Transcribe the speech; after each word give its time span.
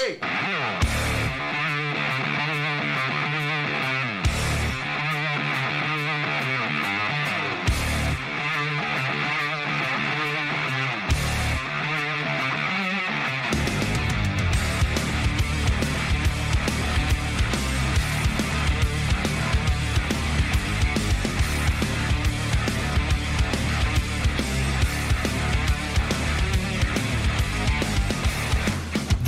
three. 0.00 0.29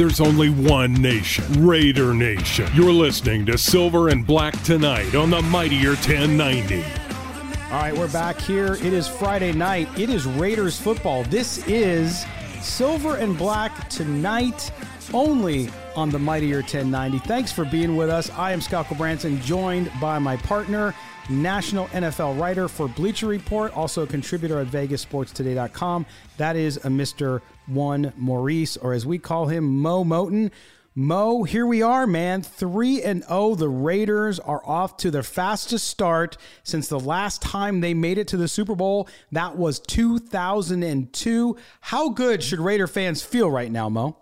There's 0.03 0.21
only 0.21 0.51
one 0.51 0.95
nation, 0.95 1.65
Raider 1.65 2.13
Nation. 2.13 2.69
You're 2.75 2.93
listening 2.93 3.47
to 3.47 3.57
Silver 3.57 4.09
and 4.09 4.27
Black 4.27 4.61
tonight 4.65 5.15
on 5.15 5.31
the 5.31 5.41
Mightier 5.41 5.91
1090. 5.91 6.83
All 6.83 7.71
right, 7.71 7.97
we're 7.97 8.11
back 8.11 8.41
here. 8.41 8.75
It 8.75 8.93
is 8.93 9.07
Friday 9.07 9.53
night. 9.53 9.89
It 9.97 10.11
is 10.11 10.27
Raiders 10.27 10.77
football. 10.77 11.23
This 11.23 11.65
is 11.69 12.27
Silver 12.61 13.15
and 13.15 13.39
Black 13.39 13.89
tonight, 13.91 14.73
only 15.15 15.69
on 15.97 16.11
the 16.11 16.19
Mightier 16.19 16.59
1090. 16.59 17.19
Thanks 17.21 17.53
for 17.53 17.65
being 17.65 17.97
with 17.97 18.11
us. 18.11 18.31
I 18.31 18.53
am 18.53 18.61
Scott 18.61 18.89
Branson, 18.97 19.41
joined 19.41 19.91
by 20.01 20.19
my 20.19 20.37
partner, 20.37 20.95
national 21.29 21.87
NFL 21.89 22.39
writer 22.39 22.69
for 22.69 22.89
Bleacher 22.89 23.27
Report, 23.27 23.77
also 23.77 24.03
a 24.03 24.07
contributor 24.07 24.61
at 24.61 24.69
VegasSportsToday.com. 24.69 26.07
That 26.37 26.57
is 26.57 26.79
a 26.79 26.89
Mr 26.89 27.41
one 27.67 28.13
Maurice, 28.17 28.77
or 28.77 28.93
as 28.93 29.07
we 29.07 29.19
call 29.19 29.47
him, 29.47 29.79
Mo 29.79 30.05
Moton. 30.05 30.51
Mo, 30.95 31.43
here 31.45 31.65
we 31.65 31.81
are, 31.81 32.07
man. 32.07 32.43
3 32.43 33.03
and 33.03 33.25
0. 33.25 33.55
The 33.55 33.69
Raiders 33.69 34.39
are 34.39 34.61
off 34.67 34.99
to 34.99 35.11
their 35.11 35.23
fastest 35.23 35.87
start 35.87 36.37
since 36.65 36.89
the 36.89 37.01
last 37.01 37.41
time 37.41 37.81
they 37.81 37.95
made 37.95 38.19
it 38.19 38.29
to 38.29 38.37
the 38.37 38.47
Super 38.47 38.75
Bowl. 38.75 39.09
That 39.31 39.57
was 39.57 39.81
2002. 39.81 41.57
How 41.81 42.11
good 42.11 42.43
should 42.43 42.61
Raider 42.61 42.87
fans 42.87 43.23
feel 43.23 43.51
right 43.51 43.73
now, 43.73 43.89
Mo? 43.89 44.22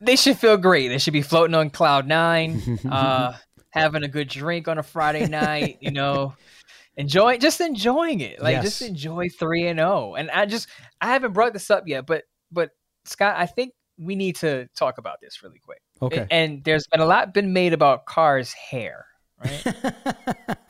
They 0.00 0.16
should 0.16 0.38
feel 0.38 0.56
great. 0.56 0.88
They 0.88 0.98
should 0.98 1.12
be 1.12 1.22
floating 1.22 1.54
on 1.54 1.70
cloud 1.70 2.06
9, 2.06 2.78
uh, 2.90 3.36
having 3.70 4.04
a 4.04 4.08
good 4.08 4.28
drink 4.28 4.68
on 4.68 4.78
a 4.78 4.82
Friday 4.82 5.26
night, 5.26 5.78
you 5.80 5.90
know 5.90 6.34
enjoy 6.98 7.38
just 7.38 7.60
enjoying 7.60 8.20
it. 8.20 8.42
Like 8.42 8.54
yes. 8.54 8.64
just 8.64 8.82
enjoy 8.82 9.28
3 9.28 9.68
and 9.68 9.78
0 9.78 10.16
and 10.16 10.30
i 10.30 10.44
just 10.44 10.68
i 11.00 11.06
haven't 11.06 11.32
brought 11.32 11.52
this 11.52 11.70
up 11.70 11.84
yet 11.86 12.06
but 12.06 12.24
but 12.50 12.70
scott 13.04 13.36
i 13.38 13.46
think 13.46 13.72
we 13.98 14.14
need 14.14 14.36
to 14.36 14.68
talk 14.76 14.98
about 14.98 15.20
this 15.20 15.42
really 15.42 15.58
quick. 15.58 15.80
Okay. 16.00 16.26
and 16.30 16.62
there's 16.62 16.86
been 16.86 17.00
a 17.00 17.06
lot 17.06 17.34
been 17.34 17.52
made 17.52 17.72
about 17.72 18.06
carr's 18.06 18.52
hair 18.52 19.06
right? 19.42 19.74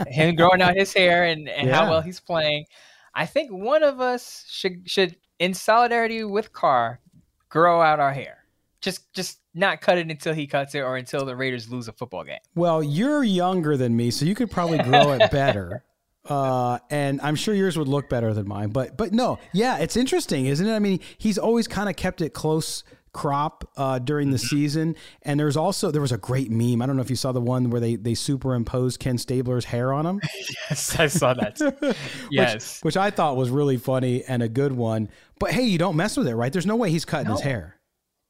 Him 0.09 0.35
growing 0.35 0.63
out 0.63 0.77
his 0.77 0.93
hair 0.93 1.25
and, 1.25 1.49
and 1.49 1.69
yeah. 1.69 1.75
how 1.75 1.91
well 1.91 2.01
he's 2.03 2.21
playing. 2.21 2.67
I 3.15 3.25
think 3.25 3.51
one 3.51 3.83
of 3.83 4.01
us 4.01 4.45
should 4.49 4.89
should 4.89 5.17
in 5.39 5.55
solidarity 5.55 6.25
with 6.25 6.53
carr 6.53 7.01
grow 7.49 7.81
out 7.81 7.99
our 8.01 8.13
hair 8.13 8.38
just 8.81 9.13
just 9.13 9.39
not 9.55 9.81
cut 9.81 9.99
it 9.99 10.09
until 10.11 10.35
he 10.35 10.47
cuts 10.47 10.75
it 10.75 10.81
or 10.81 10.97
until 10.97 11.25
the 11.25 11.35
Raiders 11.35 11.69
lose 11.69 11.89
a 11.89 11.93
football 11.93 12.25
game. 12.25 12.39
Well, 12.55 12.83
you're 12.83 13.25
younger 13.25 13.77
than 13.77 13.97
me, 13.97 14.11
so 14.11 14.25
you 14.25 14.35
could 14.35 14.51
probably 14.51 14.79
grow 14.79 15.13
it 15.13 15.31
better. 15.31 15.85
Uh, 16.29 16.79
and 16.91 17.23
I'm 17.23 17.37
sure 17.37 17.55
yours 17.55 17.79
would 17.79 17.89
look 17.89 18.11
better 18.11 18.35
than 18.35 18.47
mine. 18.47 18.69
But 18.69 18.99
but 18.99 19.13
no, 19.13 19.39
yeah, 19.55 19.79
it's 19.79 19.97
interesting, 19.97 20.45
isn't 20.45 20.67
it? 20.67 20.75
I 20.75 20.79
mean, 20.79 21.01
he's 21.17 21.39
always 21.39 21.67
kind 21.67 21.89
of 21.89 21.97
kept 21.97 22.21
it 22.21 22.35
close 22.35 22.85
crop 23.13 23.69
uh, 23.77 23.99
during 23.99 24.31
the 24.31 24.37
mm-hmm. 24.37 24.47
season. 24.47 24.97
And 25.23 25.41
there's 25.41 25.57
also 25.57 25.91
there 25.91 26.03
was 26.03 26.13
a 26.13 26.19
great 26.19 26.51
meme. 26.51 26.83
I 26.83 26.87
don't 26.87 26.97
know 26.97 27.03
if 27.03 27.11
you 27.11 27.17
saw 27.17 27.33
the 27.33 27.41
one 27.41 27.71
where 27.71 27.81
they 27.81 27.97
they 27.97 28.15
superimposed 28.15 29.01
Ken 29.01 29.19
Stabler's 29.19 29.65
hair 29.65 29.93
on 29.93 30.07
him. 30.07 30.21
yes, 30.71 30.99
I 30.99 31.07
saw 31.07 31.35
that. 31.35 31.97
yes, 32.31 32.79
which, 32.79 32.95
which, 32.95 32.97
I 32.97 33.11
thought 33.11 33.37
was 33.37 33.51
really 33.51 33.77
funny 33.77 34.25
and 34.25 34.43
a 34.43 34.49
good 34.49 34.73
one. 34.73 35.09
But 35.39 35.53
hey, 35.53 35.65
you 35.65 35.79
don't 35.79 35.97
mess 35.97 36.17
with 36.17 36.29
it, 36.29 36.37
right? 36.37 36.53
There's 36.53 36.67
no 36.67 36.77
way 36.77 36.91
he's 36.91 37.05
cutting 37.05 37.29
no. 37.29 37.35
his 37.35 37.43
hair. 37.43 37.78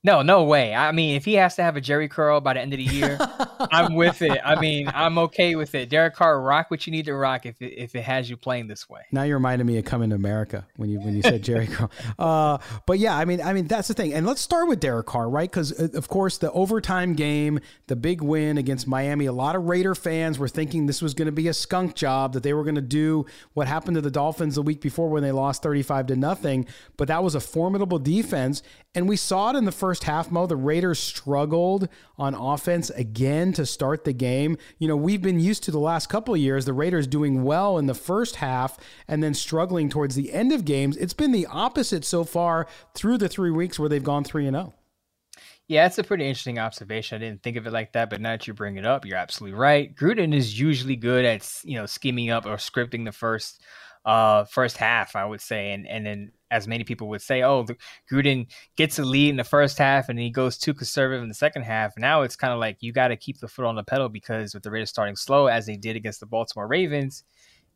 No, 0.05 0.23
no 0.23 0.45
way. 0.45 0.75
I 0.77 0.93
mean, 0.93 1.17
if 1.17 1.25
he 1.25 1.35
has 1.35 1.57
to 1.57 1.63
have 1.65 1.77
a 1.77 1.81
Jheri 1.81 2.09
curl 2.09 2.41
by 2.41 2.55
the 2.55 2.61
end 2.61 2.73
of 2.73 2.79
the 2.79 2.85
year, 2.85 3.19
I'm 3.73 3.95
with 3.95 4.23
it. 4.23 4.39
I 4.45 4.61
mean, 4.61 4.89
I'm 4.95 5.19
okay 5.19 5.57
with 5.57 5.75
it. 5.75 5.89
Derek 5.89 6.15
Carr, 6.15 6.41
rock 6.41 6.71
what 6.71 6.87
you 6.87 6.93
need 6.93 7.07
to 7.07 7.15
rock 7.15 7.47
if 7.47 7.61
it, 7.61 7.75
if 7.77 7.97
it 7.97 8.03
has 8.03 8.31
you 8.31 8.37
playing 8.37 8.69
this 8.69 8.89
way. 8.89 9.01
Now 9.11 9.25
you're 9.25 9.39
reminding 9.39 9.67
me 9.67 9.77
of 9.77 9.85
coming 9.85 10.11
to 10.11 10.17
America 10.17 10.65
when 10.77 10.89
you 10.89 11.01
when 11.01 11.17
you 11.17 11.23
said 11.23 11.43
Jheri 11.43 11.71
curl. 11.71 11.91
Uh, 12.19 12.59
but 12.87 12.99
yeah, 12.99 13.17
I 13.17 13.25
mean, 13.25 13.41
I 13.41 13.53
mean 13.53 13.67
that's 13.67 13.89
the 13.89 13.95
thing. 13.95 14.13
And 14.13 14.27
let's 14.27 14.41
start 14.41 14.69
with 14.69 14.81
Derek 14.81 15.07
Carr, 15.07 15.29
right? 15.29 15.51
Because 15.51 15.79
uh, 15.79 15.89
of 15.95 16.09
course 16.09 16.39
the 16.39 16.51
overtime 16.53 17.15
game, 17.15 17.61
the 17.87 17.97
big 17.97 18.23
win 18.23 18.59
against 18.59 18.87
Miami. 18.87 19.27
A 19.27 19.33
lot 19.33 19.57
of 19.57 19.65
Raider 19.65 19.95
fans 19.95 20.39
were 20.39 20.49
thinking 20.49 20.87
this 20.87 21.03
was 21.03 21.15
going 21.15 21.27
to 21.27 21.33
be 21.33 21.49
a 21.49 21.55
skunk 21.55 21.95
job 21.95 22.33
that 22.33 22.43
they 22.43 22.53
were 22.53 22.65
going 22.65 22.75
to 22.77 22.81
do 22.81 23.27
what 23.55 23.67
happened 23.69 23.97
to 23.97 24.01
the 24.01 24.11
Dolphins 24.11 24.55
the 24.55 24.63
week 24.63 24.81
before 24.81 25.09
when 25.09 25.23
they 25.23 25.33
lost 25.33 25.63
35 25.63 26.07
to 26.09 26.17
nothing. 26.17 26.67
But 26.97 27.09
that 27.09 27.23
was 27.23 27.35
a 27.35 27.41
formidable 27.41 27.99
defense, 27.99 28.63
and 28.95 29.09
we 29.09 29.17
saw 29.17 29.51
it 29.51 29.57
in 29.57 29.65
the 29.65 29.73
first 29.73 29.88
half. 30.05 30.31
Mo, 30.31 30.47
the 30.47 30.57
Raiders 30.57 30.99
struggled 30.99 31.89
on 32.19 32.35
offense 32.35 32.91
again 32.91 33.53
to 33.55 33.67
start 33.67 34.05
the 34.05 34.13
game. 34.13 34.57
You 34.79 34.89
know, 34.89 34.97
we've 34.97 35.23
been 35.23 35.41
used 35.41 35.63
to 35.65 35.71
the 35.71 35.79
last 35.79 36.09
couple 36.09 36.37
years 36.37 36.65
the 36.65 36.73
Raiders 36.73 37.07
doing 37.07 37.45
well 37.45 37.79
in 37.79 37.87
the 37.87 37.95
first 37.95 38.37
half 38.37 38.79
and 39.07 39.23
then 39.23 39.35
struggling 39.35 39.89
towards 39.89 40.15
the 40.15 40.33
end 40.33 40.53
of 40.53 40.65
games. 40.65 40.97
It's 40.97 41.15
been 41.15 41.33
the 41.33 41.47
opposite 41.47 42.05
so 42.05 42.25
far 42.25 42.67
through 42.95 43.19
the 43.19 43.29
three 43.29 43.51
weeks 43.51 43.79
where 43.79 43.89
they've 43.89 44.03
gone 44.03 44.25
3 44.25 44.47
and 44.47 44.55
0. 44.57 44.75
Yeah, 45.69 45.85
it's 45.85 45.99
a 45.99 46.05
pretty 46.05 46.27
interesting 46.27 46.59
observation. 46.59 47.17
I 47.17 47.19
didn't 47.19 47.43
think 47.43 47.59
of 47.59 47.67
it 47.67 47.73
like 47.73 47.93
that, 47.93 48.09
but 48.09 48.23
now 48.23 48.31
that 48.31 48.47
you 48.47 48.55
bring 48.55 48.77
it 48.77 48.87
up, 48.87 49.05
you're 49.05 49.19
absolutely 49.19 49.59
right. 49.59 49.95
Gruden 49.95 50.35
is 50.35 50.59
usually 50.59 50.97
good 50.97 51.27
at 51.27 51.47
you 51.63 51.77
know 51.77 51.85
scheming 51.85 52.31
up 52.31 52.47
or 52.47 52.57
scripting 52.57 53.05
the 53.05 53.13
first 53.13 53.63
uh 54.07 54.45
first 54.45 54.79
half, 54.79 55.15
I 55.15 55.27
would 55.27 55.43
say, 55.43 55.73
and 55.73 55.87
and 55.87 56.07
then 56.07 56.33
as 56.51 56.67
many 56.67 56.85
people 56.85 57.09
would 57.09 57.23
say, 57.23 57.43
oh, 57.43 57.63
the, 57.63 57.77
Gruden 58.11 58.47
gets 58.77 58.99
a 58.99 59.05
lead 59.05 59.31
in 59.31 59.37
the 59.37 59.45
first 59.45 59.79
half 59.79 60.09
and 60.09 60.19
he 60.19 60.31
goes 60.31 60.57
too 60.57 60.75
conservative 60.75 61.23
in 61.23 61.29
the 61.29 61.35
second 61.35 61.63
half. 61.63 61.97
Now 61.97 62.23
it's 62.23 62.37
kind 62.37 62.53
of 62.53 62.59
like 62.59 62.79
you 62.81 62.93
got 62.93 63.09
to 63.09 63.17
keep 63.17 63.39
the 63.39 63.49
foot 63.49 63.65
on 63.65 63.77
the 63.77 63.85
pedal 63.85 64.09
because 64.09 64.55
with 64.55 64.63
the 64.63 64.71
Raiders 64.71 64.91
starting 64.91 65.17
slow, 65.17 65.47
as 65.47 65.67
they 65.67 65.77
did 65.77 65.97
against 65.97 66.21
the 66.21 66.27
Baltimore 66.27 66.67
Ravens, 66.67 67.25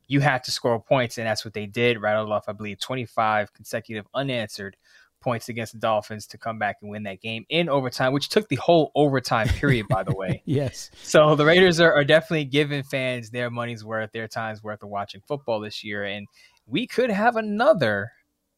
you 0.08 0.20
have 0.20 0.42
to 0.42 0.50
score 0.50 0.80
points, 0.80 1.18
and 1.18 1.26
that's 1.26 1.44
what 1.44 1.54
they 1.54 1.66
did. 1.66 2.00
Rattled 2.00 2.30
off, 2.30 2.48
I 2.48 2.52
believe, 2.52 2.80
25 2.80 3.54
consecutive 3.54 4.06
unanswered 4.14 4.76
points 5.22 5.48
against 5.48 5.72
the 5.72 5.78
Dolphins 5.78 6.26
to 6.26 6.38
come 6.38 6.58
back 6.58 6.78
and 6.82 6.90
win 6.90 7.04
that 7.04 7.20
game 7.22 7.46
in 7.48 7.68
overtime, 7.68 8.12
which 8.12 8.28
took 8.28 8.48
the 8.48 8.56
whole 8.56 8.90
overtime 8.94 9.48
period, 9.48 9.86
by 9.88 10.02
the 10.02 10.14
way. 10.14 10.42
yes. 10.46 10.90
So 11.02 11.34
the 11.36 11.46
Raiders 11.46 11.80
are, 11.80 11.92
are 11.92 12.04
definitely 12.04 12.44
giving 12.44 12.82
fans 12.82 13.30
their 13.30 13.48
money's 13.48 13.84
worth, 13.84 14.12
their 14.12 14.28
time's 14.28 14.62
worth 14.62 14.82
of 14.82 14.88
watching 14.88 15.22
football 15.26 15.60
this 15.60 15.82
year. 15.84 16.04
And 16.04 16.26
we 16.66 16.86
could 16.86 17.10
have 17.10 17.36
another 17.36 18.10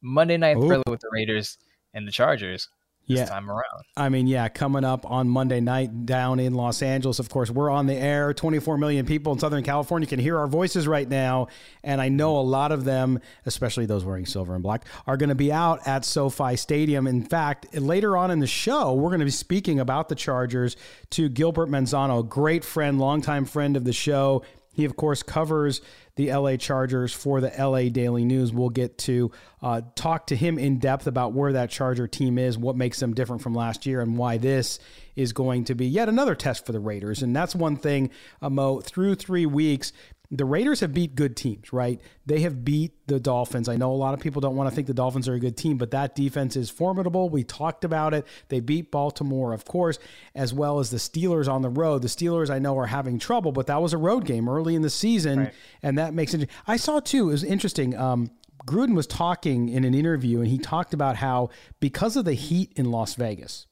Monday 0.05 0.37
night 0.37 0.57
Ooh. 0.57 0.67
thriller 0.67 0.83
with 0.87 1.01
the 1.01 1.09
Raiders 1.11 1.57
and 1.93 2.07
the 2.07 2.11
Chargers 2.11 2.69
this 3.07 3.19
yeah. 3.19 3.25
time 3.25 3.49
around. 3.49 3.83
I 3.95 4.09
mean, 4.09 4.27
yeah, 4.27 4.47
coming 4.49 4.83
up 4.83 5.09
on 5.09 5.29
Monday 5.29 5.59
night 5.59 6.05
down 6.05 6.39
in 6.39 6.53
Los 6.53 6.81
Angeles. 6.81 7.19
Of 7.19 7.29
course, 7.29 7.51
we're 7.51 7.69
on 7.69 7.85
the 7.85 7.93
air. 7.93 8.33
24 8.33 8.77
million 8.77 9.05
people 9.05 9.31
in 9.33 9.39
Southern 9.39 9.63
California 9.63 10.07
can 10.07 10.19
hear 10.19 10.37
our 10.37 10.47
voices 10.47 10.87
right 10.87 11.07
now. 11.07 11.47
And 11.83 12.01
I 12.01 12.09
know 12.09 12.37
a 12.37 12.41
lot 12.41 12.71
of 12.71 12.83
them, 12.83 13.19
especially 13.45 13.85
those 13.85 14.03
wearing 14.03 14.25
silver 14.25 14.55
and 14.55 14.63
black, 14.63 14.85
are 15.05 15.17
going 15.17 15.29
to 15.29 15.35
be 15.35 15.51
out 15.51 15.87
at 15.87 16.03
SoFi 16.03 16.55
Stadium. 16.55 17.05
In 17.05 17.23
fact, 17.23 17.75
later 17.77 18.17
on 18.17 18.31
in 18.31 18.39
the 18.39 18.47
show, 18.47 18.93
we're 18.93 19.09
going 19.09 19.19
to 19.19 19.25
be 19.25 19.31
speaking 19.31 19.79
about 19.79 20.09
the 20.09 20.15
Chargers 20.15 20.75
to 21.11 21.29
Gilbert 21.29 21.69
Manzano, 21.69 22.27
great 22.27 22.63
friend, 22.63 22.99
longtime 22.99 23.45
friend 23.45 23.77
of 23.77 23.83
the 23.83 23.93
show. 23.93 24.43
He, 24.75 24.85
of 24.85 24.95
course, 24.95 25.23
covers 25.23 25.81
the 26.15 26.31
LA 26.33 26.57
Chargers 26.57 27.13
for 27.13 27.41
the 27.41 27.51
LA 27.57 27.89
Daily 27.89 28.25
News. 28.25 28.53
We'll 28.53 28.69
get 28.69 28.97
to 28.99 29.31
uh, 29.61 29.81
talk 29.95 30.27
to 30.27 30.35
him 30.35 30.59
in 30.59 30.79
depth 30.79 31.07
about 31.07 31.33
where 31.33 31.53
that 31.53 31.69
Charger 31.69 32.07
team 32.07 32.37
is, 32.37 32.57
what 32.57 32.75
makes 32.75 32.99
them 32.99 33.13
different 33.13 33.41
from 33.41 33.55
last 33.55 33.85
year, 33.85 34.01
and 34.01 34.17
why 34.17 34.37
this 34.37 34.79
is 35.15 35.33
going 35.33 35.63
to 35.65 35.75
be 35.75 35.87
yet 35.87 36.09
another 36.09 36.35
test 36.35 36.65
for 36.65 36.73
the 36.73 36.79
Raiders. 36.79 37.23
And 37.23 37.35
that's 37.35 37.55
one 37.55 37.77
thing, 37.77 38.11
uh, 38.41 38.49
Mo, 38.49 38.81
through 38.81 39.15
three 39.15 39.45
weeks, 39.45 39.93
the 40.31 40.45
Raiders 40.45 40.79
have 40.79 40.93
beat 40.93 41.15
good 41.15 41.35
teams, 41.35 41.71
right? 41.71 42.01
They 42.25 42.39
have 42.41 42.65
beat 42.65 42.93
the 43.07 43.19
Dolphins. 43.19 43.69
I 43.69 43.77
know 43.77 43.91
a 43.91 43.93
lot 43.93 44.13
of 44.13 44.19
people 44.19 44.41
don't 44.41 44.55
want 44.55 44.69
to 44.69 44.75
think 44.75 44.87
the 44.87 44.93
Dolphins 44.93 45.27
are 45.27 45.33
a 45.33 45.39
good 45.39 45.57
team, 45.57 45.77
but 45.77 45.91
that 45.91 46.15
defense 46.15 46.55
is 46.55 46.69
formidable. 46.69 47.29
We 47.29 47.43
talked 47.43 47.83
about 47.83 48.13
it. 48.13 48.25
They 48.49 48.59
beat 48.59 48.91
Baltimore, 48.91 49.53
of 49.53 49.65
course, 49.65 49.99
as 50.33 50.53
well 50.53 50.79
as 50.79 50.89
the 50.89 50.97
Steelers 50.97 51.47
on 51.47 51.61
the 51.61 51.69
road. 51.69 52.01
The 52.01 52.07
Steelers, 52.07 52.49
I 52.49 52.59
know, 52.59 52.77
are 52.77 52.87
having 52.87 53.19
trouble, 53.19 53.51
but 53.51 53.67
that 53.67 53.81
was 53.81 53.93
a 53.93 53.97
road 53.97 54.25
game 54.25 54.49
early 54.49 54.75
in 54.75 54.81
the 54.81 54.89
season, 54.89 55.39
right. 55.39 55.53
and 55.83 55.97
that 55.97 56.13
makes 56.13 56.33
it. 56.33 56.49
I 56.67 56.77
saw 56.77 56.99
too. 56.99 57.29
It 57.29 57.33
was 57.33 57.43
interesting. 57.43 57.95
Um, 57.95 58.31
Gruden 58.65 58.95
was 58.95 59.05
talking 59.05 59.69
in 59.69 59.83
an 59.83 59.93
interview, 59.93 60.39
and 60.39 60.47
he 60.47 60.57
talked 60.57 60.93
about 60.93 61.17
how 61.17 61.49
because 61.79 62.15
of 62.15 62.25
the 62.25 62.33
heat 62.33 62.73
in 62.75 62.89
Las 62.89 63.13
Vegas, 63.15 63.67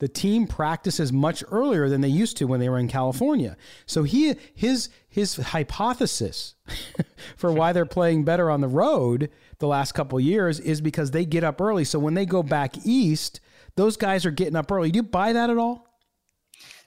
the 0.00 0.08
team 0.08 0.46
practices 0.46 1.12
much 1.12 1.44
earlier 1.52 1.88
than 1.88 2.00
they 2.00 2.08
used 2.08 2.36
to 2.38 2.46
when 2.46 2.58
they 2.58 2.68
were 2.68 2.78
in 2.78 2.88
California. 2.88 3.56
So 3.86 4.02
he 4.02 4.34
his 4.54 4.88
his 5.08 5.36
hypothesis 5.36 6.54
for 7.36 7.52
why 7.52 7.72
they're 7.72 7.86
playing 7.86 8.24
better 8.24 8.50
on 8.50 8.60
the 8.60 8.68
road 8.68 9.30
the 9.58 9.68
last 9.68 9.92
couple 9.92 10.18
years 10.18 10.58
is 10.58 10.80
because 10.80 11.10
they 11.10 11.24
get 11.24 11.44
up 11.44 11.60
early. 11.60 11.84
So 11.84 11.98
when 11.98 12.14
they 12.14 12.26
go 12.26 12.42
back 12.42 12.74
east, 12.84 13.40
those 13.76 13.96
guys 13.96 14.24
are 14.24 14.30
getting 14.30 14.56
up 14.56 14.72
early. 14.72 14.90
Do 14.90 14.96
you 14.96 15.02
buy 15.02 15.34
that 15.34 15.50
at 15.50 15.58
all? 15.58 15.86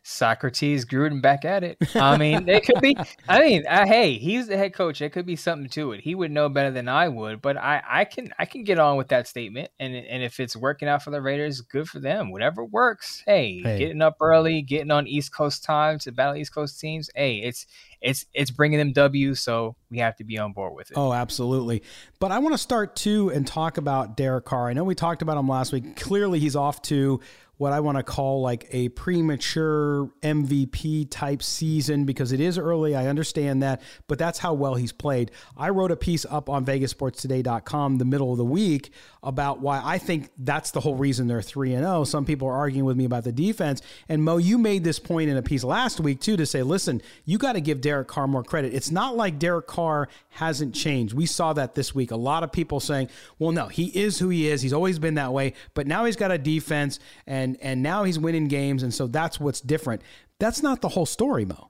Socrates 0.03 0.85
Gruden 0.85 1.21
back 1.21 1.45
at 1.45 1.63
it. 1.63 1.77
I 1.95 2.17
mean, 2.17 2.47
it 2.49 2.65
could 2.65 2.81
be. 2.81 2.95
I 3.27 3.39
mean, 3.39 3.65
uh, 3.67 3.85
hey, 3.85 4.17
he's 4.17 4.47
the 4.47 4.57
head 4.57 4.73
coach. 4.73 5.01
It 5.01 5.11
could 5.11 5.25
be 5.25 5.37
something 5.37 5.69
to 5.69 5.93
it. 5.93 6.01
He 6.01 6.13
would 6.13 6.29
know 6.29 6.49
better 6.49 6.71
than 6.71 6.89
I 6.89 7.07
would, 7.07 7.41
but 7.41 7.55
I, 7.57 7.81
I 7.87 8.05
can, 8.05 8.33
I 8.37 8.45
can 8.45 8.65
get 8.65 8.79
on 8.79 8.97
with 8.97 9.07
that 9.07 9.27
statement. 9.27 9.69
And 9.79 9.95
and 9.95 10.21
if 10.21 10.39
it's 10.39 10.55
working 10.55 10.89
out 10.89 11.03
for 11.03 11.11
the 11.11 11.21
Raiders, 11.21 11.61
good 11.61 11.87
for 11.87 11.99
them. 11.99 12.31
Whatever 12.31 12.65
works. 12.65 13.23
Hey, 13.25 13.61
hey. 13.63 13.79
getting 13.79 14.01
up 14.01 14.17
early, 14.19 14.61
getting 14.61 14.91
on 14.91 15.07
East 15.07 15.33
Coast 15.33 15.63
time 15.63 15.99
to 15.99 16.11
battle 16.11 16.35
East 16.35 16.53
Coast 16.53 16.79
teams. 16.79 17.09
Hey, 17.15 17.37
it's 17.37 17.65
it's 18.01 18.25
it's 18.33 18.51
bringing 18.51 18.79
them 18.79 18.91
W, 18.91 19.33
so 19.33 19.77
we 19.89 19.99
have 19.99 20.17
to 20.17 20.25
be 20.25 20.37
on 20.37 20.51
board 20.51 20.75
with 20.75 20.91
it. 20.91 20.97
Oh, 20.97 21.13
absolutely. 21.13 21.81
But 22.19 22.31
I 22.31 22.39
want 22.39 22.53
to 22.53 22.57
start 22.57 22.97
too 22.97 23.29
and 23.29 23.47
talk 23.47 23.77
about 23.77 24.17
Derek 24.17 24.43
Carr. 24.45 24.69
I 24.69 24.73
know 24.73 24.83
we 24.83 24.95
talked 24.95 25.21
about 25.21 25.37
him 25.37 25.47
last 25.47 25.71
week. 25.71 25.95
Clearly, 25.95 26.39
he's 26.39 26.57
off 26.57 26.81
to 26.83 27.21
what 27.57 27.71
I 27.71 27.79
want 27.81 27.97
to 27.97 28.03
call 28.03 28.41
like 28.41 28.67
a 28.71 28.89
premature 28.89 30.09
MVP 30.21 31.07
type 31.09 31.43
season 31.43 32.05
because 32.05 32.31
it 32.31 32.39
is 32.39 32.57
early. 32.57 32.95
I 32.95 33.07
understand 33.07 33.61
that, 33.61 33.81
but 34.07 34.17
that's 34.17 34.39
how 34.39 34.53
well 34.53 34.75
he's 34.75 34.91
played. 34.91 35.31
I 35.55 35.69
wrote 35.69 35.91
a 35.91 35.95
piece 35.95 36.25
up 36.25 36.49
on 36.49 36.65
VegasSportsToday.com 36.65 37.99
the 37.99 38.05
middle 38.05 38.31
of 38.31 38.37
the 38.37 38.45
week 38.45 38.91
about 39.21 39.59
why 39.59 39.81
I 39.83 39.99
think 39.99 40.31
that's 40.37 40.71
the 40.71 40.79
whole 40.81 40.95
reason 40.95 41.27
they're 41.27 41.41
3 41.41 41.73
and 41.73 41.85
0. 41.85 42.03
Some 42.05 42.25
people 42.25 42.47
are 42.47 42.55
arguing 42.55 42.85
with 42.85 42.97
me 42.97 43.05
about 43.05 43.23
the 43.23 43.31
defense. 43.31 43.81
And 44.09 44.23
Mo, 44.23 44.37
you 44.37 44.57
made 44.57 44.83
this 44.83 44.99
point 44.99 45.29
in 45.29 45.37
a 45.37 45.43
piece 45.43 45.63
last 45.63 45.99
week 45.99 46.21
too 46.21 46.35
to 46.37 46.45
say, 46.45 46.63
listen, 46.63 47.01
you 47.23 47.37
got 47.37 47.53
to 47.53 47.61
give 47.61 47.81
Derek 47.81 48.07
Carr 48.07 48.27
more 48.27 48.43
credit. 48.43 48.73
It's 48.73 48.91
not 48.91 49.15
like 49.15 49.37
Derek 49.37 49.67
Carr 49.67 50.09
hasn't 50.29 50.73
changed. 50.73 51.13
We 51.13 51.27
saw 51.27 51.53
that 51.53 51.75
this 51.75 51.93
week. 51.93 52.11
A 52.11 52.15
lot 52.15 52.43
of 52.43 52.51
people 52.51 52.79
saying, 52.79 53.09
well, 53.37 53.51
no, 53.51 53.67
he 53.67 53.85
is 53.87 54.17
who 54.17 54.29
he 54.29 54.47
is. 54.47 54.61
He's 54.61 54.73
always 54.73 54.97
been 54.97 55.15
that 55.15 55.31
way, 55.31 55.53
but 55.75 55.85
now 55.85 56.05
he's 56.05 56.15
got 56.15 56.31
a 56.31 56.37
defense 56.37 56.99
and 57.27 57.42
and 57.43 57.57
and 57.61 57.83
now 57.83 58.03
he's 58.03 58.17
winning 58.17 58.47
games 58.47 58.83
and 58.83 58.93
so 58.93 59.07
that's 59.07 59.39
what's 59.39 59.61
different. 59.61 60.01
That's 60.39 60.63
not 60.63 60.81
the 60.81 60.89
whole 60.89 61.05
story, 61.05 61.45
Mo. 61.45 61.69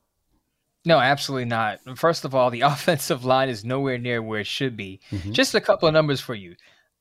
No, 0.86 1.00
absolutely 1.00 1.46
not. 1.46 1.80
First 1.96 2.26
of 2.26 2.36
all, 2.36 2.50
the 2.50 2.62
offensive 2.74 3.26
line 3.26 3.50
is 3.50 3.66
nowhere 3.66 3.98
near 3.98 4.22
where 4.22 4.42
it 4.42 4.48
should 4.48 4.76
be. 4.78 5.00
Mm-hmm. 5.12 5.32
Just 5.32 5.56
a 5.56 5.62
couple 5.62 5.88
of 5.88 5.94
numbers 5.94 6.22
for 6.22 6.36
you. 6.36 6.56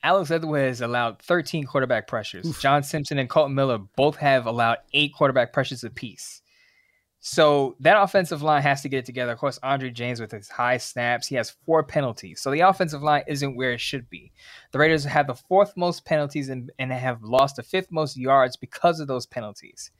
Alex 0.04 0.30
Leatherwood 0.30 0.66
has 0.66 0.80
allowed 0.80 1.20
13 1.22 1.64
quarterback 1.64 2.08
pressures. 2.08 2.46
Oof. 2.46 2.60
John 2.60 2.82
Simpson 2.82 3.18
and 3.18 3.28
Kolton 3.28 3.54
Miller 3.54 3.78
both 3.96 4.16
have 4.16 4.46
allowed 4.46 4.78
eight 4.92 5.14
quarterback 5.14 5.52
pressures 5.52 5.84
apiece. 5.84 6.41
So 7.24 7.76
that 7.78 8.02
offensive 8.02 8.42
line 8.42 8.62
has 8.62 8.82
to 8.82 8.88
get 8.88 8.98
it 8.98 9.04
together. 9.06 9.30
Of 9.30 9.38
course, 9.38 9.60
Andre 9.62 9.90
James 9.90 10.20
with 10.20 10.32
his 10.32 10.48
high 10.48 10.76
snaps, 10.76 11.28
he 11.28 11.36
has 11.36 11.50
four 11.64 11.84
penalties. 11.84 12.40
So 12.40 12.50
the 12.50 12.60
offensive 12.60 13.00
line 13.00 13.22
isn't 13.28 13.54
where 13.54 13.70
it 13.70 13.80
should 13.80 14.10
be. 14.10 14.32
The 14.72 14.80
Raiders 14.80 15.04
have 15.04 15.28
the 15.28 15.34
fourth 15.36 15.76
most 15.76 16.04
penalties 16.04 16.48
and, 16.48 16.72
and 16.80 16.90
have 16.90 17.22
lost 17.22 17.56
the 17.56 17.62
fifth 17.62 17.92
most 17.92 18.16
yards 18.16 18.56
because 18.56 18.98
of 18.98 19.06
those 19.06 19.24
penalties. 19.24 19.92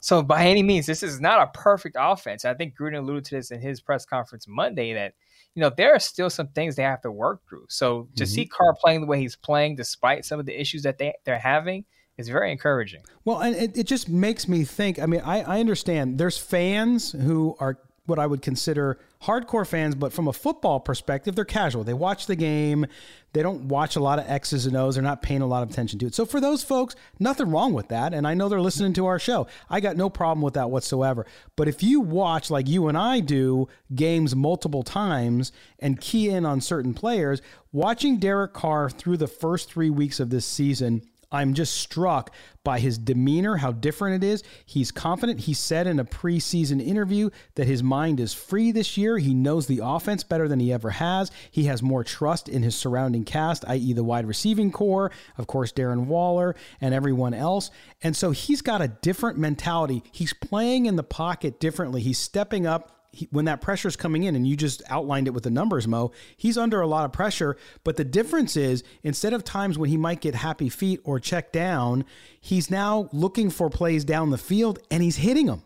So 0.00 0.22
by 0.22 0.46
any 0.46 0.62
means, 0.62 0.86
this 0.86 1.02
is 1.02 1.20
not 1.20 1.42
a 1.42 1.58
perfect 1.58 1.96
offense. 2.00 2.46
I 2.46 2.54
think 2.54 2.74
Gruden 2.74 2.98
alluded 2.98 3.26
to 3.26 3.34
this 3.36 3.50
in 3.50 3.60
his 3.60 3.82
press 3.82 4.06
conference 4.06 4.48
Monday 4.48 4.94
that 4.94 5.12
you 5.54 5.60
know, 5.60 5.70
there 5.76 5.94
are 5.94 6.00
still 6.00 6.30
some 6.30 6.48
things 6.48 6.76
they 6.76 6.82
have 6.82 7.02
to 7.02 7.12
work 7.12 7.42
through. 7.46 7.66
So 7.68 8.08
to 8.16 8.24
mm-hmm. 8.24 8.32
see 8.32 8.46
Carr 8.46 8.74
playing 8.82 9.02
the 9.02 9.06
way 9.06 9.20
he's 9.20 9.36
playing, 9.36 9.76
despite 9.76 10.24
some 10.24 10.40
of 10.40 10.46
the 10.46 10.58
issues 10.58 10.84
that 10.84 10.96
they, 10.96 11.12
they're 11.26 11.38
having, 11.38 11.84
is 12.18 12.28
very 12.28 12.52
encouraging. 12.52 13.02
Well, 13.24 13.40
and 13.40 13.54
it, 13.56 13.76
it 13.76 13.86
just 13.86 14.08
makes 14.08 14.48
me 14.48 14.64
think. 14.64 14.98
I 14.98 15.06
mean, 15.06 15.20
I, 15.22 15.42
I 15.42 15.60
understand 15.60 16.18
there's 16.18 16.38
fans 16.38 17.12
who 17.12 17.56
are 17.58 17.78
what 18.06 18.18
I 18.18 18.26
would 18.26 18.42
consider 18.42 18.98
hardcore 19.22 19.66
fans, 19.66 19.94
but 19.94 20.12
from 20.12 20.26
a 20.26 20.32
football 20.32 20.80
perspective, 20.80 21.36
they're 21.36 21.44
casual. 21.44 21.84
They 21.84 21.94
watch 21.94 22.26
the 22.26 22.34
game. 22.34 22.86
They 23.32 23.42
don't 23.42 23.68
watch 23.68 23.94
a 23.94 24.00
lot 24.00 24.18
of 24.18 24.28
X's 24.28 24.66
and 24.66 24.76
O's. 24.76 24.96
They're 24.96 25.04
not 25.04 25.22
paying 25.22 25.40
a 25.40 25.46
lot 25.46 25.62
of 25.62 25.70
attention 25.70 26.00
to 26.00 26.06
it. 26.06 26.14
So 26.14 26.26
for 26.26 26.40
those 26.40 26.64
folks, 26.64 26.96
nothing 27.20 27.50
wrong 27.50 27.72
with 27.72 27.88
that. 27.88 28.12
And 28.12 28.26
I 28.26 28.34
know 28.34 28.48
they're 28.48 28.60
listening 28.60 28.92
to 28.94 29.06
our 29.06 29.20
show. 29.20 29.46
I 29.70 29.78
got 29.78 29.96
no 29.96 30.10
problem 30.10 30.42
with 30.42 30.54
that 30.54 30.70
whatsoever. 30.70 31.26
But 31.56 31.68
if 31.68 31.82
you 31.82 32.00
watch, 32.00 32.50
like 32.50 32.68
you 32.68 32.88
and 32.88 32.98
I 32.98 33.20
do, 33.20 33.68
games 33.94 34.34
multiple 34.34 34.82
times 34.82 35.52
and 35.78 36.00
key 36.00 36.28
in 36.28 36.44
on 36.44 36.60
certain 36.60 36.94
players, 36.94 37.40
watching 37.70 38.18
Derek 38.18 38.52
Carr 38.52 38.90
through 38.90 39.18
the 39.18 39.28
first 39.28 39.70
three 39.70 39.90
weeks 39.90 40.18
of 40.18 40.30
this 40.30 40.44
season 40.44 41.02
I'm 41.32 41.54
just 41.54 41.74
struck 41.76 42.32
by 42.64 42.78
his 42.78 42.98
demeanor, 42.98 43.56
how 43.56 43.72
different 43.72 44.22
it 44.22 44.26
is. 44.26 44.44
He's 44.64 44.92
confident. 44.92 45.40
He 45.40 45.54
said 45.54 45.86
in 45.86 45.98
a 45.98 46.04
preseason 46.04 46.84
interview 46.84 47.30
that 47.56 47.66
his 47.66 47.82
mind 47.82 48.20
is 48.20 48.34
free 48.34 48.70
this 48.70 48.96
year. 48.96 49.18
He 49.18 49.34
knows 49.34 49.66
the 49.66 49.80
offense 49.82 50.22
better 50.22 50.46
than 50.46 50.60
he 50.60 50.72
ever 50.72 50.90
has. 50.90 51.30
He 51.50 51.64
has 51.64 51.82
more 51.82 52.04
trust 52.04 52.48
in 52.48 52.62
his 52.62 52.76
surrounding 52.76 53.24
cast, 53.24 53.64
i.e., 53.66 53.92
the 53.92 54.04
wide 54.04 54.26
receiving 54.26 54.70
corps, 54.70 55.10
of 55.36 55.46
course, 55.46 55.72
Darren 55.72 56.06
Waller, 56.06 56.54
and 56.80 56.94
everyone 56.94 57.34
else. 57.34 57.70
And 58.02 58.16
so 58.16 58.30
he's 58.30 58.62
got 58.62 58.82
a 58.82 58.88
different 58.88 59.38
mentality. 59.38 60.04
He's 60.12 60.32
playing 60.32 60.86
in 60.86 60.96
the 60.96 61.02
pocket 61.02 61.58
differently. 61.58 62.02
He's 62.02 62.18
stepping 62.18 62.66
up 62.66 63.01
he, 63.12 63.28
when 63.30 63.44
that 63.44 63.60
pressure 63.60 63.88
is 63.88 63.96
coming 63.96 64.24
in, 64.24 64.34
and 64.34 64.46
you 64.46 64.56
just 64.56 64.82
outlined 64.88 65.28
it 65.28 65.30
with 65.30 65.44
the 65.44 65.50
numbers, 65.50 65.86
Mo, 65.86 66.12
he's 66.36 66.58
under 66.58 66.80
a 66.80 66.86
lot 66.86 67.04
of 67.04 67.12
pressure. 67.12 67.56
But 67.84 67.96
the 67.96 68.04
difference 68.04 68.56
is 68.56 68.82
instead 69.02 69.32
of 69.32 69.44
times 69.44 69.78
when 69.78 69.90
he 69.90 69.96
might 69.96 70.20
get 70.20 70.34
happy 70.34 70.68
feet 70.68 71.00
or 71.04 71.20
check 71.20 71.52
down, 71.52 72.04
he's 72.40 72.70
now 72.70 73.08
looking 73.12 73.50
for 73.50 73.70
plays 73.70 74.04
down 74.04 74.30
the 74.30 74.38
field 74.38 74.78
and 74.90 75.02
he's 75.02 75.16
hitting 75.16 75.46
them. 75.46 75.62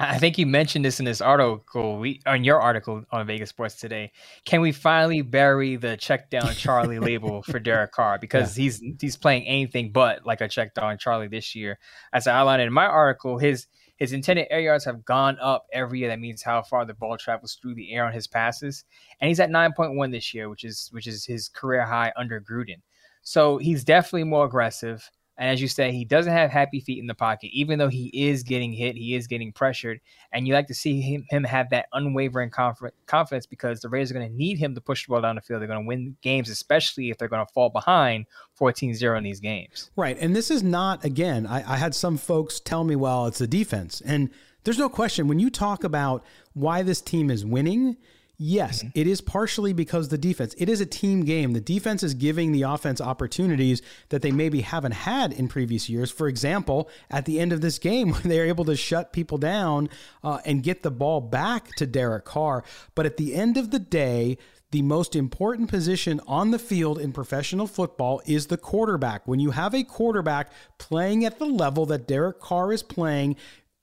I 0.00 0.18
think 0.18 0.38
you 0.38 0.46
mentioned 0.46 0.84
this 0.84 1.00
in 1.00 1.04
this 1.04 1.20
article, 1.20 1.98
we 1.98 2.20
on 2.24 2.44
your 2.44 2.60
article 2.60 3.04
on 3.10 3.26
Vegas 3.26 3.50
Sports 3.50 3.74
today. 3.74 4.12
Can 4.44 4.60
we 4.60 4.70
finally 4.70 5.22
bury 5.22 5.74
the 5.74 5.96
check 5.96 6.30
down 6.30 6.54
Charlie 6.54 6.98
label 7.00 7.42
for 7.42 7.58
Derek 7.58 7.92
Carr 7.92 8.18
because 8.18 8.56
yeah. 8.56 8.62
he's 8.62 8.82
he's 9.00 9.16
playing 9.16 9.46
anything 9.46 9.90
but 9.90 10.24
like 10.24 10.40
a 10.40 10.48
check 10.48 10.74
down 10.74 10.98
Charlie 10.98 11.26
this 11.26 11.54
year? 11.56 11.78
As 12.12 12.28
I 12.28 12.38
outlined 12.38 12.62
in 12.62 12.72
my 12.72 12.86
article, 12.86 13.38
his 13.38 13.66
his 13.98 14.12
intended 14.12 14.46
air 14.50 14.60
yards 14.60 14.84
have 14.84 15.04
gone 15.04 15.36
up 15.40 15.66
every 15.72 15.98
year. 15.98 16.08
That 16.08 16.20
means 16.20 16.42
how 16.42 16.62
far 16.62 16.84
the 16.84 16.94
ball 16.94 17.18
travels 17.18 17.58
through 17.60 17.74
the 17.74 17.92
air 17.92 18.06
on 18.06 18.12
his 18.12 18.26
passes, 18.26 18.84
and 19.20 19.28
he's 19.28 19.40
at 19.40 19.50
9.1 19.50 20.10
this 20.10 20.32
year, 20.32 20.48
which 20.48 20.64
is 20.64 20.88
which 20.92 21.06
is 21.06 21.24
his 21.24 21.48
career 21.48 21.84
high 21.84 22.12
under 22.16 22.40
Gruden. 22.40 22.80
So 23.22 23.58
he's 23.58 23.84
definitely 23.84 24.24
more 24.24 24.46
aggressive. 24.46 25.08
And 25.38 25.48
as 25.48 25.62
you 25.62 25.68
say, 25.68 25.92
he 25.92 26.04
doesn't 26.04 26.32
have 26.32 26.50
happy 26.50 26.80
feet 26.80 26.98
in 26.98 27.06
the 27.06 27.14
pocket, 27.14 27.50
even 27.52 27.78
though 27.78 27.88
he 27.88 28.10
is 28.12 28.42
getting 28.42 28.72
hit, 28.72 28.96
he 28.96 29.14
is 29.14 29.28
getting 29.28 29.52
pressured. 29.52 30.00
And 30.32 30.48
you 30.48 30.52
like 30.52 30.66
to 30.66 30.74
see 30.74 31.00
him, 31.00 31.24
him 31.30 31.44
have 31.44 31.70
that 31.70 31.86
unwavering 31.92 32.50
confidence 32.50 33.46
because 33.46 33.80
the 33.80 33.88
Raiders 33.88 34.10
are 34.10 34.14
going 34.14 34.28
to 34.28 34.36
need 34.36 34.58
him 34.58 34.74
to 34.74 34.80
push 34.80 35.06
the 35.06 35.12
ball 35.12 35.22
down 35.22 35.36
the 35.36 35.40
field. 35.40 35.60
They're 35.60 35.68
going 35.68 35.84
to 35.84 35.86
win 35.86 36.16
games, 36.22 36.50
especially 36.50 37.10
if 37.10 37.18
they're 37.18 37.28
going 37.28 37.46
to 37.46 37.52
fall 37.52 37.70
behind 37.70 38.26
14 38.54 38.94
0 38.94 39.16
in 39.16 39.22
these 39.22 39.40
games. 39.40 39.90
Right. 39.96 40.18
And 40.20 40.34
this 40.34 40.50
is 40.50 40.64
not, 40.64 41.04
again, 41.04 41.46
I, 41.46 41.74
I 41.74 41.76
had 41.76 41.94
some 41.94 42.16
folks 42.16 42.58
tell 42.58 42.82
me, 42.82 42.96
well, 42.96 43.26
it's 43.26 43.38
the 43.38 43.46
defense. 43.46 44.00
And 44.00 44.30
there's 44.64 44.78
no 44.78 44.88
question 44.88 45.28
when 45.28 45.38
you 45.38 45.50
talk 45.50 45.84
about 45.84 46.24
why 46.52 46.82
this 46.82 47.00
team 47.00 47.30
is 47.30 47.46
winning, 47.46 47.96
Yes, 48.40 48.78
mm-hmm. 48.78 48.90
it 48.94 49.08
is 49.08 49.20
partially 49.20 49.72
because 49.72 50.08
the 50.08 50.18
defense. 50.18 50.54
It 50.58 50.68
is 50.68 50.80
a 50.80 50.86
team 50.86 51.24
game. 51.24 51.54
The 51.54 51.60
defense 51.60 52.04
is 52.04 52.14
giving 52.14 52.52
the 52.52 52.62
offense 52.62 53.00
opportunities 53.00 53.82
that 54.10 54.22
they 54.22 54.30
maybe 54.30 54.60
haven't 54.60 54.92
had 54.92 55.32
in 55.32 55.48
previous 55.48 55.88
years. 55.88 56.12
For 56.12 56.28
example, 56.28 56.88
at 57.10 57.24
the 57.24 57.40
end 57.40 57.52
of 57.52 57.60
this 57.62 57.80
game, 57.80 58.10
when 58.12 58.22
they 58.22 58.38
are 58.38 58.44
able 58.44 58.64
to 58.66 58.76
shut 58.76 59.12
people 59.12 59.38
down 59.38 59.88
uh, 60.22 60.38
and 60.44 60.62
get 60.62 60.84
the 60.84 60.90
ball 60.92 61.20
back 61.20 61.74
to 61.76 61.86
Derek 61.86 62.24
Carr. 62.24 62.62
But 62.94 63.06
at 63.06 63.16
the 63.16 63.34
end 63.34 63.56
of 63.56 63.72
the 63.72 63.80
day, 63.80 64.38
the 64.70 64.82
most 64.82 65.16
important 65.16 65.70
position 65.70 66.20
on 66.26 66.50
the 66.50 66.58
field 66.58 66.98
in 66.98 67.10
professional 67.12 67.66
football 67.66 68.20
is 68.26 68.48
the 68.48 68.58
quarterback. 68.58 69.26
When 69.26 69.40
you 69.40 69.52
have 69.52 69.74
a 69.74 69.82
quarterback 69.82 70.52
playing 70.76 71.24
at 71.24 71.38
the 71.38 71.46
level 71.46 71.86
that 71.86 72.06
Derek 72.06 72.38
Carr 72.38 72.72
is 72.72 72.82
playing, 72.82 73.36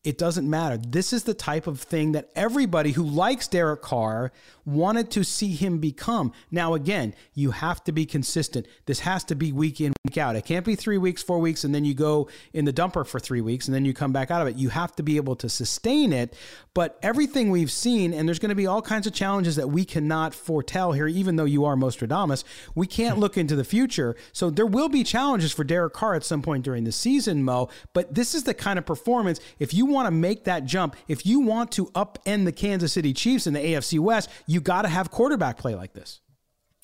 it 0.05 0.19
doesn't 0.19 0.47
matter. 0.47 0.77
This 0.77 1.11
is 1.11 1.23
the 1.23 1.33
type 1.33 1.65
of 1.65 1.81
thing 1.81 2.11
that 2.11 2.29
everybody 2.35 2.91
who 2.91 3.03
likes 3.03 3.47
Derek 3.47 3.81
Carr 3.81 4.31
wanted 4.63 5.11
to 5.11 5.23
see 5.23 5.49
him 5.49 5.79
become. 5.79 6.31
Now, 6.51 6.75
again, 6.75 7.15
you 7.33 7.51
have 7.51 7.83
to 7.85 7.91
be 7.91 8.05
consistent. 8.05 8.67
This 8.85 8.99
has 9.01 9.23
to 9.25 9.35
be 9.35 9.51
week 9.51 9.81
in, 9.81 9.93
week 10.03 10.17
out. 10.17 10.35
It 10.35 10.45
can't 10.45 10.65
be 10.65 10.75
three 10.75 10.97
weeks, 10.97 11.23
four 11.23 11.39
weeks, 11.39 11.63
and 11.63 11.73
then 11.73 11.85
you 11.85 11.93
go 11.93 12.29
in 12.53 12.65
the 12.65 12.73
dumper 12.73 13.05
for 13.05 13.19
three 13.19 13.41
weeks 13.41 13.67
and 13.67 13.73
then 13.75 13.83
you 13.83 13.93
come 13.93 14.13
back 14.13 14.29
out 14.29 14.41
of 14.41 14.47
it. 14.47 14.55
You 14.55 14.69
have 14.69 14.95
to 14.95 15.03
be 15.03 15.17
able 15.17 15.35
to 15.37 15.49
sustain 15.49 16.13
it. 16.13 16.35
But 16.73 16.99
everything 17.01 17.49
we've 17.49 17.71
seen, 17.71 18.13
and 18.13 18.27
there's 18.27 18.39
going 18.39 18.49
to 18.49 18.55
be 18.55 18.67
all 18.67 18.81
kinds 18.81 19.07
of 19.07 19.13
challenges 19.13 19.55
that 19.55 19.69
we 19.69 19.85
cannot 19.85 20.35
foretell 20.35 20.91
here, 20.91 21.07
even 21.07 21.35
though 21.35 21.45
you 21.45 21.65
are 21.65 21.75
Mostradamus, 21.75 22.43
we 22.75 22.85
can't 22.85 23.17
look 23.17 23.37
into 23.37 23.55
the 23.55 23.63
future. 23.63 24.15
So 24.33 24.49
there 24.49 24.65
will 24.65 24.89
be 24.89 25.03
challenges 25.03 25.51
for 25.51 25.63
Derek 25.63 25.93
Carr 25.93 26.15
at 26.15 26.23
some 26.23 26.41
point 26.41 26.63
during 26.63 26.83
the 26.83 26.91
season, 26.91 27.43
Mo. 27.43 27.69
But 27.93 28.13
this 28.13 28.35
is 28.35 28.43
the 28.43 28.53
kind 28.53 28.77
of 28.77 28.85
performance, 28.85 29.39
if 29.57 29.73
you 29.73 29.85
want 29.95 30.05
to 30.05 30.11
make 30.11 30.43
that 30.43 30.65
jump, 30.65 30.95
if 31.07 31.25
you 31.25 31.39
want 31.39 31.71
to 31.71 31.87
upend 31.87 32.45
the 32.45 32.51
Kansas 32.51 32.93
City 32.93 33.13
Chiefs 33.13 33.47
in 33.47 33.53
the 33.53 33.59
AFC 33.59 33.99
West, 33.99 34.29
you 34.45 34.61
got 34.61 34.83
to 34.83 34.87
have 34.89 35.09
quarterback 35.09 35.57
play 35.57 35.73
like 35.73 35.93
this. 35.93 36.21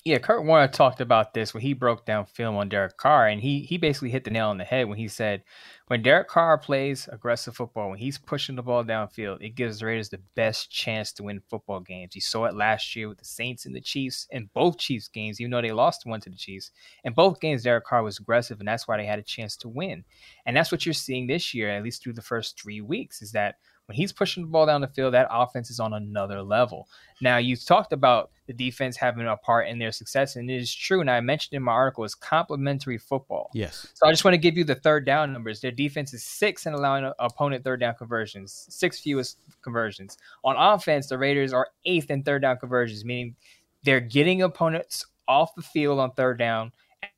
Yeah, 0.03 0.17
Kurt 0.17 0.45
Warner 0.45 0.67
talked 0.67 0.99
about 0.99 1.35
this 1.35 1.53
when 1.53 1.61
he 1.61 1.73
broke 1.73 2.07
down 2.07 2.25
film 2.25 2.55
on 2.55 2.69
Derek 2.69 2.97
Carr, 2.97 3.27
and 3.27 3.39
he 3.39 3.59
he 3.59 3.77
basically 3.77 4.09
hit 4.09 4.23
the 4.23 4.31
nail 4.31 4.49
on 4.49 4.57
the 4.57 4.63
head 4.63 4.89
when 4.89 4.97
he 4.97 5.07
said, 5.07 5.43
when 5.89 6.01
Derek 6.01 6.27
Carr 6.27 6.57
plays 6.57 7.07
aggressive 7.11 7.55
football, 7.55 7.91
when 7.91 7.99
he's 7.99 8.17
pushing 8.17 8.55
the 8.55 8.63
ball 8.63 8.83
downfield, 8.83 9.43
it 9.43 9.49
gives 9.53 9.77
the 9.79 9.85
Raiders 9.85 10.09
the 10.09 10.21
best 10.35 10.71
chance 10.71 11.11
to 11.13 11.23
win 11.23 11.43
football 11.51 11.81
games. 11.81 12.15
You 12.15 12.21
saw 12.21 12.45
it 12.45 12.55
last 12.55 12.95
year 12.95 13.09
with 13.09 13.19
the 13.19 13.25
Saints 13.25 13.67
and 13.67 13.75
the 13.75 13.81
Chiefs 13.81 14.25
in 14.31 14.49
both 14.55 14.79
Chiefs 14.79 15.07
games, 15.07 15.39
even 15.39 15.51
though 15.51 15.61
they 15.61 15.71
lost 15.71 16.07
one 16.07 16.21
to 16.21 16.31
the 16.31 16.35
Chiefs. 16.35 16.71
In 17.03 17.13
both 17.13 17.39
games, 17.39 17.61
Derek 17.61 17.85
Carr 17.85 18.01
was 18.01 18.17
aggressive, 18.17 18.57
and 18.57 18.67
that's 18.67 18.87
why 18.87 18.97
they 18.97 19.05
had 19.05 19.19
a 19.19 19.23
chance 19.23 19.55
to 19.57 19.69
win. 19.69 20.03
And 20.47 20.57
that's 20.57 20.71
what 20.71 20.83
you're 20.83 20.93
seeing 20.93 21.27
this 21.27 21.53
year, 21.53 21.69
at 21.69 21.83
least 21.83 22.01
through 22.01 22.13
the 22.13 22.23
first 22.23 22.59
three 22.59 22.81
weeks, 22.81 23.21
is 23.21 23.33
that 23.33 23.57
when 23.87 23.95
he's 23.95 24.13
pushing 24.13 24.43
the 24.43 24.49
ball 24.49 24.65
down 24.65 24.81
the 24.81 24.87
field, 24.87 25.13
that 25.13 25.27
offense 25.29 25.69
is 25.69 25.79
on 25.79 25.93
another 25.93 26.41
level. 26.41 26.87
Now, 27.21 27.37
you 27.37 27.55
talked 27.55 27.93
about 27.93 28.31
the 28.47 28.53
defense 28.53 28.95
having 28.95 29.27
a 29.27 29.35
part 29.35 29.67
in 29.67 29.79
their 29.79 29.91
success, 29.91 30.35
and 30.35 30.49
it 30.49 30.55
is 30.55 30.73
true. 30.73 31.01
And 31.01 31.09
I 31.09 31.19
mentioned 31.19 31.55
in 31.55 31.63
my 31.63 31.73
article, 31.73 32.03
it's 32.03 32.15
complementary 32.15 32.97
football. 32.97 33.49
Yes. 33.53 33.87
So 33.93 34.07
I 34.07 34.11
just 34.11 34.23
want 34.23 34.33
to 34.33 34.39
give 34.39 34.57
you 34.57 34.63
the 34.63 34.75
third 34.75 35.05
down 35.05 35.33
numbers. 35.33 35.59
Their 35.61 35.71
defense 35.71 36.13
is 36.13 36.23
six 36.23 36.65
in 36.65 36.73
allowing 36.73 37.11
opponent 37.19 37.63
third 37.63 37.79
down 37.81 37.95
conversions, 37.95 38.65
six 38.69 38.99
fewest 38.99 39.39
conversions. 39.61 40.17
On 40.43 40.55
offense, 40.55 41.07
the 41.07 41.17
Raiders 41.17 41.53
are 41.53 41.67
eighth 41.85 42.09
in 42.11 42.23
third 42.23 42.43
down 42.43 42.57
conversions, 42.57 43.03
meaning 43.03 43.35
they're 43.83 43.99
getting 43.99 44.41
opponents 44.41 45.05
off 45.27 45.55
the 45.55 45.61
field 45.61 45.99
on 45.99 46.11
third 46.11 46.37
down 46.37 46.71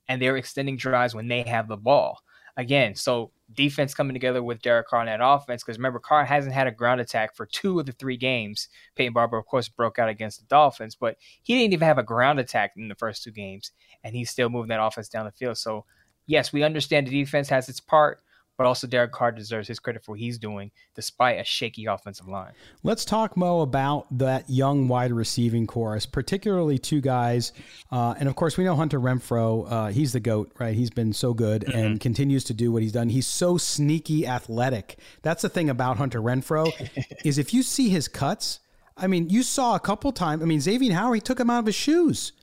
and 0.07 0.21
they're 0.21 0.37
extending 0.37 0.77
drives 0.77 1.15
when 1.15 1.27
they 1.27 1.43
have 1.43 1.67
the 1.67 1.77
ball. 1.77 2.19
Again, 2.57 2.95
so 2.95 3.31
defense 3.55 3.93
coming 3.93 4.13
together 4.13 4.43
with 4.43 4.61
Derek 4.61 4.87
Carr 4.87 5.01
in 5.01 5.05
that 5.07 5.19
offense. 5.21 5.63
Because 5.63 5.77
remember, 5.77 5.99
Carr 5.99 6.25
hasn't 6.25 6.53
had 6.53 6.67
a 6.67 6.71
ground 6.71 7.01
attack 7.01 7.35
for 7.35 7.45
two 7.45 7.79
of 7.79 7.85
the 7.85 7.91
three 7.91 8.17
games. 8.17 8.69
Peyton 8.95 9.13
Barber, 9.13 9.37
of 9.37 9.45
course, 9.45 9.69
broke 9.69 9.99
out 9.99 10.09
against 10.09 10.39
the 10.39 10.45
Dolphins, 10.47 10.95
but 10.95 11.17
he 11.41 11.55
didn't 11.55 11.73
even 11.73 11.87
have 11.87 11.97
a 11.97 12.03
ground 12.03 12.39
attack 12.39 12.73
in 12.77 12.87
the 12.87 12.95
first 12.95 13.23
two 13.23 13.31
games, 13.31 13.71
and 14.03 14.15
he's 14.15 14.29
still 14.29 14.49
moving 14.49 14.69
that 14.69 14.83
offense 14.83 15.09
down 15.09 15.25
the 15.25 15.31
field. 15.31 15.57
So, 15.57 15.85
yes, 16.25 16.53
we 16.53 16.63
understand 16.63 17.07
the 17.07 17.11
defense 17.11 17.49
has 17.49 17.69
its 17.69 17.79
part, 17.79 18.21
but 18.57 18.65
also 18.65 18.87
Derek 18.87 19.11
Carr 19.11 19.31
deserves 19.31 19.67
his 19.67 19.79
credit 19.79 20.03
for 20.03 20.11
what 20.11 20.19
he's 20.19 20.37
doing 20.37 20.71
despite 20.95 21.39
a 21.39 21.43
shaky 21.43 21.85
offensive 21.85 22.27
line. 22.27 22.51
Let's 22.83 23.05
talk, 23.05 23.35
Mo, 23.35 23.61
about 23.61 24.05
that 24.17 24.49
young 24.49 24.87
wide 24.87 25.11
receiving 25.11 25.67
chorus, 25.67 26.05
particularly 26.05 26.77
two 26.77 27.01
guys. 27.01 27.51
Uh, 27.91 28.13
and 28.19 28.29
of 28.29 28.35
course, 28.35 28.57
we 28.57 28.63
know 28.63 28.75
Hunter 28.75 28.99
Renfrow. 28.99 29.71
uh, 29.71 29.87
he's 29.87 30.13
the 30.13 30.19
GOAT, 30.19 30.51
right? 30.59 30.75
He's 30.75 30.91
been 30.91 31.13
so 31.13 31.33
good 31.33 31.63
mm-hmm. 31.63 31.77
and 31.77 31.99
continues 31.99 32.43
to 32.45 32.53
do 32.53 32.71
what 32.71 32.81
he's 32.81 32.91
done. 32.91 33.09
He's 33.09 33.27
so 33.27 33.57
sneaky 33.57 34.27
athletic. 34.27 34.97
That's 35.21 35.41
the 35.41 35.49
thing 35.49 35.69
about 35.69 35.97
Hunter 35.97 36.21
Renfrow 36.21 36.71
is 37.25 37.37
if 37.37 37.53
you 37.53 37.63
see 37.63 37.89
his 37.89 38.07
cuts, 38.07 38.59
I 38.95 39.07
mean, 39.07 39.29
you 39.29 39.43
saw 39.43 39.75
a 39.75 39.79
couple 39.79 40.11
times. 40.11 40.43
I 40.43 40.45
mean, 40.45 40.61
Xavier 40.61 40.93
Howard, 40.93 41.15
he 41.15 41.21
took 41.21 41.39
him 41.39 41.49
out 41.49 41.59
of 41.59 41.65
his 41.65 41.75
shoes. 41.75 42.33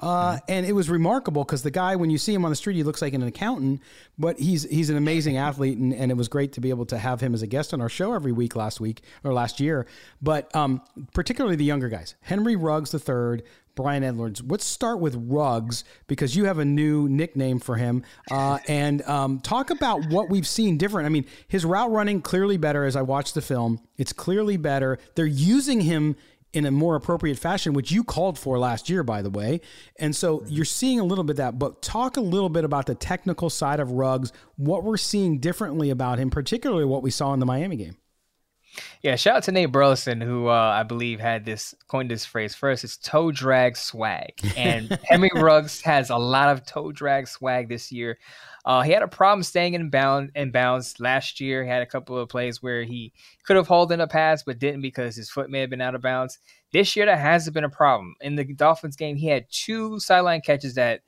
Uh, 0.00 0.38
and 0.48 0.64
it 0.64 0.72
was 0.72 0.88
remarkable 0.88 1.44
because 1.44 1.62
the 1.62 1.70
guy, 1.70 1.94
when 1.94 2.08
you 2.08 2.16
see 2.16 2.32
him 2.32 2.44
on 2.44 2.50
the 2.50 2.56
street, 2.56 2.74
he 2.74 2.82
looks 2.82 3.02
like 3.02 3.12
an 3.12 3.22
accountant, 3.22 3.82
but 4.18 4.38
he's 4.40 4.62
he's 4.64 4.88
an 4.88 4.96
amazing 4.96 5.36
athlete, 5.36 5.76
and, 5.76 5.92
and 5.92 6.10
it 6.10 6.14
was 6.14 6.26
great 6.26 6.52
to 6.54 6.60
be 6.60 6.70
able 6.70 6.86
to 6.86 6.98
have 6.98 7.20
him 7.20 7.34
as 7.34 7.42
a 7.42 7.46
guest 7.46 7.74
on 7.74 7.82
our 7.82 7.88
show 7.90 8.14
every 8.14 8.32
week 8.32 8.56
last 8.56 8.80
week 8.80 9.02
or 9.24 9.34
last 9.34 9.60
year. 9.60 9.86
But 10.22 10.54
um, 10.56 10.80
particularly 11.12 11.56
the 11.56 11.64
younger 11.64 11.90
guys, 11.90 12.14
Henry 12.22 12.56
Ruggs 12.56 12.94
III, 12.94 13.42
Bryan 13.74 14.02
Edwards. 14.02 14.42
Let's 14.42 14.64
start 14.64 15.00
with 15.00 15.14
Ruggs 15.16 15.84
because 16.06 16.34
you 16.34 16.46
have 16.46 16.58
a 16.58 16.64
new 16.64 17.06
nickname 17.06 17.60
for 17.60 17.76
him, 17.76 18.02
uh, 18.30 18.58
and 18.68 19.02
um, 19.02 19.40
talk 19.40 19.68
about 19.68 20.06
what 20.08 20.30
we've 20.30 20.46
seen 20.46 20.78
different. 20.78 21.06
I 21.06 21.10
mean, 21.10 21.26
his 21.46 21.66
route 21.66 21.90
running 21.90 22.22
clearly 22.22 22.56
better 22.56 22.86
as 22.86 22.96
I 22.96 23.02
watched 23.02 23.34
the 23.34 23.42
film. 23.42 23.80
It's 23.98 24.14
clearly 24.14 24.56
better. 24.56 24.98
They're 25.14 25.26
using 25.26 25.82
him 25.82 26.16
in 26.52 26.66
a 26.66 26.70
more 26.70 26.96
appropriate 26.96 27.38
fashion, 27.38 27.72
which 27.72 27.92
you 27.92 28.02
called 28.02 28.38
for 28.38 28.58
last 28.58 28.90
year, 28.90 29.02
by 29.02 29.22
the 29.22 29.30
way. 29.30 29.60
And 29.98 30.14
so 30.14 30.44
you're 30.48 30.64
seeing 30.64 30.98
a 30.98 31.04
little 31.04 31.24
bit 31.24 31.36
that, 31.36 31.58
but 31.58 31.80
talk 31.82 32.16
a 32.16 32.20
little 32.20 32.48
bit 32.48 32.64
about 32.64 32.86
the 32.86 32.94
technical 32.94 33.50
side 33.50 33.80
of 33.80 33.92
Ruggs, 33.92 34.32
what 34.56 34.82
we're 34.82 34.96
seeing 34.96 35.38
differently 35.38 35.90
about 35.90 36.18
him, 36.18 36.30
particularly 36.30 36.84
what 36.84 37.02
we 37.02 37.10
saw 37.10 37.32
in 37.32 37.40
the 37.40 37.46
Miami 37.46 37.76
game. 37.76 37.96
Yeah, 39.02 39.16
shout 39.16 39.36
out 39.36 39.42
to 39.44 39.52
Nate 39.52 39.72
Burleson, 39.72 40.20
who 40.20 40.48
uh, 40.48 40.52
I 40.52 40.82
believe 40.82 41.20
had 41.20 41.44
this 41.44 41.74
coined 41.88 42.10
this 42.10 42.24
phrase 42.24 42.54
first. 42.54 42.84
It's 42.84 42.96
toe 42.96 43.32
drag 43.32 43.76
swag, 43.76 44.32
and 44.56 44.98
Henry 45.04 45.30
Ruggs 45.34 45.80
has 45.82 46.10
a 46.10 46.16
lot 46.16 46.50
of 46.50 46.64
toe 46.64 46.92
drag 46.92 47.26
swag 47.26 47.68
this 47.68 47.90
year. 47.90 48.18
Uh, 48.64 48.82
he 48.82 48.92
had 48.92 49.02
a 49.02 49.08
problem 49.08 49.42
staying 49.42 49.74
in 49.74 49.90
bound 49.90 50.30
in 50.34 50.50
bounds 50.50 51.00
last 51.00 51.40
year. 51.40 51.64
He 51.64 51.70
had 51.70 51.82
a 51.82 51.86
couple 51.86 52.18
of 52.18 52.28
plays 52.28 52.62
where 52.62 52.84
he 52.84 53.12
could 53.44 53.56
have 53.56 53.68
held 53.68 53.90
in 53.90 54.00
a 54.00 54.06
pass 54.06 54.42
but 54.42 54.58
didn't 54.58 54.82
because 54.82 55.16
his 55.16 55.30
foot 55.30 55.50
may 55.50 55.60
have 55.60 55.70
been 55.70 55.80
out 55.80 55.94
of 55.94 56.02
bounds. 56.02 56.38
This 56.72 56.94
year 56.94 57.06
that 57.06 57.18
hasn't 57.18 57.54
been 57.54 57.64
a 57.64 57.70
problem. 57.70 58.14
In 58.20 58.36
the 58.36 58.44
Dolphins 58.44 58.96
game, 58.96 59.16
he 59.16 59.28
had 59.28 59.46
two 59.50 59.98
sideline 59.98 60.42
catches 60.42 60.74
that 60.74 61.00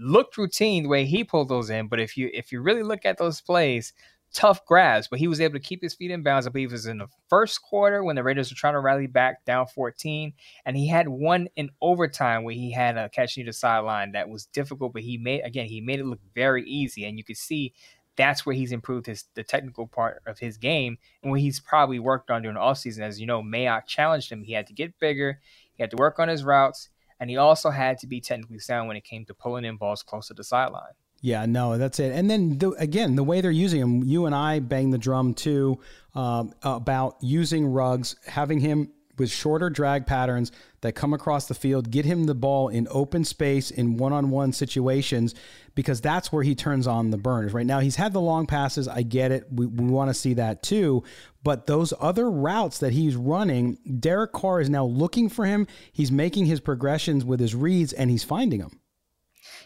looked 0.00 0.36
routine 0.36 0.84
the 0.84 0.88
way 0.88 1.04
he 1.04 1.24
pulled 1.24 1.48
those 1.48 1.70
in. 1.70 1.88
But 1.88 2.00
if 2.00 2.16
you 2.16 2.30
if 2.32 2.52
you 2.52 2.60
really 2.60 2.82
look 2.82 3.04
at 3.04 3.18
those 3.18 3.40
plays, 3.40 3.92
tough 4.32 4.64
grabs, 4.66 5.08
but 5.08 5.18
he 5.18 5.28
was 5.28 5.40
able 5.40 5.54
to 5.54 5.60
keep 5.60 5.82
his 5.82 5.94
feet 5.94 6.10
in 6.10 6.22
bounds. 6.22 6.46
I 6.46 6.50
believe 6.50 6.70
it 6.70 6.72
was 6.72 6.86
in 6.86 6.98
the 6.98 7.08
first 7.28 7.62
quarter 7.62 8.02
when 8.02 8.16
the 8.16 8.22
Raiders 8.22 8.50
were 8.50 8.56
trying 8.56 8.74
to 8.74 8.80
rally 8.80 9.06
back 9.06 9.44
down 9.44 9.66
14. 9.66 10.32
And 10.64 10.76
he 10.76 10.88
had 10.88 11.08
one 11.08 11.48
in 11.56 11.70
overtime 11.80 12.44
where 12.44 12.54
he 12.54 12.72
had 12.72 12.96
a 12.96 13.08
catch 13.08 13.36
near 13.36 13.46
the 13.46 13.52
sideline 13.52 14.12
that 14.12 14.28
was 14.28 14.46
difficult, 14.46 14.92
but 14.92 15.02
he 15.02 15.18
made, 15.18 15.42
again, 15.42 15.66
he 15.66 15.80
made 15.80 16.00
it 16.00 16.06
look 16.06 16.20
very 16.34 16.64
easy. 16.64 17.04
And 17.04 17.18
you 17.18 17.24
could 17.24 17.36
see 17.36 17.74
that's 18.16 18.44
where 18.44 18.54
he's 18.54 18.72
improved 18.72 19.06
his 19.06 19.24
the 19.34 19.42
technical 19.42 19.86
part 19.86 20.22
of 20.26 20.38
his 20.38 20.58
game 20.58 20.98
and 21.22 21.30
what 21.30 21.40
he's 21.40 21.60
probably 21.60 21.98
worked 21.98 22.30
on 22.30 22.42
during 22.42 22.56
the 22.56 22.60
offseason. 22.60 23.00
As 23.00 23.20
you 23.20 23.26
know, 23.26 23.42
Mayock 23.42 23.86
challenged 23.86 24.30
him. 24.30 24.42
He 24.42 24.52
had 24.52 24.66
to 24.66 24.74
get 24.74 24.98
bigger, 24.98 25.40
he 25.72 25.82
had 25.82 25.90
to 25.90 25.96
work 25.96 26.18
on 26.18 26.28
his 26.28 26.44
routes, 26.44 26.90
and 27.20 27.30
he 27.30 27.36
also 27.36 27.70
had 27.70 27.98
to 27.98 28.06
be 28.06 28.20
technically 28.20 28.58
sound 28.58 28.88
when 28.88 28.96
it 28.96 29.04
came 29.04 29.24
to 29.26 29.34
pulling 29.34 29.64
in 29.64 29.76
balls 29.76 30.02
close 30.02 30.28
to 30.28 30.34
the 30.34 30.44
sideline. 30.44 30.92
Yeah, 31.24 31.46
no, 31.46 31.78
that's 31.78 32.00
it. 32.00 32.12
And 32.12 32.28
then 32.28 32.58
the, 32.58 32.70
again, 32.72 33.14
the 33.14 33.22
way 33.22 33.40
they're 33.40 33.52
using 33.52 33.80
him, 33.80 34.02
you 34.02 34.26
and 34.26 34.34
I 34.34 34.58
bang 34.58 34.90
the 34.90 34.98
drum 34.98 35.34
too 35.34 35.78
um, 36.16 36.52
about 36.64 37.16
using 37.20 37.64
Ruggs, 37.64 38.16
having 38.26 38.58
him 38.58 38.90
with 39.18 39.30
shorter 39.30 39.70
drag 39.70 40.04
patterns 40.04 40.50
that 40.80 40.94
come 40.94 41.14
across 41.14 41.46
the 41.46 41.54
field, 41.54 41.92
get 41.92 42.04
him 42.04 42.24
the 42.24 42.34
ball 42.34 42.68
in 42.68 42.88
open 42.90 43.24
space 43.24 43.70
in 43.70 43.98
one-on-one 43.98 44.52
situations 44.52 45.32
because 45.76 46.00
that's 46.00 46.32
where 46.32 46.42
he 46.42 46.56
turns 46.56 46.88
on 46.88 47.10
the 47.10 47.18
burners. 47.18 47.52
Right 47.52 47.66
now, 47.66 47.78
he's 47.78 47.94
had 47.96 48.12
the 48.12 48.20
long 48.20 48.46
passes. 48.46 48.88
I 48.88 49.02
get 49.02 49.30
it. 49.30 49.46
We, 49.48 49.66
we 49.66 49.84
want 49.84 50.10
to 50.10 50.14
see 50.14 50.34
that 50.34 50.64
too. 50.64 51.04
But 51.44 51.68
those 51.68 51.94
other 52.00 52.28
routes 52.28 52.78
that 52.78 52.94
he's 52.94 53.14
running, 53.14 53.78
Derek 54.00 54.32
Carr 54.32 54.60
is 54.60 54.68
now 54.68 54.86
looking 54.86 55.28
for 55.28 55.44
him. 55.44 55.68
He's 55.92 56.10
making 56.10 56.46
his 56.46 56.58
progressions 56.58 57.24
with 57.24 57.38
his 57.38 57.54
reads, 57.54 57.92
and 57.92 58.10
he's 58.10 58.24
finding 58.24 58.58
them. 58.58 58.80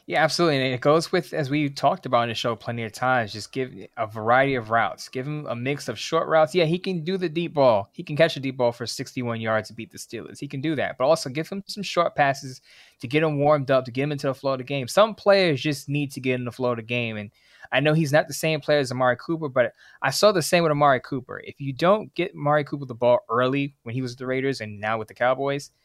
Yeah, 0.09 0.23
absolutely. 0.23 0.65
And 0.65 0.73
it 0.73 0.81
goes 0.81 1.11
with, 1.11 1.35
as 1.35 1.51
we 1.51 1.69
talked 1.69 2.07
about 2.07 2.23
in 2.23 2.29
the 2.29 2.35
show 2.37 2.55
plenty 2.55 2.85
of 2.85 2.93
times, 2.93 3.33
just 3.33 3.51
give 3.51 3.75
a 3.97 4.07
variety 4.07 4.55
of 4.55 4.71
routes. 4.71 5.09
Give 5.09 5.27
him 5.27 5.47
a 5.47 5.57
mix 5.57 5.89
of 5.89 5.99
short 5.99 6.29
routes. 6.29 6.55
Yeah, 6.55 6.65
he 6.65 6.79
can 6.79 7.03
do 7.03 7.17
the 7.17 7.29
deep 7.29 7.55
ball. 7.55 7.91
He 7.93 8.05
can 8.05 8.17
catch 8.17 8.37
a 8.37 8.41
deep 8.41 8.57
ball 8.57 8.71
for 8.71 8.87
61 8.87 9.41
yards 9.41 9.67
to 9.67 9.75
beat 9.75 9.91
the 9.91 9.99
Steelers. 9.99 10.39
He 10.39 10.47
can 10.47 10.61
do 10.61 10.77
that. 10.77 10.97
But 10.97 11.07
also 11.07 11.29
give 11.29 11.49
him 11.49 11.65
some 11.67 11.83
short 11.83 12.15
passes 12.15 12.61
to 13.01 13.09
get 13.09 13.25
him 13.25 13.41
warmed 13.41 13.73
up, 13.73 13.85
to 13.87 13.91
get 13.91 14.05
him 14.05 14.13
into 14.13 14.29
the 14.29 14.35
flow 14.35 14.53
of 14.53 14.59
the 14.59 14.65
game. 14.65 14.87
Some 14.87 15.13
players 15.13 15.61
just 15.61 15.89
need 15.89 16.13
to 16.13 16.21
get 16.21 16.37
in 16.37 16.45
the 16.45 16.53
flow 16.53 16.71
of 16.71 16.77
the 16.77 16.83
game. 16.83 17.17
And 17.17 17.33
I 17.73 17.81
know 17.81 17.93
he's 17.93 18.13
not 18.13 18.29
the 18.29 18.35
same 18.35 18.61
player 18.61 18.79
as 18.79 18.93
Amari 18.93 19.17
Cooper, 19.17 19.49
but 19.49 19.73
I 20.03 20.11
saw 20.11 20.31
the 20.31 20.41
same 20.41 20.63
with 20.63 20.71
Amari 20.71 21.01
Cooper. 21.01 21.41
If 21.43 21.61
you 21.61 21.73
don't 21.73 22.15
get 22.15 22.33
Amari 22.33 22.63
Cooper 22.63 22.87
the 22.87 22.95
ball 22.95 23.25
early 23.29 23.75
when 23.83 23.93
he 23.93 24.03
was 24.03 24.13
with 24.13 24.21
the 24.21 24.27
Raiders 24.27 24.61
and 24.61 24.79
now 24.79 24.99
with 24.99 25.09
the 25.09 25.15
Cowboys– 25.15 25.73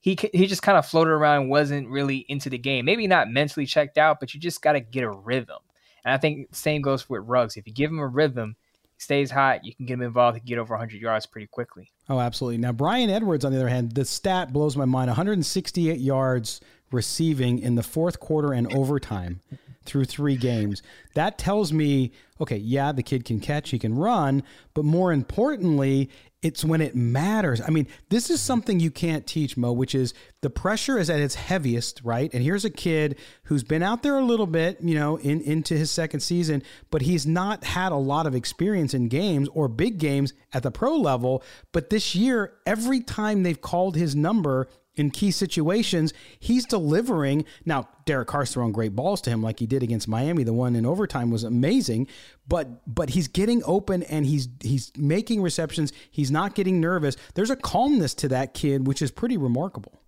he 0.00 0.18
he 0.32 0.46
just 0.46 0.62
kind 0.62 0.78
of 0.78 0.86
floated 0.86 1.10
around, 1.10 1.48
wasn't 1.48 1.88
really 1.88 2.18
into 2.28 2.50
the 2.50 2.58
game. 2.58 2.84
Maybe 2.84 3.06
not 3.06 3.30
mentally 3.30 3.66
checked 3.66 3.98
out, 3.98 4.20
but 4.20 4.34
you 4.34 4.40
just 4.40 4.62
got 4.62 4.72
to 4.72 4.80
get 4.80 5.04
a 5.04 5.10
rhythm. 5.10 5.58
And 6.04 6.14
I 6.14 6.18
think 6.18 6.54
same 6.54 6.82
goes 6.82 7.08
with 7.08 7.22
Ruggs. 7.24 7.56
If 7.56 7.66
you 7.66 7.72
give 7.72 7.90
him 7.90 7.98
a 7.98 8.06
rhythm, 8.06 8.56
he 8.94 9.00
stays 9.00 9.30
hot. 9.30 9.64
You 9.64 9.74
can 9.74 9.86
get 9.86 9.94
him 9.94 10.02
involved. 10.02 10.38
He 10.38 10.44
get 10.44 10.58
over 10.58 10.74
100 10.74 11.00
yards 11.00 11.26
pretty 11.26 11.48
quickly. 11.48 11.90
Oh, 12.08 12.20
absolutely. 12.20 12.58
Now 12.58 12.72
Bryan 12.72 13.10
Edwards, 13.10 13.44
on 13.44 13.52
the 13.52 13.58
other 13.58 13.68
hand, 13.68 13.92
the 13.92 14.04
stat 14.04 14.52
blows 14.52 14.76
my 14.76 14.84
mind: 14.84 15.08
168 15.08 15.98
yards 15.98 16.60
receiving 16.90 17.58
in 17.58 17.74
the 17.74 17.82
fourth 17.82 18.20
quarter 18.20 18.52
and 18.52 18.72
overtime 18.74 19.40
through 19.84 20.04
three 20.04 20.36
games. 20.36 20.82
That 21.14 21.38
tells 21.38 21.72
me, 21.72 22.12
okay, 22.40 22.56
yeah, 22.56 22.92
the 22.92 23.02
kid 23.02 23.24
can 23.24 23.40
catch, 23.40 23.70
he 23.70 23.78
can 23.78 23.94
run, 23.94 24.42
but 24.74 24.84
more 24.84 25.12
importantly, 25.12 26.10
it's 26.40 26.64
when 26.64 26.80
it 26.80 26.94
matters. 26.94 27.60
I 27.60 27.70
mean, 27.70 27.88
this 28.10 28.30
is 28.30 28.40
something 28.40 28.78
you 28.78 28.92
can't 28.92 29.26
teach, 29.26 29.56
Mo, 29.56 29.72
which 29.72 29.94
is 29.94 30.14
the 30.40 30.50
pressure 30.50 30.96
is 30.96 31.10
at 31.10 31.18
its 31.18 31.34
heaviest, 31.34 32.00
right? 32.04 32.32
And 32.32 32.44
here's 32.44 32.64
a 32.64 32.70
kid 32.70 33.18
who's 33.44 33.64
been 33.64 33.82
out 33.82 34.04
there 34.04 34.16
a 34.16 34.24
little 34.24 34.46
bit, 34.46 34.80
you 34.80 34.94
know, 34.94 35.16
in 35.16 35.40
into 35.40 35.76
his 35.76 35.90
second 35.90 36.20
season, 36.20 36.62
but 36.90 37.02
he's 37.02 37.26
not 37.26 37.64
had 37.64 37.90
a 37.90 37.96
lot 37.96 38.26
of 38.26 38.36
experience 38.36 38.94
in 38.94 39.08
games 39.08 39.48
or 39.52 39.66
big 39.66 39.98
games 39.98 40.32
at 40.52 40.62
the 40.62 40.70
pro 40.70 40.94
level. 40.96 41.42
But 41.72 41.90
this 41.90 42.14
year, 42.14 42.52
every 42.64 43.00
time 43.00 43.42
they've 43.42 43.60
called 43.60 43.96
his 43.96 44.14
number, 44.14 44.68
in 44.98 45.10
key 45.10 45.30
situations, 45.30 46.12
he's 46.38 46.64
delivering. 46.66 47.44
Now, 47.64 47.88
Derek 48.04 48.28
Carr's 48.28 48.52
throwing 48.52 48.72
great 48.72 48.94
balls 48.96 49.20
to 49.22 49.30
him 49.30 49.42
like 49.42 49.58
he 49.58 49.66
did 49.66 49.82
against 49.82 50.08
Miami. 50.08 50.42
The 50.44 50.52
one 50.52 50.76
in 50.76 50.86
overtime 50.86 51.30
was 51.30 51.44
amazing, 51.44 52.08
but 52.46 52.82
but 52.92 53.10
he's 53.10 53.28
getting 53.28 53.62
open 53.64 54.02
and 54.04 54.26
he's 54.26 54.48
he's 54.60 54.92
making 54.96 55.42
receptions. 55.42 55.92
He's 56.10 56.30
not 56.30 56.54
getting 56.54 56.80
nervous. 56.80 57.16
There's 57.34 57.50
a 57.50 57.56
calmness 57.56 58.14
to 58.14 58.28
that 58.28 58.54
kid, 58.54 58.86
which 58.86 59.02
is 59.02 59.10
pretty 59.10 59.36
remarkable. 59.36 60.00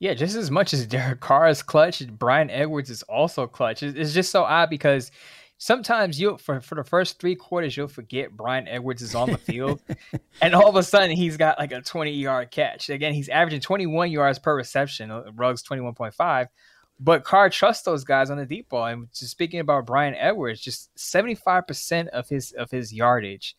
Yeah, 0.00 0.14
just 0.14 0.36
as 0.36 0.50
much 0.50 0.72
as 0.72 0.86
Derek 0.86 1.18
Carr 1.20 1.48
is 1.48 1.60
clutch, 1.62 2.06
Bryan 2.06 2.50
Edwards 2.50 2.88
is 2.88 3.02
also 3.04 3.48
clutch. 3.48 3.82
It's 3.82 4.14
just 4.14 4.30
so 4.30 4.44
odd 4.44 4.70
because 4.70 5.10
sometimes 5.58 6.18
you 6.20 6.38
for 6.38 6.60
for 6.60 6.76
the 6.76 6.84
first 6.84 7.20
three 7.20 7.34
quarters 7.34 7.76
you'll 7.76 7.88
forget 7.88 8.36
Bryan 8.36 8.66
Edwards 8.68 9.02
is 9.02 9.14
on 9.14 9.30
the 9.30 9.38
field, 9.38 9.82
and 10.42 10.54
all 10.54 10.68
of 10.68 10.76
a 10.76 10.82
sudden 10.82 11.10
he's 11.10 11.36
got 11.36 11.58
like 11.58 11.72
a 11.72 11.82
twenty 11.82 12.12
yard 12.12 12.50
catch. 12.50 12.88
Again, 12.88 13.12
he's 13.12 13.28
averaging 13.28 13.60
twenty 13.60 13.86
one 13.86 14.10
yards 14.10 14.38
per 14.38 14.56
reception. 14.56 15.10
Uh, 15.10 15.24
Ruggs 15.34 15.68
one 15.68 15.94
point 15.94 16.14
five. 16.14 16.48
But 17.00 17.24
Carr 17.24 17.48
trusts 17.48 17.84
those 17.84 18.02
guys 18.02 18.30
on 18.30 18.38
the 18.38 18.46
deep 18.46 18.68
ball. 18.68 18.86
And 18.86 19.12
just 19.12 19.30
speaking 19.30 19.60
about 19.60 19.86
Bryan 19.86 20.16
Edwards, 20.16 20.60
just 20.60 20.92
75% 20.96 22.08
of 22.08 22.28
his 22.28 22.52
of 22.52 22.70
his 22.70 22.92
yardage 22.92 23.56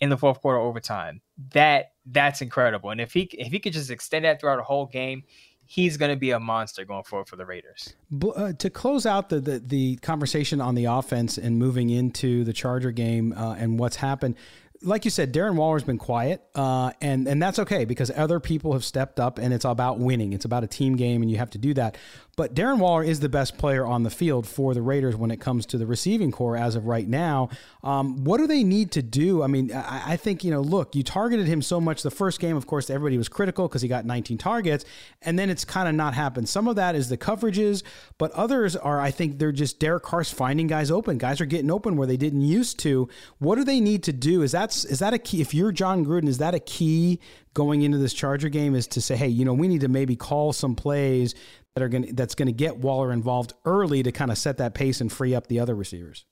in 0.00 0.10
the 0.10 0.18
fourth 0.18 0.40
quarter 0.40 0.58
overtime. 0.58 1.20
That 1.52 1.92
that's 2.06 2.42
incredible. 2.42 2.90
And 2.90 3.00
if 3.00 3.12
he 3.12 3.22
if 3.32 3.52
he 3.52 3.58
could 3.58 3.72
just 3.72 3.90
extend 3.90 4.24
that 4.24 4.40
throughout 4.40 4.56
the 4.56 4.64
whole 4.64 4.86
game, 4.86 5.22
he's 5.66 5.96
going 5.96 6.10
to 6.10 6.16
be 6.16 6.30
a 6.30 6.40
monster 6.40 6.84
going 6.84 7.04
forward 7.04 7.28
for 7.28 7.36
the 7.36 7.46
Raiders. 7.46 7.94
Uh, 8.36 8.52
to 8.52 8.70
close 8.70 9.06
out 9.06 9.28
the, 9.28 9.40
the, 9.40 9.58
the 9.58 9.96
conversation 9.96 10.60
on 10.60 10.74
the 10.74 10.86
offense 10.86 11.38
and 11.38 11.58
moving 11.58 11.90
into 11.90 12.44
the 12.44 12.52
Charger 12.52 12.92
game 12.92 13.32
uh, 13.32 13.54
and 13.54 13.78
what's 13.78 13.96
happened, 13.96 14.36
like 14.84 15.04
you 15.04 15.10
said, 15.10 15.32
Darren 15.32 15.56
Waller's 15.56 15.82
been 15.82 15.98
quiet, 15.98 16.44
uh, 16.54 16.92
and 17.00 17.26
and 17.26 17.42
that's 17.42 17.58
okay 17.58 17.84
because 17.84 18.10
other 18.10 18.38
people 18.38 18.74
have 18.74 18.84
stepped 18.84 19.18
up, 19.18 19.38
and 19.38 19.54
it's 19.54 19.64
about 19.64 19.98
winning. 19.98 20.32
It's 20.32 20.44
about 20.44 20.62
a 20.62 20.66
team 20.66 20.96
game, 20.96 21.22
and 21.22 21.30
you 21.30 21.38
have 21.38 21.50
to 21.50 21.58
do 21.58 21.74
that. 21.74 21.96
But 22.36 22.54
Darren 22.54 22.78
Waller 22.78 23.02
is 23.02 23.20
the 23.20 23.28
best 23.28 23.58
player 23.58 23.84
on 23.86 24.02
the 24.02 24.10
field 24.10 24.46
for 24.46 24.74
the 24.74 24.82
Raiders 24.82 25.16
when 25.16 25.30
it 25.30 25.40
comes 25.40 25.66
to 25.66 25.78
the 25.78 25.86
receiving 25.86 26.32
corps 26.32 26.56
as 26.56 26.74
of 26.76 26.86
right 26.86 27.06
now. 27.06 27.50
Um, 27.82 28.24
what 28.24 28.38
do 28.38 28.46
they 28.46 28.64
need 28.64 28.92
to 28.92 29.02
do? 29.02 29.42
I 29.42 29.46
mean, 29.46 29.72
I, 29.72 30.12
I, 30.12 30.16
think, 30.16 30.42
you 30.42 30.50
know, 30.50 30.60
look, 30.60 30.94
you 30.94 31.02
targeted 31.02 31.46
him 31.46 31.62
so 31.62 31.80
much 31.80 32.02
the 32.02 32.10
first 32.10 32.40
game. 32.40 32.56
Of 32.56 32.66
course, 32.66 32.90
everybody 32.90 33.18
was 33.18 33.28
critical 33.28 33.68
because 33.68 33.82
he 33.82 33.88
got 33.88 34.04
19 34.04 34.38
targets, 34.38 34.84
and 35.22 35.38
then 35.38 35.50
it's 35.50 35.64
kind 35.64 35.88
of 35.88 35.94
not 35.94 36.14
happened. 36.14 36.48
Some 36.48 36.68
of 36.68 36.76
that 36.76 36.94
is 36.94 37.08
the 37.08 37.18
coverages, 37.18 37.82
but 38.18 38.30
others 38.32 38.76
are, 38.76 39.00
I 39.00 39.10
think, 39.10 39.38
they're 39.38 39.52
just 39.52 39.78
Derek 39.78 40.02
Carr's 40.02 40.30
finding 40.30 40.66
guys 40.66 40.90
open. 40.90 41.18
Guys 41.18 41.40
are 41.40 41.46
getting 41.46 41.70
open 41.70 41.96
where 41.96 42.06
they 42.06 42.16
didn't 42.16 42.42
used 42.42 42.78
to. 42.80 43.08
What 43.38 43.56
do 43.56 43.64
they 43.64 43.80
need 43.80 44.02
to 44.04 44.12
do? 44.12 44.42
Is 44.42 44.52
that, 44.52 44.74
is 44.74 44.98
that 44.98 45.14
a 45.14 45.18
key? 45.18 45.40
If 45.40 45.54
you're 45.54 45.72
John 45.72 46.04
Gruden, 46.04 46.28
is 46.28 46.38
that 46.38 46.54
a 46.54 46.60
key 46.60 47.20
going 47.54 47.82
into 47.82 47.98
this 47.98 48.12
Charger 48.12 48.48
game 48.48 48.74
is 48.74 48.88
to 48.88 49.00
say, 49.00 49.16
hey, 49.16 49.28
you 49.28 49.44
know, 49.44 49.54
we 49.54 49.68
need 49.68 49.82
to 49.82 49.88
maybe 49.88 50.16
call 50.16 50.52
some 50.52 50.74
plays 50.74 51.34
that 51.74 51.82
are 51.82 51.88
going 51.88 52.14
that's 52.14 52.34
going 52.34 52.46
to 52.46 52.52
get 52.52 52.78
Waller 52.78 53.12
involved 53.12 53.52
early 53.64 54.02
to 54.02 54.12
kind 54.12 54.30
of 54.30 54.38
set 54.38 54.58
that 54.58 54.74
pace 54.74 55.00
and 55.00 55.10
free 55.10 55.34
up 55.34 55.48
the 55.48 55.58
other 55.58 55.74
receivers? 55.74 56.24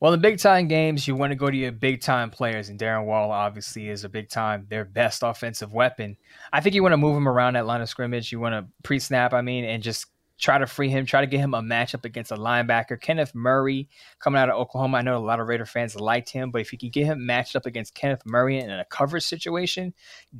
Well, 0.00 0.12
in 0.12 0.20
big 0.20 0.38
time 0.38 0.68
games, 0.68 1.06
you 1.06 1.14
want 1.14 1.30
to 1.30 1.36
go 1.36 1.50
to 1.50 1.56
your 1.56 1.72
big 1.72 2.00
time 2.00 2.30
players, 2.30 2.68
and 2.68 2.78
Darren 2.78 3.04
Waller 3.04 3.34
obviously 3.34 3.88
is 3.88 4.04
a 4.04 4.08
big 4.08 4.28
time, 4.28 4.66
their 4.68 4.84
best 4.84 5.22
offensive 5.22 5.72
weapon. 5.72 6.16
I 6.52 6.60
think 6.60 6.74
you 6.74 6.82
want 6.82 6.94
to 6.94 6.98
move 6.98 7.16
him 7.16 7.28
around 7.28 7.54
that 7.54 7.66
line 7.66 7.80
of 7.80 7.88
scrimmage. 7.88 8.32
You 8.32 8.40
want 8.40 8.54
to 8.54 8.66
pre 8.82 8.98
snap, 8.98 9.32
I 9.32 9.42
mean, 9.42 9.64
and 9.64 9.82
just 9.82 10.06
try 10.38 10.58
to 10.58 10.66
free 10.66 10.90
him, 10.90 11.06
try 11.06 11.22
to 11.22 11.26
get 11.26 11.40
him 11.40 11.54
a 11.54 11.62
matchup 11.62 12.04
against 12.04 12.30
a 12.30 12.36
linebacker. 12.36 13.00
Kenneth 13.00 13.34
Murray 13.34 13.88
coming 14.18 14.38
out 14.38 14.50
of 14.50 14.56
Oklahoma. 14.56 14.98
I 14.98 15.02
know 15.02 15.16
a 15.16 15.18
lot 15.18 15.40
of 15.40 15.48
Raider 15.48 15.64
fans 15.64 15.96
liked 15.96 16.30
him, 16.30 16.50
but 16.50 16.60
if 16.60 16.72
you 16.72 16.78
can 16.78 16.90
get 16.90 17.06
him 17.06 17.24
matched 17.24 17.56
up 17.56 17.64
against 17.64 17.94
Kenneth 17.94 18.22
Murray 18.26 18.58
in 18.58 18.70
a 18.70 18.84
coverage 18.86 19.24
situation, 19.24 19.94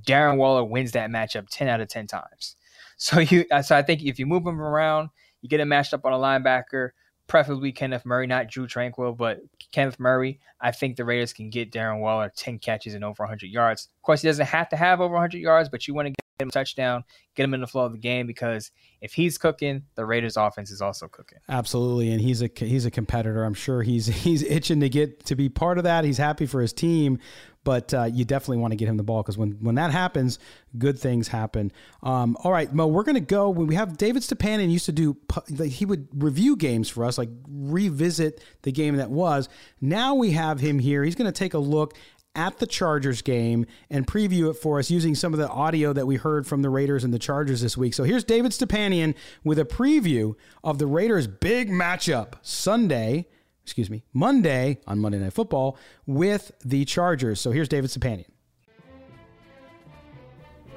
Darren 0.06 0.37
Waller 0.37 0.64
wins 0.64 0.92
that 0.92 1.11
matchup 1.11 1.49
10 1.50 1.68
out 1.68 1.80
of 1.80 1.88
10 1.88 2.06
times. 2.06 2.56
So 2.96 3.20
you, 3.20 3.44
uh, 3.50 3.62
so 3.62 3.76
I 3.76 3.82
think 3.82 4.02
if 4.02 4.18
you 4.18 4.26
move 4.26 4.46
him 4.46 4.60
around, 4.60 5.10
you 5.42 5.48
get 5.48 5.60
him 5.60 5.68
matched 5.68 5.94
up 5.94 6.04
on 6.04 6.12
a 6.12 6.16
linebacker, 6.16 6.90
preferably 7.26 7.72
Kenneth 7.72 8.04
Murray, 8.04 8.26
not 8.26 8.48
Drue 8.48 8.66
Tranquill, 8.66 9.16
but 9.16 9.40
Kenneth 9.72 10.00
Murray. 10.00 10.40
I 10.60 10.72
think 10.72 10.96
the 10.96 11.04
Raiders 11.04 11.32
can 11.32 11.50
get 11.50 11.72
Darren 11.72 12.00
Waller 12.00 12.32
10 12.34 12.58
catches 12.58 12.94
and 12.94 13.04
over 13.04 13.22
100 13.22 13.46
yards. 13.50 13.88
Of 13.96 14.02
course, 14.02 14.22
he 14.22 14.28
doesn't 14.28 14.46
have 14.46 14.68
to 14.70 14.76
have 14.76 15.00
over 15.00 15.14
100 15.14 15.38
yards, 15.38 15.68
but 15.68 15.86
you 15.86 15.94
want 15.94 16.06
to 16.06 16.10
get 16.10 16.42
him 16.42 16.48
a 16.48 16.52
touchdown, 16.52 17.04
get 17.34 17.44
him 17.44 17.54
in 17.54 17.60
the 17.60 17.66
flow 17.66 17.84
of 17.84 17.92
the 17.92 17.98
game 17.98 18.26
because 18.26 18.70
if 19.00 19.12
he's 19.12 19.38
cooking, 19.38 19.82
the 19.94 20.04
Raiders 20.04 20.36
offense 20.36 20.70
is 20.70 20.80
also 20.80 21.08
cooking. 21.08 21.38
Absolutely, 21.48 22.10
and 22.10 22.20
he's 22.20 22.42
a 22.42 22.50
he's 22.56 22.84
a 22.84 22.90
competitor. 22.90 23.44
I'm 23.44 23.54
sure 23.54 23.82
he's 23.82 24.06
he's 24.24 24.42
itching 24.42 24.80
to 24.80 24.88
get 24.88 25.24
to 25.26 25.36
be 25.36 25.48
part 25.48 25.78
of 25.78 25.84
that. 25.84 26.04
He's 26.04 26.18
happy 26.18 26.46
for 26.46 26.60
his 26.60 26.72
team, 26.72 27.18
but 27.66 27.92
uh, 27.92 28.04
you 28.04 28.25
definitely 28.25 28.58
want 28.58 28.70
to 28.70 28.76
get 28.76 28.88
him 28.88 28.96
the 28.96 29.02
ball 29.02 29.25
because 29.25 29.37
when, 29.37 29.58
when 29.61 29.75
that 29.75 29.90
happens, 29.90 30.38
good 30.78 30.96
things 30.96 31.26
happen. 31.26 31.73
Um, 32.00 32.37
all 32.44 32.52
right, 32.52 32.73
Mo, 32.73 32.87
we're 32.87 33.02
going 33.02 33.16
to 33.16 33.20
go. 33.20 33.50
When 33.50 33.66
we 33.66 33.75
have 33.75 33.96
David 33.96 34.23
Stepanian 34.23 34.70
used 34.70 34.87
to 34.87 34.92
do, 34.92 35.16
he 35.64 35.85
would 35.85 36.06
review 36.14 36.54
games 36.54 36.88
for 36.88 37.04
us, 37.04 37.18
like 37.18 37.28
revisit 37.49 38.40
the 38.62 38.70
game 38.70 38.94
that 38.99 39.11
was. 39.11 39.49
Now 39.80 40.14
we 40.14 40.30
have 40.30 40.61
him 40.61 40.78
here. 40.78 41.02
He's 41.02 41.16
going 41.16 41.26
to 41.26 41.37
take 41.37 41.54
a 41.54 41.58
look 41.58 41.94
at 42.37 42.58
the 42.58 42.68
Chargers 42.68 43.20
game 43.20 43.66
and 43.90 44.06
preview 44.06 44.49
it 44.49 44.54
for 44.54 44.79
us 44.79 44.88
using 44.88 45.16
some 45.16 45.33
of 45.33 45.40
the 45.40 45.48
audio 45.48 45.92
that 45.92 46.07
we 46.07 46.14
heard 46.14 46.46
from 46.46 46.62
the 46.62 46.70
Raiders 46.70 47.02
and 47.02 47.12
the 47.12 47.18
Chargers 47.18 47.62
this 47.62 47.76
week. 47.76 47.94
So 47.94 48.05
here's 48.05 48.22
David 48.22 48.52
Stepanian 48.52 49.16
with 49.42 49.59
a 49.59 49.64
preview 49.64 50.37
of 50.62 50.79
the 50.79 50.87
Raiders' 50.87 51.26
big 51.26 51.68
matchup 51.68 52.35
Sunday 52.42 53.26
excuse 53.66 53.90
me, 53.90 54.05
Monday 54.12 54.79
on 54.87 55.00
Monday 55.00 55.18
Night 55.18 55.33
Football 55.33 55.76
with 56.07 56.52
the 56.64 56.85
Chargers. 56.85 57.40
So 57.40 57.50
here's 57.50 57.68
David 57.68 57.90
Stepanian. 57.90 58.26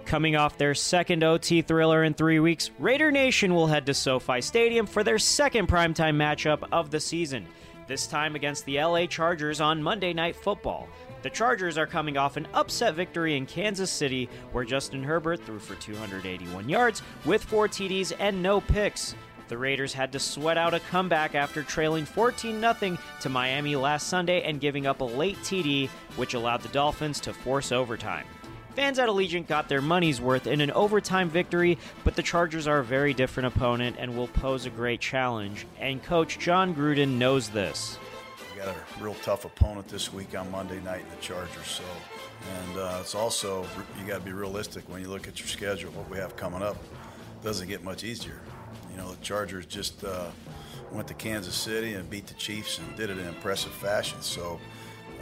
Coming 0.05 0.35
off 0.35 0.57
their 0.57 0.73
second 0.73 1.23
OT 1.23 1.61
thriller 1.61 2.03
in 2.03 2.15
three 2.15 2.39
weeks, 2.39 2.71
Raider 2.79 3.11
Nation 3.11 3.53
will 3.53 3.67
head 3.67 3.85
to 3.85 3.93
SoFi 3.93 4.41
Stadium 4.41 4.87
for 4.87 5.03
their 5.03 5.19
second 5.19 5.67
primetime 5.67 6.15
matchup 6.15 6.67
of 6.71 6.89
the 6.89 6.99
season, 6.99 7.45
this 7.85 8.07
time 8.07 8.35
against 8.35 8.65
the 8.65 8.81
LA 8.81 9.05
Chargers 9.05 9.61
on 9.61 9.83
Monday 9.83 10.11
Night 10.11 10.35
Football. 10.35 10.87
The 11.21 11.29
Chargers 11.29 11.77
are 11.77 11.85
coming 11.85 12.17
off 12.17 12.37
an 12.37 12.47
upset 12.55 12.95
victory 12.95 13.37
in 13.37 13.45
Kansas 13.45 13.91
City, 13.91 14.27
where 14.51 14.65
Justin 14.65 15.03
Herbert 15.03 15.45
threw 15.45 15.59
for 15.59 15.75
281 15.75 16.67
yards 16.67 17.03
with 17.23 17.43
four 17.43 17.67
TDs 17.67 18.11
and 18.17 18.41
no 18.41 18.59
picks. 18.59 19.13
The 19.49 19.57
Raiders 19.57 19.93
had 19.93 20.11
to 20.11 20.19
sweat 20.19 20.59
out 20.59 20.75
a 20.75 20.79
comeback 20.79 21.33
after 21.33 21.63
trailing 21.63 22.05
14 22.05 22.61
0 22.61 22.97
to 23.21 23.29
Miami 23.29 23.75
last 23.75 24.07
Sunday 24.07 24.43
and 24.43 24.61
giving 24.61 24.85
up 24.85 25.01
a 25.01 25.05
late 25.05 25.37
TD, 25.37 25.89
which 26.17 26.35
allowed 26.35 26.61
the 26.61 26.69
Dolphins 26.69 27.19
to 27.21 27.33
force 27.33 27.71
overtime. 27.71 28.27
Fans 28.75 28.99
at 28.99 29.09
Allegiant 29.09 29.47
got 29.47 29.67
their 29.67 29.81
money's 29.81 30.21
worth 30.21 30.45
in 30.45 30.61
an 30.61 30.69
overtime 30.71 31.31
victory, 31.31 31.79
but 32.03 32.15
the 32.15 32.21
Chargers 32.21 32.67
are 32.67 32.77
a 32.77 32.83
very 32.83 33.11
different 33.11 33.47
opponent 33.47 33.95
and 33.97 34.15
will 34.15 34.27
pose 34.27 34.67
a 34.67 34.69
great 34.69 35.01
challenge, 35.01 35.65
and 35.79 36.03
coach 36.03 36.37
John 36.37 36.75
Gruden 36.75 37.17
knows 37.17 37.49
this. 37.49 37.97
We 38.53 38.61
got 38.61 38.67
a 38.67 39.03
real 39.03 39.15
tough 39.15 39.45
opponent 39.45 39.87
this 39.87 40.13
week 40.13 40.37
on 40.37 40.51
Monday 40.51 40.79
night 40.81 41.01
in 41.01 41.09
the 41.09 41.21
Chargers, 41.21 41.65
so 41.65 41.83
and 42.67 42.77
uh, 42.77 42.99
it's 43.01 43.15
also 43.15 43.65
you 43.99 44.05
got 44.05 44.19
to 44.19 44.23
be 44.23 44.31
realistic 44.31 44.87
when 44.87 45.01
you 45.01 45.07
look 45.07 45.27
at 45.27 45.39
your 45.39 45.47
schedule. 45.47 45.89
What 45.93 46.07
we 46.07 46.17
have 46.17 46.35
coming 46.35 46.61
up 46.61 46.77
doesn't 47.43 47.67
get 47.67 47.83
much 47.83 48.03
easier. 48.03 48.39
Know, 48.99 49.11
the 49.11 49.23
Chargers 49.23 49.65
just 49.65 50.03
uh, 50.03 50.29
went 50.91 51.07
to 51.07 51.13
Kansas 51.13 51.55
City 51.55 51.93
and 51.93 52.09
beat 52.09 52.27
the 52.27 52.33
Chiefs 52.33 52.79
and 52.79 52.95
did 52.97 53.09
it 53.09 53.17
in 53.17 53.25
impressive 53.27 53.71
fashion. 53.71 54.21
So 54.21 54.59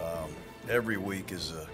um, 0.02 0.32
every 0.68 0.98
week 0.98 1.32
is 1.32 1.52
a 1.52 1.68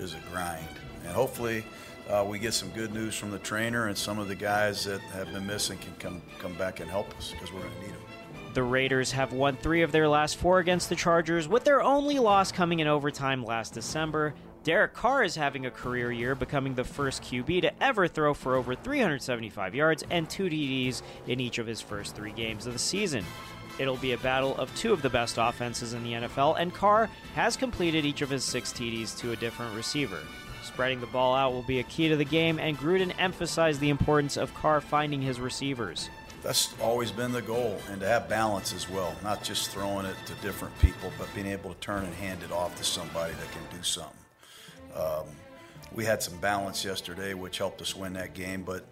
is 0.00 0.14
a 0.14 0.20
grind, 0.30 0.68
and 1.04 1.12
hopefully 1.12 1.64
uh, 2.08 2.24
we 2.28 2.38
get 2.38 2.54
some 2.54 2.70
good 2.70 2.94
news 2.94 3.16
from 3.16 3.32
the 3.32 3.40
trainer 3.40 3.88
and 3.88 3.98
some 3.98 4.20
of 4.20 4.28
the 4.28 4.36
guys 4.36 4.84
that 4.84 5.00
have 5.00 5.32
been 5.32 5.44
missing 5.44 5.78
can 5.78 5.92
come 5.98 6.22
come 6.38 6.54
back 6.54 6.78
and 6.78 6.88
help 6.88 7.12
us 7.16 7.32
because 7.32 7.52
we're 7.52 7.60
going 7.60 7.74
to 7.74 7.80
need 7.80 7.90
them. 7.90 8.02
The 8.54 8.62
Raiders 8.62 9.10
have 9.10 9.32
won 9.32 9.56
three 9.56 9.82
of 9.82 9.90
their 9.90 10.08
last 10.08 10.36
four 10.36 10.60
against 10.60 10.90
the 10.90 10.94
Chargers, 10.94 11.48
with 11.48 11.64
their 11.64 11.82
only 11.82 12.20
loss 12.20 12.52
coming 12.52 12.78
in 12.78 12.86
overtime 12.86 13.44
last 13.44 13.74
December. 13.74 14.32
Derek 14.64 14.94
Carr 14.94 15.24
is 15.24 15.34
having 15.34 15.66
a 15.66 15.72
career 15.72 16.12
year, 16.12 16.36
becoming 16.36 16.74
the 16.74 16.84
first 16.84 17.24
QB 17.24 17.62
to 17.62 17.82
ever 17.82 18.06
throw 18.06 18.32
for 18.32 18.54
over 18.54 18.76
375 18.76 19.74
yards 19.74 20.04
and 20.08 20.30
two 20.30 20.44
TDs 20.44 21.02
in 21.26 21.40
each 21.40 21.58
of 21.58 21.66
his 21.66 21.80
first 21.80 22.14
three 22.14 22.30
games 22.30 22.66
of 22.66 22.72
the 22.72 22.78
season. 22.78 23.24
It'll 23.80 23.96
be 23.96 24.12
a 24.12 24.18
battle 24.18 24.56
of 24.58 24.72
two 24.76 24.92
of 24.92 25.02
the 25.02 25.10
best 25.10 25.36
offenses 25.36 25.94
in 25.94 26.04
the 26.04 26.12
NFL, 26.12 26.60
and 26.60 26.72
Carr 26.72 27.10
has 27.34 27.56
completed 27.56 28.04
each 28.04 28.22
of 28.22 28.30
his 28.30 28.44
six 28.44 28.72
TDs 28.72 29.18
to 29.18 29.32
a 29.32 29.36
different 29.36 29.74
receiver. 29.74 30.20
Spreading 30.62 31.00
the 31.00 31.06
ball 31.06 31.34
out 31.34 31.52
will 31.52 31.62
be 31.62 31.80
a 31.80 31.84
key 31.84 32.08
to 32.08 32.16
the 32.16 32.24
game, 32.24 32.60
and 32.60 32.78
Gruden 32.78 33.12
emphasized 33.18 33.80
the 33.80 33.90
importance 33.90 34.36
of 34.36 34.54
Carr 34.54 34.80
finding 34.80 35.20
his 35.20 35.40
receivers. 35.40 36.08
That's 36.44 36.72
always 36.80 37.10
been 37.10 37.32
the 37.32 37.42
goal, 37.42 37.80
and 37.90 38.00
to 38.00 38.06
have 38.06 38.28
balance 38.28 38.72
as 38.72 38.88
well, 38.88 39.16
not 39.24 39.42
just 39.42 39.70
throwing 39.70 40.06
it 40.06 40.16
to 40.26 40.34
different 40.34 40.78
people, 40.78 41.10
but 41.18 41.34
being 41.34 41.48
able 41.48 41.74
to 41.74 41.80
turn 41.80 42.04
and 42.04 42.14
hand 42.14 42.44
it 42.44 42.52
off 42.52 42.76
to 42.76 42.84
somebody 42.84 43.34
that 43.34 43.50
can 43.50 43.76
do 43.76 43.82
something. 43.82 44.21
Um, 44.96 45.26
we 45.94 46.04
had 46.04 46.22
some 46.22 46.36
balance 46.38 46.84
yesterday, 46.84 47.34
which 47.34 47.58
helped 47.58 47.80
us 47.82 47.94
win 47.94 48.14
that 48.14 48.34
game. 48.34 48.62
But 48.62 48.84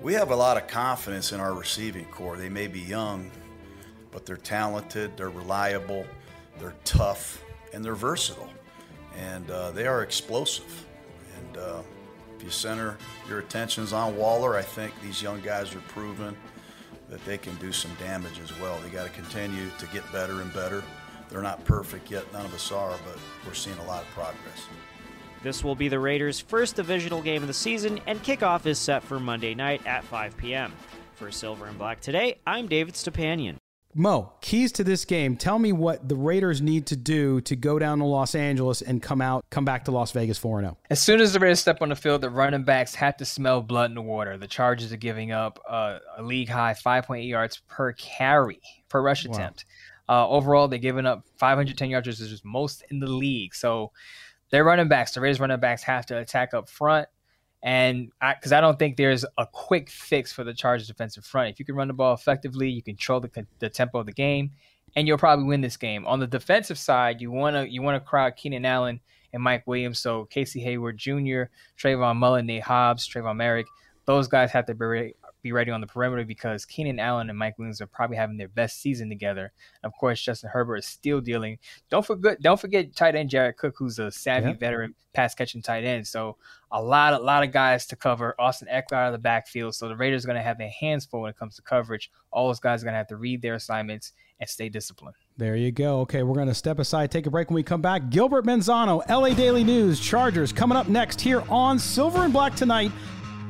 we 0.00 0.14
have 0.14 0.30
a 0.30 0.36
lot 0.36 0.56
of 0.56 0.66
confidence 0.66 1.32
in 1.32 1.40
our 1.40 1.54
receiving 1.54 2.06
corps. 2.06 2.36
They 2.36 2.48
may 2.48 2.66
be 2.66 2.80
young, 2.80 3.30
but 4.10 4.26
they're 4.26 4.36
talented, 4.36 5.16
they're 5.16 5.30
reliable, 5.30 6.06
they're 6.58 6.74
tough, 6.84 7.42
and 7.72 7.84
they're 7.84 7.94
versatile. 7.94 8.50
And 9.18 9.50
uh, 9.50 9.70
they 9.72 9.86
are 9.86 10.02
explosive. 10.02 10.86
And 11.38 11.56
uh, 11.58 11.82
if 12.36 12.42
you 12.42 12.50
center 12.50 12.96
your 13.28 13.40
attentions 13.40 13.92
on 13.92 14.16
Waller, 14.16 14.56
I 14.56 14.62
think 14.62 14.92
these 15.02 15.22
young 15.22 15.40
guys 15.40 15.74
are 15.74 15.80
proven 15.88 16.36
that 17.08 17.22
they 17.26 17.36
can 17.36 17.54
do 17.56 17.72
some 17.72 17.90
damage 18.00 18.40
as 18.40 18.58
well. 18.58 18.78
They 18.80 18.88
got 18.88 19.04
to 19.04 19.12
continue 19.12 19.68
to 19.78 19.86
get 19.88 20.10
better 20.12 20.40
and 20.40 20.52
better. 20.54 20.82
They're 21.28 21.42
not 21.42 21.64
perfect 21.64 22.10
yet, 22.10 22.30
none 22.32 22.44
of 22.44 22.54
us 22.54 22.72
are, 22.72 22.98
but 23.06 23.18
we're 23.46 23.54
seeing 23.54 23.78
a 23.78 23.84
lot 23.84 24.02
of 24.02 24.08
progress. 24.10 24.66
This 25.42 25.64
will 25.64 25.74
be 25.74 25.88
the 25.88 25.98
Raiders' 25.98 26.38
first 26.38 26.76
divisional 26.76 27.20
game 27.20 27.42
of 27.42 27.48
the 27.48 27.54
season, 27.54 28.00
and 28.06 28.22
kickoff 28.22 28.64
is 28.64 28.78
set 28.78 29.02
for 29.02 29.18
Monday 29.18 29.56
night 29.56 29.84
at 29.86 30.04
5 30.04 30.36
p.m. 30.36 30.72
For 31.16 31.32
Silver 31.32 31.66
and 31.66 31.76
Black 31.76 32.00
today, 32.00 32.38
I'm 32.46 32.68
David 32.68 32.94
Stepanian. 32.94 33.56
Mo, 33.92 34.32
keys 34.40 34.70
to 34.72 34.84
this 34.84 35.04
game. 35.04 35.36
Tell 35.36 35.58
me 35.58 35.72
what 35.72 36.08
the 36.08 36.14
Raiders 36.14 36.62
need 36.62 36.86
to 36.86 36.96
do 36.96 37.40
to 37.42 37.56
go 37.56 37.80
down 37.80 37.98
to 37.98 38.04
Los 38.04 38.36
Angeles 38.36 38.82
and 38.82 39.02
come 39.02 39.20
out, 39.20 39.44
come 39.50 39.64
back 39.64 39.84
to 39.86 39.90
Las 39.90 40.12
Vegas 40.12 40.38
4 40.38 40.60
0. 40.60 40.78
As 40.88 41.02
soon 41.02 41.20
as 41.20 41.32
the 41.32 41.40
Raiders 41.40 41.60
step 41.60 41.82
on 41.82 41.88
the 41.88 41.96
field, 41.96 42.20
the 42.20 42.30
running 42.30 42.62
backs 42.62 42.94
have 42.94 43.16
to 43.16 43.24
smell 43.24 43.60
blood 43.62 43.90
in 43.90 43.96
the 43.96 44.02
water. 44.02 44.38
The 44.38 44.46
Chargers 44.46 44.92
are 44.92 44.96
giving 44.96 45.32
up 45.32 45.58
uh, 45.68 45.98
a 46.16 46.22
league 46.22 46.48
high 46.48 46.74
5.8 46.74 47.28
yards 47.28 47.60
per 47.68 47.92
carry, 47.94 48.60
per 48.88 49.02
rush 49.02 49.26
wow. 49.26 49.34
attempt. 49.34 49.64
Uh, 50.08 50.28
overall, 50.28 50.68
they're 50.68 50.78
giving 50.78 51.04
up 51.04 51.26
510 51.36 51.90
yards, 51.90 52.06
which 52.06 52.20
is 52.20 52.42
most 52.44 52.84
in 52.90 53.00
the 53.00 53.10
league. 53.10 53.54
So 53.54 53.90
their 54.52 54.64
running 54.64 54.86
backs, 54.86 55.12
the 55.12 55.20
Raiders 55.20 55.40
running 55.40 55.58
backs, 55.58 55.82
have 55.82 56.06
to 56.06 56.18
attack 56.18 56.54
up 56.54 56.68
front. 56.68 57.08
And 57.64 58.10
because 58.20 58.52
I, 58.52 58.58
I, 58.58 58.60
don't 58.60 58.78
think 58.78 58.96
there's 58.96 59.24
a 59.38 59.46
quick 59.46 59.88
fix 59.88 60.32
for 60.32 60.44
the 60.44 60.52
Chargers 60.52 60.88
defensive 60.88 61.24
front. 61.24 61.50
If 61.50 61.58
you 61.58 61.64
can 61.64 61.74
run 61.74 61.88
the 61.88 61.94
ball 61.94 62.12
effectively, 62.12 62.68
you 62.68 62.82
control 62.82 63.20
the, 63.20 63.46
the 63.60 63.68
tempo 63.68 64.00
of 64.00 64.06
the 64.06 64.12
game, 64.12 64.50
and 64.94 65.06
you'll 65.06 65.18
probably 65.18 65.44
win 65.46 65.60
this 65.60 65.76
game. 65.76 66.04
On 66.06 66.20
the 66.20 66.26
defensive 66.26 66.78
side, 66.78 67.20
you 67.20 67.30
want 67.30 67.56
to 67.56 67.68
you 67.68 67.80
want 67.80 68.02
to 68.02 68.08
crowd 68.08 68.36
Keenan 68.36 68.64
Allen 68.64 69.00
and 69.32 69.42
Mike 69.42 69.66
Williams. 69.66 70.00
So 70.00 70.24
Casey 70.26 70.60
Hayward 70.60 70.98
Jr., 70.98 71.44
Trayvon 71.78 72.16
Mullen, 72.16 72.46
Nate 72.46 72.64
Hobbs, 72.64 73.08
Trevon 73.08 73.36
Moehrig, 73.36 73.64
those 74.06 74.28
guys 74.28 74.50
have 74.50 74.66
to 74.66 74.74
be 74.74 75.14
be 75.42 75.52
ready 75.52 75.70
on 75.70 75.80
the 75.80 75.86
perimeter 75.86 76.24
because 76.24 76.64
Keenan 76.64 76.98
Allen 76.98 77.28
and 77.28 77.38
Mike 77.38 77.58
Williams 77.58 77.80
are 77.80 77.86
probably 77.86 78.16
having 78.16 78.36
their 78.36 78.48
best 78.48 78.80
season 78.80 79.08
together. 79.08 79.52
Of 79.82 79.92
course, 79.92 80.22
Justin 80.22 80.50
Herbert 80.50 80.76
is 80.76 80.86
still 80.86 81.20
dealing. 81.20 81.58
Don't 81.90 82.06
forget, 82.06 82.40
don't 82.40 82.60
forget 82.60 82.94
tight 82.94 83.16
end 83.16 83.30
Jared 83.30 83.56
Cook, 83.56 83.74
who's 83.76 83.98
a 83.98 84.10
savvy 84.10 84.50
yeah. 84.50 84.56
veteran 84.56 84.94
pass 85.12 85.34
catching 85.34 85.62
tight 85.62 85.84
end. 85.84 86.06
So 86.06 86.36
a 86.70 86.80
lot, 86.80 87.12
a 87.12 87.18
lot 87.18 87.42
of 87.42 87.52
guys 87.52 87.86
to 87.86 87.96
cover. 87.96 88.34
Austin 88.38 88.68
Ekeler 88.72 88.96
out 88.96 89.06
of 89.08 89.12
the 89.12 89.18
backfield. 89.18 89.74
So 89.74 89.88
the 89.88 89.96
Raiders 89.96 90.24
are 90.24 90.28
going 90.28 90.38
to 90.38 90.42
have 90.42 90.58
their 90.58 90.70
hands 90.70 91.04
full 91.04 91.22
when 91.22 91.30
it 91.30 91.36
comes 91.36 91.56
to 91.56 91.62
coverage. 91.62 92.10
All 92.30 92.48
those 92.48 92.60
guys 92.60 92.82
are 92.82 92.86
going 92.86 92.94
to 92.94 92.98
have 92.98 93.08
to 93.08 93.16
read 93.16 93.42
their 93.42 93.54
assignments 93.54 94.12
and 94.40 94.48
stay 94.48 94.68
disciplined. 94.68 95.16
There 95.36 95.56
you 95.56 95.70
go. 95.70 96.00
Okay, 96.00 96.22
we're 96.22 96.34
going 96.34 96.48
to 96.48 96.54
step 96.54 96.78
aside, 96.78 97.10
take 97.10 97.26
a 97.26 97.30
break. 97.30 97.48
When 97.48 97.54
we 97.56 97.62
come 97.62 97.82
back, 97.82 98.10
Gilbert 98.10 98.44
Manzano, 98.44 99.06
LA 99.08 99.34
Daily 99.34 99.64
News, 99.64 100.00
Chargers 100.00 100.52
coming 100.52 100.76
up 100.76 100.88
next 100.88 101.20
here 101.20 101.42
on 101.48 101.78
Silver 101.78 102.24
and 102.24 102.32
Black 102.32 102.54
tonight 102.54 102.92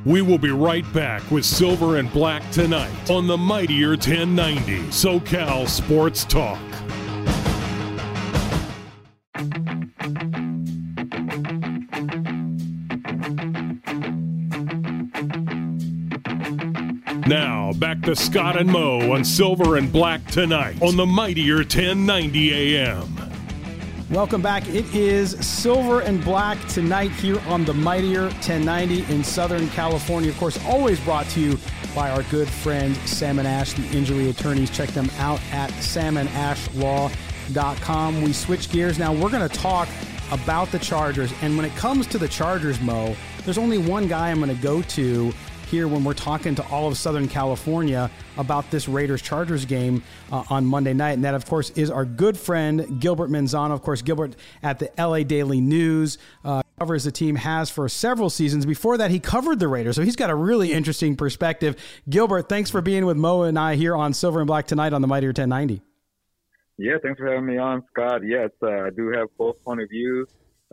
we 0.05 0.21
will 0.21 0.37
be 0.37 0.51
right 0.51 0.91
back 0.93 1.29
with 1.31 1.45
Silver 1.45 1.97
and 1.97 2.11
Black 2.11 2.49
tonight 2.51 3.09
on 3.09 3.27
the 3.27 3.37
Mightier 3.37 3.91
1090 3.91 4.79
SoCal 4.87 5.67
Sports 5.67 6.25
Talk. 6.25 6.59
Now, 17.25 17.71
back 17.73 18.01
to 18.01 18.15
Scott 18.15 18.59
and 18.59 18.69
Mo 18.69 19.13
on 19.13 19.23
Silver 19.23 19.77
and 19.77 19.91
Black 19.91 20.25
tonight 20.27 20.81
on 20.81 20.97
the 20.97 21.05
Mightier 21.05 21.57
1090 21.57 22.77
AM. 22.77 23.22
Welcome 24.11 24.41
back. 24.41 24.67
It 24.67 24.93
is 24.93 25.31
Silver 25.39 26.01
and 26.01 26.21
Black 26.23 26.59
tonight 26.67 27.11
here 27.11 27.39
on 27.47 27.63
the 27.63 27.73
Mightier 27.73 28.23
1090 28.23 29.09
in 29.11 29.23
Southern 29.23 29.69
California. 29.69 30.29
Of 30.29 30.37
course, 30.37 30.59
always 30.65 30.99
brought 30.99 31.25
to 31.29 31.39
you 31.39 31.57
by 31.95 32.09
our 32.11 32.23
good 32.23 32.49
friend 32.49 32.97
Sam 33.07 33.39
and 33.39 33.47
Ash, 33.47 33.71
the 33.73 33.87
injury 33.97 34.29
attorneys. 34.29 34.69
Check 34.69 34.89
them 34.89 35.09
out 35.19 35.39
at 35.51 35.71
samandashlaw.com. 35.71 38.21
We 38.21 38.33
switch 38.33 38.69
gears 38.69 38.99
now. 38.99 39.13
We're 39.13 39.31
going 39.31 39.47
to 39.47 39.57
talk 39.57 39.87
about 40.31 40.69
the 40.71 40.79
Chargers. 40.79 41.31
And 41.41 41.55
when 41.55 41.65
it 41.65 41.73
comes 41.75 42.05
to 42.07 42.17
the 42.17 42.27
Chargers, 42.27 42.81
Mo, 42.81 43.15
there's 43.45 43.57
only 43.57 43.77
one 43.77 44.09
guy 44.09 44.31
I'm 44.31 44.41
going 44.41 44.53
to 44.55 44.61
go 44.61 44.81
to 44.81 45.33
here 45.73 45.87
when 45.87 46.03
we're 46.03 46.13
talking 46.13 46.53
to 46.53 46.63
all 46.67 46.87
of 46.87 46.95
Southern 46.95 47.27
California 47.27 48.11
about 48.37 48.69
this 48.69 48.87
Raiders 48.87 49.23
Chargers 49.23 49.65
game 49.65 50.03
uh, 50.31 50.43
on 50.51 50.67
Monday 50.67 50.93
night. 50.93 51.13
And 51.13 51.25
that, 51.25 51.33
of 51.33 51.47
course, 51.47 51.71
is 51.71 51.89
our 51.89 52.05
good 52.05 52.37
friend 52.37 53.01
Gilbert 53.01 53.31
Manzano. 53.31 53.71
Of 53.71 53.81
course, 53.81 54.03
Gilbert 54.03 54.35
at 54.61 54.77
the 54.77 54.91
LA 54.99 55.23
Daily 55.23 55.59
News 55.59 56.19
uh, 56.45 56.61
covers 56.77 57.05
the 57.05 57.11
team, 57.11 57.37
has 57.37 57.71
for 57.71 57.89
several 57.89 58.29
seasons. 58.29 58.67
Before 58.67 58.99
that, 58.99 59.09
he 59.09 59.19
covered 59.19 59.59
the 59.59 59.67
Raiders. 59.67 59.95
So 59.95 60.03
he's 60.03 60.15
got 60.15 60.29
a 60.29 60.35
really 60.35 60.71
interesting 60.71 61.15
perspective. 61.15 61.75
Gilbert, 62.07 62.49
thanks 62.49 62.69
for 62.69 62.81
being 62.81 63.07
with 63.07 63.17
Mo 63.17 63.41
and 63.41 63.57
I 63.57 63.73
here 63.73 63.95
on 63.95 64.13
Silver 64.13 64.41
and 64.41 64.47
Black 64.47 64.67
tonight 64.67 64.93
on 64.93 65.01
the 65.01 65.07
Mightier 65.07 65.29
1090. 65.29 65.81
Yeah, 66.77 66.97
thanks 67.01 67.19
for 67.19 67.27
having 67.27 67.47
me 67.47 67.57
on, 67.57 67.81
Scott. 67.89 68.21
Yes, 68.23 68.51
uh, 68.61 68.67
I 68.67 68.91
do 68.95 69.09
have 69.09 69.27
both 69.39 69.55
point 69.63 69.81
of 69.81 69.89
views, 69.89 70.27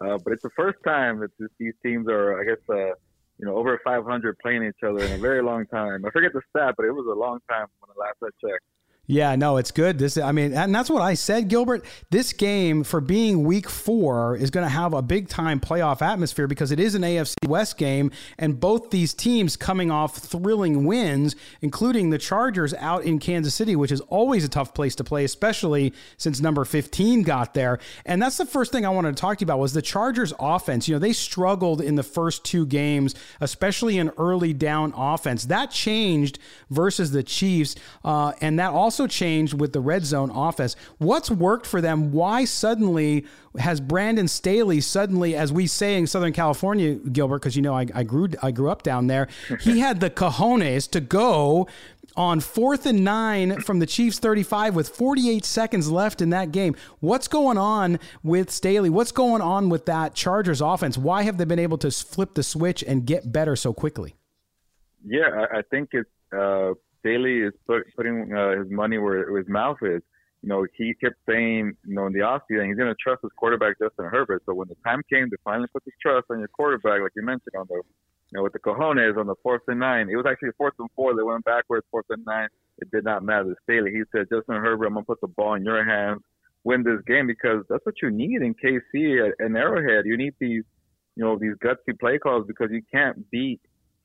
uh, 0.04 0.18
but 0.22 0.34
it's 0.34 0.42
the 0.42 0.50
first 0.54 0.76
time 0.86 1.20
that 1.20 1.30
these 1.58 1.72
teams 1.82 2.06
are, 2.06 2.38
I 2.38 2.44
guess, 2.44 2.58
uh, 2.68 2.92
you 3.40 3.46
know, 3.46 3.56
over 3.56 3.80
500 3.82 4.38
playing 4.38 4.64
each 4.64 4.82
other 4.86 5.02
in 5.02 5.12
a 5.12 5.18
very 5.18 5.42
long 5.42 5.64
time. 5.66 6.04
I 6.04 6.10
forget 6.10 6.32
the 6.34 6.42
stat, 6.50 6.74
but 6.76 6.84
it 6.84 6.92
was 6.92 7.06
a 7.10 7.18
long 7.18 7.38
time 7.48 7.66
when 7.80 7.88
the 7.94 7.98
last 7.98 8.16
I 8.22 8.28
checked. 8.46 8.64
Yeah, 9.10 9.34
no, 9.34 9.56
it's 9.56 9.72
good. 9.72 9.98
This, 9.98 10.16
I 10.16 10.30
mean, 10.30 10.52
and 10.54 10.72
that's 10.72 10.88
what 10.88 11.02
I 11.02 11.14
said, 11.14 11.48
Gilbert. 11.48 11.84
This 12.10 12.32
game, 12.32 12.84
for 12.84 13.00
being 13.00 13.42
week 13.42 13.68
four, 13.68 14.36
is 14.36 14.50
going 14.50 14.64
to 14.64 14.70
have 14.70 14.94
a 14.94 15.02
big 15.02 15.28
time 15.28 15.58
playoff 15.58 16.00
atmosphere 16.00 16.46
because 16.46 16.70
it 16.70 16.78
is 16.78 16.94
an 16.94 17.02
AFC 17.02 17.34
West 17.48 17.76
game, 17.76 18.12
and 18.38 18.60
both 18.60 18.90
these 18.90 19.12
teams 19.12 19.56
coming 19.56 19.90
off 19.90 20.18
thrilling 20.18 20.84
wins, 20.84 21.34
including 21.60 22.10
the 22.10 22.18
Chargers 22.18 22.72
out 22.74 23.02
in 23.02 23.18
Kansas 23.18 23.52
City, 23.52 23.74
which 23.74 23.90
is 23.90 24.00
always 24.02 24.44
a 24.44 24.48
tough 24.48 24.74
place 24.74 24.94
to 24.94 25.02
play, 25.02 25.24
especially 25.24 25.92
since 26.16 26.40
number 26.40 26.64
15 26.64 27.24
got 27.24 27.52
there. 27.52 27.80
And 28.06 28.22
that's 28.22 28.36
the 28.36 28.46
first 28.46 28.70
thing 28.70 28.86
I 28.86 28.90
wanted 28.90 29.16
to 29.16 29.20
talk 29.20 29.38
to 29.38 29.42
you 29.42 29.46
about 29.46 29.58
was 29.58 29.72
the 29.72 29.82
Chargers 29.82 30.32
offense. 30.38 30.86
You 30.86 30.94
know, 30.94 31.00
they 31.00 31.14
struggled 31.14 31.80
in 31.80 31.96
the 31.96 32.04
first 32.04 32.44
two 32.44 32.64
games, 32.64 33.16
especially 33.40 33.98
in 33.98 34.12
early 34.18 34.52
down 34.52 34.94
offense. 34.96 35.46
That 35.46 35.72
changed 35.72 36.38
versus 36.70 37.10
the 37.10 37.24
Chiefs, 37.24 37.74
uh, 38.04 38.34
and 38.40 38.56
that 38.60 38.70
also 38.70 38.99
also 39.00 39.06
changed 39.06 39.58
with 39.58 39.72
the 39.72 39.80
red 39.80 40.04
zone 40.04 40.30
offense. 40.30 40.76
What's 40.98 41.30
worked 41.30 41.66
for 41.66 41.80
them? 41.80 42.12
Why 42.12 42.44
suddenly 42.44 43.24
has 43.58 43.80
Brandon 43.80 44.28
Staley 44.28 44.80
suddenly, 44.80 45.34
as 45.34 45.52
we 45.52 45.66
say 45.66 45.96
in 45.96 46.06
Southern 46.06 46.34
California, 46.34 46.96
Gilbert, 46.96 47.38
because 47.38 47.56
you 47.56 47.62
know 47.62 47.74
I, 47.74 47.86
I 47.94 48.02
grew 48.02 48.28
I 48.42 48.50
grew 48.50 48.70
up 48.70 48.82
down 48.82 49.06
there, 49.06 49.28
he 49.60 49.80
had 49.80 50.00
the 50.00 50.10
cojones 50.10 50.90
to 50.90 51.00
go 51.00 51.66
on 52.16 52.40
fourth 52.40 52.84
and 52.84 53.04
nine 53.04 53.60
from 53.62 53.78
the 53.78 53.86
Chiefs 53.86 54.18
35 54.18 54.74
with 54.74 54.88
48 54.90 55.44
seconds 55.44 55.90
left 55.90 56.20
in 56.20 56.30
that 56.30 56.52
game. 56.52 56.76
What's 56.98 57.28
going 57.28 57.56
on 57.56 57.98
with 58.22 58.50
Staley? 58.50 58.90
What's 58.90 59.12
going 59.12 59.40
on 59.40 59.70
with 59.70 59.86
that 59.86 60.14
Chargers 60.14 60.60
offense? 60.60 60.98
Why 60.98 61.22
have 61.22 61.38
they 61.38 61.46
been 61.46 61.58
able 61.58 61.78
to 61.78 61.90
flip 61.90 62.34
the 62.34 62.42
switch 62.42 62.82
and 62.82 63.06
get 63.06 63.32
better 63.32 63.56
so 63.56 63.72
quickly? 63.72 64.16
Yeah, 65.02 65.46
I 65.50 65.62
think 65.62 65.90
it's 65.92 66.10
uh, 66.36 66.74
Staley 67.00 67.40
is 67.40 67.52
put, 67.66 67.82
putting 67.96 68.32
uh, 68.32 68.62
his 68.62 68.70
money 68.70 68.98
where 68.98 69.36
his 69.36 69.48
mouth 69.48 69.78
is. 69.82 70.02
You 70.42 70.48
know, 70.48 70.66
he 70.74 70.94
kept 70.94 71.16
saying, 71.28 71.72
you 71.84 71.94
know, 71.94 72.06
in 72.06 72.14
the 72.14 72.20
offseason, 72.20 72.68
he's 72.68 72.76
going 72.76 72.88
to 72.88 72.96
trust 73.02 73.20
his 73.22 73.30
quarterback, 73.36 73.78
Justin 73.78 74.06
Herbert. 74.06 74.42
So 74.46 74.54
when 74.54 74.68
the 74.68 74.76
time 74.86 75.02
came 75.12 75.28
to 75.28 75.36
finally 75.44 75.68
put 75.72 75.82
his 75.84 75.92
trust 76.00 76.26
on 76.30 76.38
your 76.38 76.48
quarterback, 76.48 77.02
like 77.02 77.12
you 77.14 77.22
mentioned, 77.22 77.54
on 77.58 77.66
the, 77.68 77.74
you 77.74 77.82
know, 78.32 78.42
with 78.42 78.54
the 78.54 78.58
cojones 78.58 79.18
on 79.18 79.26
the 79.26 79.34
fourth 79.42 79.62
and 79.68 79.80
nine, 79.80 80.08
it 80.08 80.16
was 80.16 80.24
actually 80.26 80.50
fourth 80.56 80.74
and 80.78 80.88
four. 80.96 81.14
They 81.14 81.22
went 81.22 81.44
backwards, 81.44 81.86
fourth 81.90 82.06
and 82.08 82.24
nine. 82.24 82.48
It 82.78 82.90
did 82.90 83.04
not 83.04 83.22
matter. 83.22 83.54
Staley, 83.64 83.90
he 83.90 84.02
said, 84.12 84.28
Justin 84.32 84.56
Herbert, 84.56 84.86
I'm 84.86 84.94
going 84.94 85.04
to 85.04 85.06
put 85.06 85.20
the 85.20 85.28
ball 85.28 85.54
in 85.54 85.64
your 85.64 85.84
hands, 85.84 86.20
win 86.64 86.84
this 86.84 87.02
game 87.06 87.26
because 87.26 87.64
that's 87.68 87.84
what 87.84 87.96
you 88.02 88.10
need 88.10 88.40
in 88.40 88.54
KC 88.54 89.32
and 89.38 89.56
Arrowhead. 89.56 90.06
You 90.06 90.16
need 90.16 90.32
these, 90.40 90.64
you 91.16 91.24
know, 91.24 91.38
these 91.38 91.54
gutsy 91.62 91.98
play 91.98 92.18
calls 92.18 92.46
because 92.46 92.68
you 92.70 92.80
can't 92.90 93.30
beat 93.30 93.60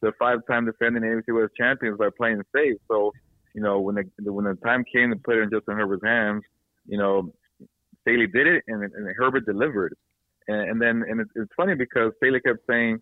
the 0.05 0.13
five-time 0.19 0.65
defending 0.65 1.03
AFC 1.03 1.33
West 1.33 1.53
champions 1.57 1.97
by 1.97 2.09
playing 2.15 2.41
safe. 2.55 2.77
So, 2.87 3.11
you 3.53 3.61
know, 3.61 3.79
when 3.79 3.95
the 3.95 4.31
when 4.31 4.45
the 4.45 4.55
time 4.63 4.83
came 4.91 5.09
to 5.09 5.15
put 5.15 5.37
it 5.37 5.41
in 5.41 5.49
Justin 5.49 5.75
Herbert's 5.75 6.05
hands, 6.05 6.43
you 6.87 6.97
know, 6.97 7.33
Staley 8.01 8.27
did 8.27 8.47
it, 8.47 8.63
and, 8.67 8.83
and 8.83 9.15
Herbert 9.17 9.45
delivered. 9.45 9.95
And, 10.47 10.69
and 10.69 10.81
then, 10.81 11.03
and 11.09 11.21
it's, 11.21 11.31
it's 11.35 11.51
funny 11.57 11.73
because 11.73 12.11
Staley 12.17 12.39
kept 12.39 12.59
saying, 12.69 12.99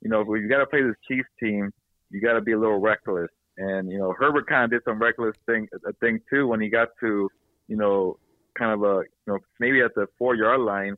you 0.00 0.10
know, 0.10 0.22
well, 0.26 0.40
you 0.40 0.48
got 0.48 0.58
to 0.58 0.66
play 0.66 0.82
this 0.82 0.94
Chiefs 1.08 1.28
team, 1.40 1.72
you 2.10 2.20
got 2.20 2.34
to 2.34 2.40
be 2.40 2.52
a 2.52 2.58
little 2.58 2.78
reckless. 2.78 3.30
And 3.56 3.90
you 3.90 3.98
know, 3.98 4.14
Herbert 4.18 4.46
kind 4.46 4.64
of 4.64 4.70
did 4.70 4.82
some 4.84 5.00
reckless 5.00 5.36
thing, 5.46 5.68
a 5.86 5.92
thing 5.94 6.20
too, 6.30 6.46
when 6.46 6.60
he 6.60 6.68
got 6.68 6.88
to, 7.00 7.28
you 7.68 7.76
know, 7.76 8.18
kind 8.56 8.72
of 8.72 8.82
a, 8.82 9.02
you 9.26 9.32
know, 9.32 9.38
maybe 9.58 9.80
at 9.80 9.94
the 9.94 10.06
four-yard 10.18 10.60
line. 10.60 10.94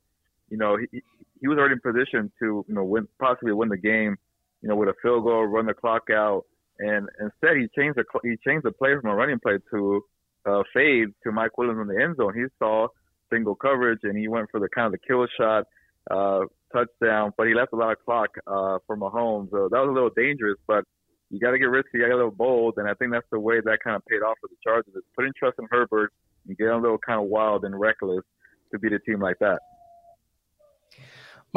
You 0.50 0.58
know, 0.58 0.76
he 0.76 1.02
he 1.40 1.48
was 1.48 1.58
already 1.58 1.74
in 1.74 1.80
position 1.80 2.30
to, 2.40 2.64
you 2.68 2.74
know, 2.74 2.84
win 2.84 3.06
possibly 3.20 3.52
win 3.52 3.68
the 3.68 3.76
game 3.76 4.16
you 4.62 4.68
know, 4.68 4.76
with 4.76 4.88
a 4.88 4.94
field 5.02 5.24
goal, 5.24 5.44
run 5.44 5.66
the 5.66 5.74
clock 5.74 6.08
out, 6.10 6.44
and 6.78 7.08
instead 7.20 7.56
he 7.56 7.68
changed 7.76 7.98
the 7.98 8.04
he 8.22 8.36
changed 8.46 8.64
the 8.64 8.72
play 8.72 8.94
from 9.00 9.10
a 9.10 9.14
running 9.14 9.38
play 9.38 9.58
to 9.70 10.02
uh, 10.46 10.62
fade 10.72 11.08
to 11.24 11.32
Mike 11.32 11.56
Williams 11.58 11.80
in 11.80 11.88
the 11.88 12.02
end 12.02 12.16
zone. 12.16 12.34
He 12.34 12.44
saw 12.58 12.88
single 13.30 13.54
coverage 13.54 14.00
and 14.04 14.16
he 14.16 14.28
went 14.28 14.48
for 14.50 14.60
the 14.60 14.68
kind 14.68 14.86
of 14.86 14.92
the 14.92 15.06
kill 15.06 15.26
shot, 15.38 15.64
uh, 16.10 16.42
touchdown, 16.72 17.32
but 17.36 17.46
he 17.46 17.54
left 17.54 17.72
a 17.72 17.76
lot 17.76 17.92
of 17.92 17.98
clock 18.04 18.30
uh, 18.46 18.78
for 18.86 18.96
Mahomes. 18.96 19.50
So 19.50 19.68
that 19.70 19.78
was 19.78 19.88
a 19.88 19.92
little 19.92 20.10
dangerous, 20.14 20.58
but 20.66 20.84
you 21.30 21.40
got 21.40 21.50
to 21.50 21.58
get 21.58 21.66
risky, 21.66 21.90
you 21.94 22.00
got 22.00 22.06
to 22.06 22.10
get 22.10 22.14
a 22.14 22.16
little 22.16 22.30
bold, 22.30 22.74
and 22.76 22.88
I 22.88 22.94
think 22.94 23.10
that's 23.10 23.26
the 23.32 23.40
way 23.40 23.60
that 23.60 23.78
kind 23.82 23.96
of 23.96 24.04
paid 24.06 24.22
off 24.22 24.36
for 24.40 24.48
the 24.48 24.56
Chargers. 24.62 24.94
Is 24.94 25.02
putting 25.16 25.32
trust 25.36 25.58
in 25.58 25.66
Herbert 25.70 26.12
and 26.46 26.56
getting 26.56 26.72
a 26.72 26.78
little 26.78 26.98
kind 26.98 27.20
of 27.20 27.28
wild 27.28 27.64
and 27.64 27.78
reckless 27.78 28.22
to 28.72 28.78
beat 28.78 28.92
a 28.92 29.00
team 29.00 29.20
like 29.20 29.38
that. 29.40 29.58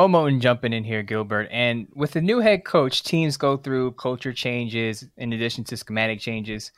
Mo 0.08 0.26
and 0.26 0.42
jumping 0.42 0.72
in 0.72 0.84
here, 0.84 1.04
Gilbert. 1.04 1.48
And 1.52 1.88
with 1.94 2.12
the 2.12 2.22
new 2.22 2.40
head 2.40 2.64
coach, 2.64 3.04
teams 3.04 3.38
go 3.38 3.58
through 3.58 3.94
culture 3.94 4.32
changes 4.32 5.06
in 5.18 5.34
addition 5.34 5.64
to 5.66 5.78
schematic 5.78 6.20
changes. 6.20 6.72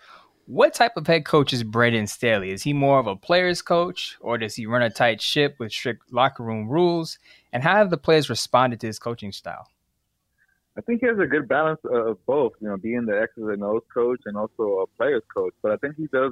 What 0.47 0.73
type 0.73 0.97
of 0.97 1.07
head 1.07 1.25
coach 1.25 1.53
is 1.53 1.63
Brandon 1.63 2.07
Staley? 2.07 2.51
Is 2.51 2.63
he 2.63 2.73
more 2.73 2.99
of 2.99 3.07
a 3.07 3.15
player's 3.15 3.61
coach 3.61 4.17
or 4.21 4.37
does 4.37 4.55
he 4.55 4.65
run 4.65 4.81
a 4.81 4.89
tight 4.89 5.21
ship 5.21 5.55
with 5.59 5.71
strict 5.71 6.11
locker 6.11 6.43
room 6.43 6.67
rules? 6.67 7.19
And 7.53 7.61
how 7.61 7.75
have 7.75 7.89
the 7.89 7.97
players 7.97 8.29
responded 8.29 8.79
to 8.79 8.87
his 8.87 8.97
coaching 8.97 9.31
style? 9.31 9.67
I 10.77 10.81
think 10.81 11.01
he 11.01 11.07
has 11.07 11.19
a 11.19 11.27
good 11.27 11.47
balance 11.47 11.81
of 11.83 12.25
both, 12.25 12.53
you 12.59 12.69
know, 12.69 12.77
being 12.77 13.05
the 13.05 13.21
X's 13.21 13.43
and 13.43 13.63
O's 13.63 13.83
coach 13.93 14.21
and 14.25 14.35
also 14.37 14.79
a 14.79 14.87
player's 14.97 15.23
coach. 15.33 15.53
But 15.61 15.73
I 15.73 15.77
think 15.77 15.95
he 15.97 16.07
does, 16.07 16.31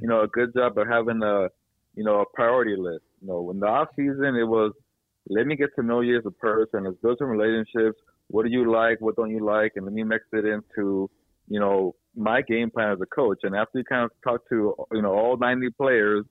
you 0.00 0.06
know, 0.06 0.20
a 0.20 0.28
good 0.28 0.54
job 0.54 0.78
of 0.78 0.86
having 0.86 1.22
a, 1.22 1.48
you 1.94 2.04
know, 2.04 2.20
a 2.20 2.26
priority 2.34 2.76
list. 2.76 3.04
You 3.22 3.28
know, 3.28 3.50
in 3.50 3.60
the 3.60 3.66
off 3.66 3.88
season, 3.96 4.36
it 4.36 4.46
was– 4.46 4.72
let 5.28 5.46
me 5.46 5.56
get 5.56 5.70
to 5.76 5.82
know 5.82 6.00
you 6.00 6.18
as 6.18 6.26
a 6.26 6.30
person. 6.30 6.84
Let's 6.84 6.96
build 7.02 7.18
some 7.18 7.28
relationships. 7.28 7.98
What 8.28 8.44
do 8.44 8.50
you 8.50 8.70
like? 8.70 9.00
What 9.00 9.16
don't 9.16 9.30
you 9.30 9.44
like? 9.44 9.72
And 9.76 9.84
let 9.84 9.94
me 9.94 10.02
mix 10.02 10.24
it 10.32 10.44
into, 10.44 11.10
you 11.48 11.60
know, 11.60 11.94
my 12.16 12.42
game 12.42 12.70
plan 12.70 12.92
as 12.92 12.98
a 13.00 13.06
coach. 13.06 13.40
And 13.42 13.54
after 13.54 13.78
you 13.78 13.84
kind 13.84 14.04
of 14.04 14.10
talk 14.22 14.48
to, 14.48 14.74
you 14.92 15.02
know, 15.02 15.12
all 15.12 15.36
90 15.36 15.70
players 15.70 16.24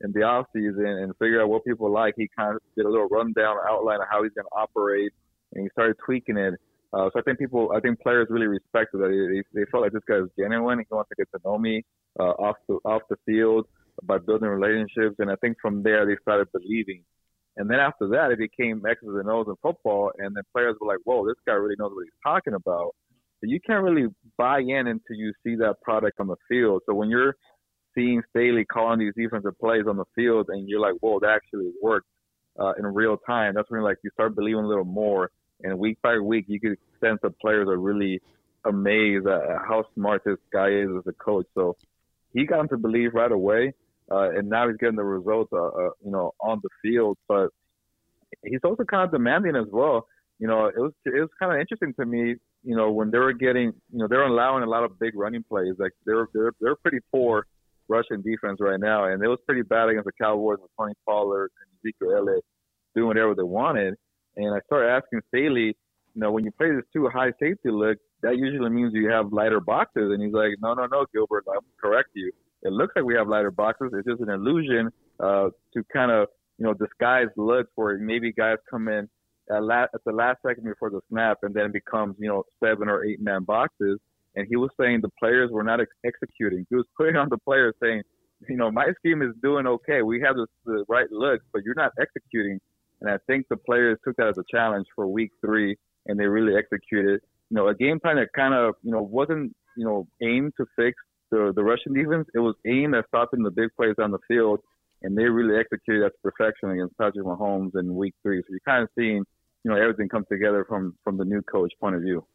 in 0.00 0.12
the 0.12 0.22
off 0.22 0.46
season 0.52 0.86
and 0.86 1.12
figure 1.18 1.42
out 1.42 1.48
what 1.48 1.64
people 1.64 1.90
like, 1.90 2.14
he 2.16 2.28
kind 2.36 2.56
of 2.56 2.62
did 2.76 2.86
a 2.86 2.90
little 2.90 3.08
rundown 3.08 3.56
outline 3.68 4.00
of 4.00 4.06
how 4.10 4.22
he's 4.22 4.32
going 4.32 4.46
to 4.46 4.56
operate 4.56 5.12
and 5.52 5.62
he 5.62 5.68
started 5.70 5.96
tweaking 6.04 6.36
it. 6.36 6.54
Uh, 6.92 7.10
so 7.12 7.18
I 7.18 7.22
think 7.22 7.38
people, 7.38 7.72
I 7.74 7.80
think 7.80 8.00
players 8.00 8.28
really 8.30 8.46
respected 8.46 8.98
that. 8.98 9.42
They, 9.52 9.60
they 9.60 9.66
felt 9.70 9.82
like 9.82 9.92
this 9.92 10.02
guy 10.08 10.16
is 10.16 10.28
genuine. 10.38 10.78
He 10.78 10.86
wants 10.90 11.08
to 11.08 11.16
get 11.16 11.28
to 11.34 11.40
know 11.44 11.58
me 11.58 11.84
uh, 12.20 12.34
off 12.38 12.56
the 12.68 12.74
off 12.84 13.02
the 13.10 13.16
field 13.26 13.66
by 14.04 14.18
building 14.18 14.48
relationships, 14.48 15.16
and 15.18 15.30
I 15.30 15.34
think 15.36 15.56
from 15.60 15.82
there 15.82 16.06
they 16.06 16.16
started 16.22 16.48
believing 16.52 17.02
and 17.56 17.70
then 17.70 17.78
after 17.78 18.08
that, 18.08 18.32
it 18.32 18.38
became 18.38 18.82
X's 18.84 19.08
and 19.08 19.30
O's 19.30 19.46
in 19.46 19.54
football. 19.62 20.10
And 20.18 20.34
then 20.34 20.42
players 20.52 20.76
were 20.80 20.88
like, 20.88 20.98
whoa, 21.04 21.26
this 21.26 21.36
guy 21.46 21.52
really 21.52 21.76
knows 21.78 21.92
what 21.94 22.04
he's 22.04 22.20
talking 22.22 22.54
about. 22.54 22.94
You 23.42 23.60
can't 23.60 23.84
really 23.84 24.08
buy 24.38 24.60
in 24.60 24.86
until 24.86 25.16
you 25.16 25.32
see 25.44 25.54
that 25.56 25.76
product 25.82 26.18
on 26.18 26.28
the 26.28 26.36
field. 26.48 26.82
So 26.86 26.94
when 26.94 27.10
you're 27.10 27.36
seeing 27.94 28.22
Staley 28.30 28.64
calling 28.64 28.98
these 28.98 29.12
defensive 29.16 29.58
plays 29.60 29.84
on 29.86 29.98
the 29.98 30.06
field 30.14 30.46
and 30.48 30.68
you're 30.68 30.80
like, 30.80 30.94
whoa, 31.00 31.20
that 31.20 31.28
actually 31.28 31.70
worked 31.82 32.06
uh, 32.58 32.72
in 32.78 32.86
real 32.86 33.18
time, 33.18 33.52
that's 33.54 33.70
when 33.70 33.82
like 33.82 33.98
you 34.02 34.10
start 34.14 34.34
believing 34.34 34.64
a 34.64 34.68
little 34.68 34.84
more. 34.84 35.30
And 35.62 35.78
week 35.78 35.98
by 36.02 36.18
week, 36.18 36.46
you 36.48 36.58
can 36.58 36.76
sense 37.00 37.18
that 37.22 37.38
players 37.38 37.68
are 37.68 37.76
really 37.76 38.20
amazed 38.64 39.26
at 39.26 39.42
how 39.68 39.84
smart 39.94 40.22
this 40.24 40.38
guy 40.52 40.70
is 40.70 40.88
as 40.96 41.06
a 41.06 41.12
coach. 41.12 41.46
So 41.54 41.76
he 42.32 42.46
got 42.46 42.60
him 42.60 42.68
to 42.68 42.78
believe 42.78 43.12
right 43.12 43.30
away 43.30 43.74
uh, 44.10 44.30
and 44.30 44.48
now 44.48 44.68
he's 44.68 44.76
getting 44.76 44.96
the 44.96 45.04
results, 45.04 45.50
uh, 45.52 45.66
uh, 45.66 45.90
you 46.04 46.10
know, 46.10 46.32
on 46.40 46.60
the 46.62 46.68
field. 46.82 47.16
But 47.28 47.48
he's 48.44 48.60
also 48.64 48.84
kind 48.84 49.04
of 49.04 49.10
demanding 49.10 49.56
as 49.56 49.66
well. 49.72 50.06
You 50.38 50.48
know, 50.48 50.66
it 50.66 50.78
was 50.78 50.92
it 51.06 51.20
was 51.20 51.30
kind 51.38 51.52
of 51.52 51.60
interesting 51.60 51.94
to 51.98 52.06
me. 52.06 52.36
You 52.62 52.76
know, 52.76 52.90
when 52.90 53.10
they 53.10 53.18
were 53.18 53.32
getting, 53.32 53.72
you 53.92 53.98
know, 53.98 54.08
they're 54.08 54.26
allowing 54.26 54.62
a 54.62 54.68
lot 54.68 54.84
of 54.84 54.98
big 54.98 55.16
running 55.16 55.44
plays. 55.48 55.74
Like 55.78 55.92
they're 56.04 56.28
they're 56.34 56.52
they're 56.60 56.76
pretty 56.76 57.00
poor 57.12 57.46
rushing 57.88 58.22
defense 58.22 58.58
right 58.60 58.80
now, 58.80 59.04
and 59.04 59.22
it 59.22 59.28
was 59.28 59.38
pretty 59.46 59.62
bad 59.62 59.88
against 59.88 60.06
the 60.06 60.12
Cowboys 60.20 60.58
with 60.60 60.70
Tony 60.78 60.94
Pollard 61.06 61.50
and 61.60 61.92
Ezekiel 61.92 62.16
Elliott 62.16 62.44
doing 62.94 63.08
whatever 63.08 63.34
they 63.34 63.42
wanted. 63.42 63.94
And 64.36 64.54
I 64.54 64.58
started 64.66 64.90
asking 64.90 65.20
Staley, 65.28 65.76
you 66.14 66.20
know, 66.20 66.32
when 66.32 66.44
you 66.44 66.50
play 66.52 66.72
this 66.72 66.84
two 66.92 67.08
high 67.08 67.32
safety 67.38 67.70
look, 67.70 67.98
that 68.22 68.36
usually 68.36 68.70
means 68.70 68.92
you 68.94 69.10
have 69.10 69.32
lighter 69.32 69.60
boxes. 69.60 70.10
And 70.12 70.22
he's 70.22 70.32
like, 70.32 70.52
no, 70.60 70.74
no, 70.74 70.86
no, 70.86 71.04
Gilbert, 71.12 71.44
I'm 71.48 71.60
correct 71.80 72.08
you 72.14 72.32
it 72.64 72.72
looks 72.72 72.94
like 72.96 73.04
we 73.04 73.14
have 73.14 73.28
lighter 73.28 73.50
boxes. 73.50 73.90
It's 73.92 74.08
just 74.08 74.20
an 74.20 74.30
illusion 74.30 74.90
uh, 75.20 75.50
to 75.74 75.84
kind 75.92 76.10
of 76.10 76.28
you 76.58 76.66
know 76.66 76.74
disguise 76.74 77.28
looks 77.36 77.70
where 77.74 77.98
maybe 77.98 78.32
guys 78.32 78.56
come 78.70 78.88
in 78.88 79.08
at, 79.50 79.62
la- 79.62 79.82
at 79.94 80.04
the 80.06 80.12
last 80.12 80.38
second 80.46 80.64
before 80.64 80.90
the 80.90 81.00
snap 81.10 81.38
and 81.42 81.54
then 81.54 81.70
becomes 81.72 82.16
you 82.18 82.28
know 82.28 82.42
seven 82.62 82.88
or 82.88 83.04
eight 83.04 83.20
man 83.20 83.44
boxes. 83.44 83.98
And 84.36 84.46
he 84.48 84.56
was 84.56 84.70
saying 84.80 85.00
the 85.00 85.10
players 85.20 85.50
were 85.52 85.62
not 85.62 85.80
ex- 85.80 85.90
executing. 86.04 86.66
He 86.68 86.74
was 86.74 86.86
putting 86.96 87.16
on 87.16 87.28
the 87.28 87.38
players 87.38 87.74
saying, 87.80 88.02
you 88.48 88.56
know, 88.56 88.70
my 88.70 88.88
scheme 88.98 89.22
is 89.22 89.30
doing 89.42 89.66
okay. 89.66 90.02
We 90.02 90.20
have 90.22 90.34
the, 90.34 90.46
the 90.64 90.84
right 90.88 91.10
looks, 91.12 91.44
but 91.52 91.62
you're 91.64 91.76
not 91.76 91.92
executing. 92.00 92.58
And 93.00 93.10
I 93.10 93.18
think 93.26 93.46
the 93.48 93.56
players 93.56 93.98
took 94.04 94.16
that 94.16 94.28
as 94.28 94.38
a 94.38 94.44
challenge 94.50 94.86
for 94.94 95.06
week 95.06 95.30
three, 95.44 95.76
and 96.06 96.18
they 96.18 96.26
really 96.26 96.56
executed. 96.56 97.20
You 97.50 97.56
know, 97.56 97.68
a 97.68 97.74
game 97.74 98.00
plan 98.00 98.16
that 98.16 98.32
kind 98.34 98.54
of, 98.54 98.74
you 98.82 98.90
know, 98.90 99.02
wasn't, 99.02 99.52
you 99.76 99.84
know, 99.84 100.08
aimed 100.22 100.52
to 100.56 100.66
fix 100.76 100.96
the 101.30 101.52
the 101.54 101.62
rushing 101.62 101.94
defense, 101.94 102.28
it 102.34 102.40
was 102.40 102.54
aimed 102.66 102.94
at 102.94 103.06
stopping 103.08 103.42
the 103.42 103.50
big 103.50 103.70
plays 103.76 103.94
on 103.98 104.10
the 104.10 104.18
field, 104.28 104.60
and 105.02 105.16
they 105.16 105.24
really 105.24 105.58
executed 105.58 106.02
that 106.02 106.10
to 106.10 106.30
perfection 106.30 106.70
against 106.70 106.96
Patrick 106.98 107.24
Mahomes 107.26 107.72
in 107.78 107.94
Week 107.94 108.14
Three. 108.22 108.40
So 108.40 108.46
you're 108.50 108.60
kind 108.66 108.82
of 108.82 108.88
seeing, 108.98 109.24
you 109.64 109.70
know, 109.70 109.76
everything 109.76 110.08
come 110.08 110.24
together 110.30 110.64
from 110.68 110.94
from 111.04 111.16
the 111.16 111.24
new 111.24 111.42
coach 111.42 111.72
point 111.80 111.96
of 111.96 112.02
view. 112.02 112.26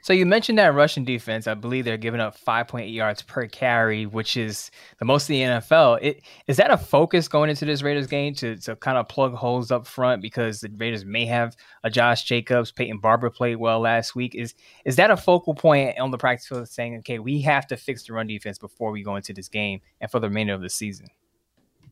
So 0.00 0.12
you 0.12 0.26
mentioned 0.26 0.58
that 0.58 0.74
rushing 0.74 1.04
defense. 1.04 1.46
I 1.46 1.54
believe 1.54 1.84
they're 1.84 1.96
giving 1.96 2.20
up 2.20 2.36
5.8 2.38 2.92
yards 2.92 3.22
per 3.22 3.46
carry, 3.46 4.06
which 4.06 4.36
is 4.36 4.70
the 4.98 5.04
most 5.04 5.30
in 5.30 5.34
the 5.34 5.60
NFL. 5.60 5.98
It, 6.02 6.22
is 6.46 6.56
that 6.56 6.70
a 6.70 6.76
focus 6.76 7.28
going 7.28 7.50
into 7.50 7.64
this 7.64 7.82
Raiders 7.82 8.06
game 8.06 8.34
to, 8.36 8.56
to 8.56 8.76
kind 8.76 8.98
of 8.98 9.08
plug 9.08 9.34
holes 9.34 9.70
up 9.70 9.86
front 9.86 10.20
because 10.22 10.60
the 10.60 10.70
Raiders 10.76 11.04
may 11.04 11.26
have 11.26 11.56
a 11.84 11.90
Josh 11.90 12.24
Jacobs, 12.24 12.72
Peyton 12.72 12.98
Barber 12.98 13.30
played 13.30 13.56
well 13.56 13.80
last 13.80 14.14
week. 14.14 14.34
Is 14.34 14.54
is 14.84 14.96
that 14.96 15.10
a 15.10 15.16
focal 15.16 15.54
point 15.54 15.98
on 15.98 16.10
the 16.10 16.18
practice 16.18 16.48
field 16.48 16.68
saying, 16.68 16.96
okay, 16.98 17.18
we 17.18 17.40
have 17.42 17.66
to 17.68 17.76
fix 17.76 18.04
the 18.04 18.12
run 18.12 18.26
defense 18.26 18.58
before 18.58 18.90
we 18.90 19.02
go 19.02 19.16
into 19.16 19.32
this 19.32 19.48
game 19.48 19.80
and 20.00 20.10
for 20.10 20.20
the 20.20 20.28
remainder 20.28 20.54
of 20.54 20.62
the 20.62 20.70
season? 20.70 21.08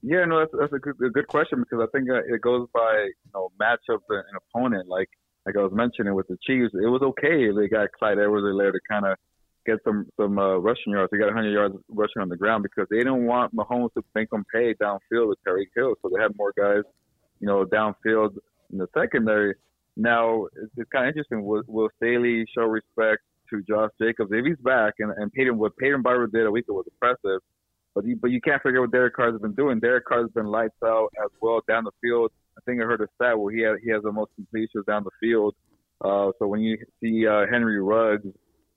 Yeah, 0.02 0.24
no, 0.24 0.38
that's, 0.38 0.52
that's 0.58 0.72
a, 0.72 0.78
good, 0.78 0.96
a 1.04 1.10
good 1.10 1.26
question 1.26 1.60
because 1.60 1.86
I 1.86 1.96
think 1.96 2.08
it 2.08 2.40
goes 2.40 2.66
by 2.72 3.08
you 3.24 3.30
know 3.34 3.50
matchup 3.60 4.00
and 4.08 4.18
an 4.18 4.38
opponent. 4.48 4.88
Like 4.88 5.10
like 5.46 5.56
I 5.56 5.62
was 5.62 5.72
mentioning 5.72 6.14
with 6.14 6.28
the 6.28 6.38
Chiefs, 6.46 6.74
it 6.74 6.86
was 6.86 7.02
okay 7.02 7.50
they 7.50 7.68
got 7.68 7.92
Clyde 7.92 8.18
Edwards-Helaire 8.18 8.72
to 8.72 8.80
kind 8.88 9.06
of 9.06 9.16
get 9.66 9.78
some 9.84 10.06
some 10.18 10.38
uh, 10.38 10.56
rushing 10.56 10.92
yards. 10.92 11.10
They 11.10 11.18
got 11.18 11.26
100 11.26 11.50
yards 11.50 11.74
rushing 11.88 12.22
on 12.22 12.28
the 12.28 12.36
ground 12.36 12.62
because 12.62 12.86
they 12.90 12.98
didn't 12.98 13.26
want 13.26 13.54
Mahomes 13.54 13.92
to 13.94 14.02
make 14.14 14.30
them 14.30 14.44
pay 14.52 14.74
downfield 14.74 15.28
with 15.28 15.38
Tyreek 15.46 15.70
Hill, 15.74 15.94
so 16.02 16.10
they 16.14 16.22
had 16.22 16.36
more 16.36 16.52
guys, 16.56 16.82
you 17.40 17.46
know, 17.46 17.64
downfield 17.64 18.36
in 18.72 18.78
the 18.78 18.86
secondary. 18.96 19.54
Now 19.96 20.46
it's, 20.56 20.72
it's 20.76 20.90
kind 20.90 21.06
of 21.06 21.08
interesting. 21.08 21.44
Will, 21.44 21.62
will 21.66 21.88
Staley 21.96 22.44
show 22.54 22.64
respect 22.64 23.22
to 23.50 23.62
Josh 23.68 23.90
Jacobs 24.00 24.30
if 24.32 24.44
he's 24.44 24.56
back? 24.64 24.94
And, 24.98 25.12
and 25.16 25.32
Peyton, 25.32 25.58
what 25.58 25.76
Peyton 25.76 26.02
Barber 26.02 26.26
did 26.26 26.46
a 26.46 26.50
week 26.50 26.66
ago 26.66 26.74
was 26.74 26.86
impressive. 26.86 27.40
But 27.94 28.06
you, 28.06 28.16
but 28.16 28.30
you 28.30 28.40
can't 28.40 28.62
forget 28.62 28.80
what 28.80 28.92
Derek 28.92 29.14
Carr 29.14 29.32
has 29.32 29.40
been 29.40 29.54
doing. 29.54 29.80
Derek 29.80 30.04
Carr 30.04 30.22
has 30.22 30.30
been 30.30 30.46
lights 30.46 30.76
out 30.84 31.08
as 31.24 31.30
well 31.42 31.60
down 31.68 31.84
the 31.84 31.90
field. 32.00 32.30
I 32.60 32.70
think 32.70 32.82
I 32.82 32.84
heard 32.84 33.00
a 33.00 33.08
stat 33.16 33.38
where 33.38 33.54
he 33.54 33.62
had, 33.62 33.76
he 33.82 33.90
has 33.90 34.02
the 34.02 34.12
most 34.12 34.30
completions 34.34 34.84
down 34.86 35.04
the 35.04 35.10
field. 35.20 35.54
Uh, 36.02 36.30
so 36.38 36.46
when 36.46 36.60
you 36.60 36.78
see 37.00 37.26
uh, 37.26 37.46
Henry 37.50 37.80
Ruggs 37.80 38.26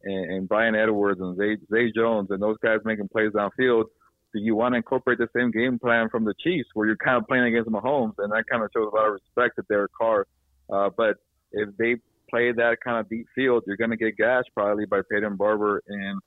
and, 0.04 0.32
and 0.32 0.50
Bryan 0.50 0.76
Edwards 0.76 1.22
and 1.22 1.38
Zay, 1.38 1.58
Zay 1.72 1.92
Jones 1.92 2.30
and 2.32 2.42
those 2.42 2.58
guys 2.64 2.80
making 2.86 3.08
plays 3.10 3.32
downfield, 3.32 3.86
do 4.34 4.40
you 4.40 4.56
want 4.56 4.74
to 4.74 4.78
incorporate 4.78 5.20
the 5.20 5.30
same 5.36 5.52
game 5.52 5.80
plan 5.80 6.10
from 6.10 6.26
the 6.26 6.34
Chiefs 6.44 6.70
where 6.74 6.88
you're 6.88 6.98
kind 6.98 7.18
of 7.18 7.28
playing 7.28 7.46
against 7.46 7.70
Mahomes? 7.70 8.16
And 8.18 8.32
that 8.32 8.46
kind 8.50 8.64
of 8.64 8.70
shows 8.76 8.90
a 8.92 8.96
lot 8.96 9.08
of 9.08 9.14
respect 9.14 9.56
to 9.58 9.64
Derek 9.70 9.92
Carr. 9.94 10.28
Uh, 10.72 10.90
but 10.96 11.18
if 11.52 11.70
they 11.78 11.98
play 12.30 12.52
that 12.52 12.78
kind 12.84 13.00
of 13.00 13.08
deep 13.10 13.28
field, 13.36 13.64
you're 13.68 13.78
going 13.78 13.92
to 13.92 13.98
get 13.98 14.18
gashed 14.18 14.50
probably 14.56 14.86
by 14.86 15.02
Peyton 15.10 15.36
Barber 15.36 15.84
and 15.88 16.20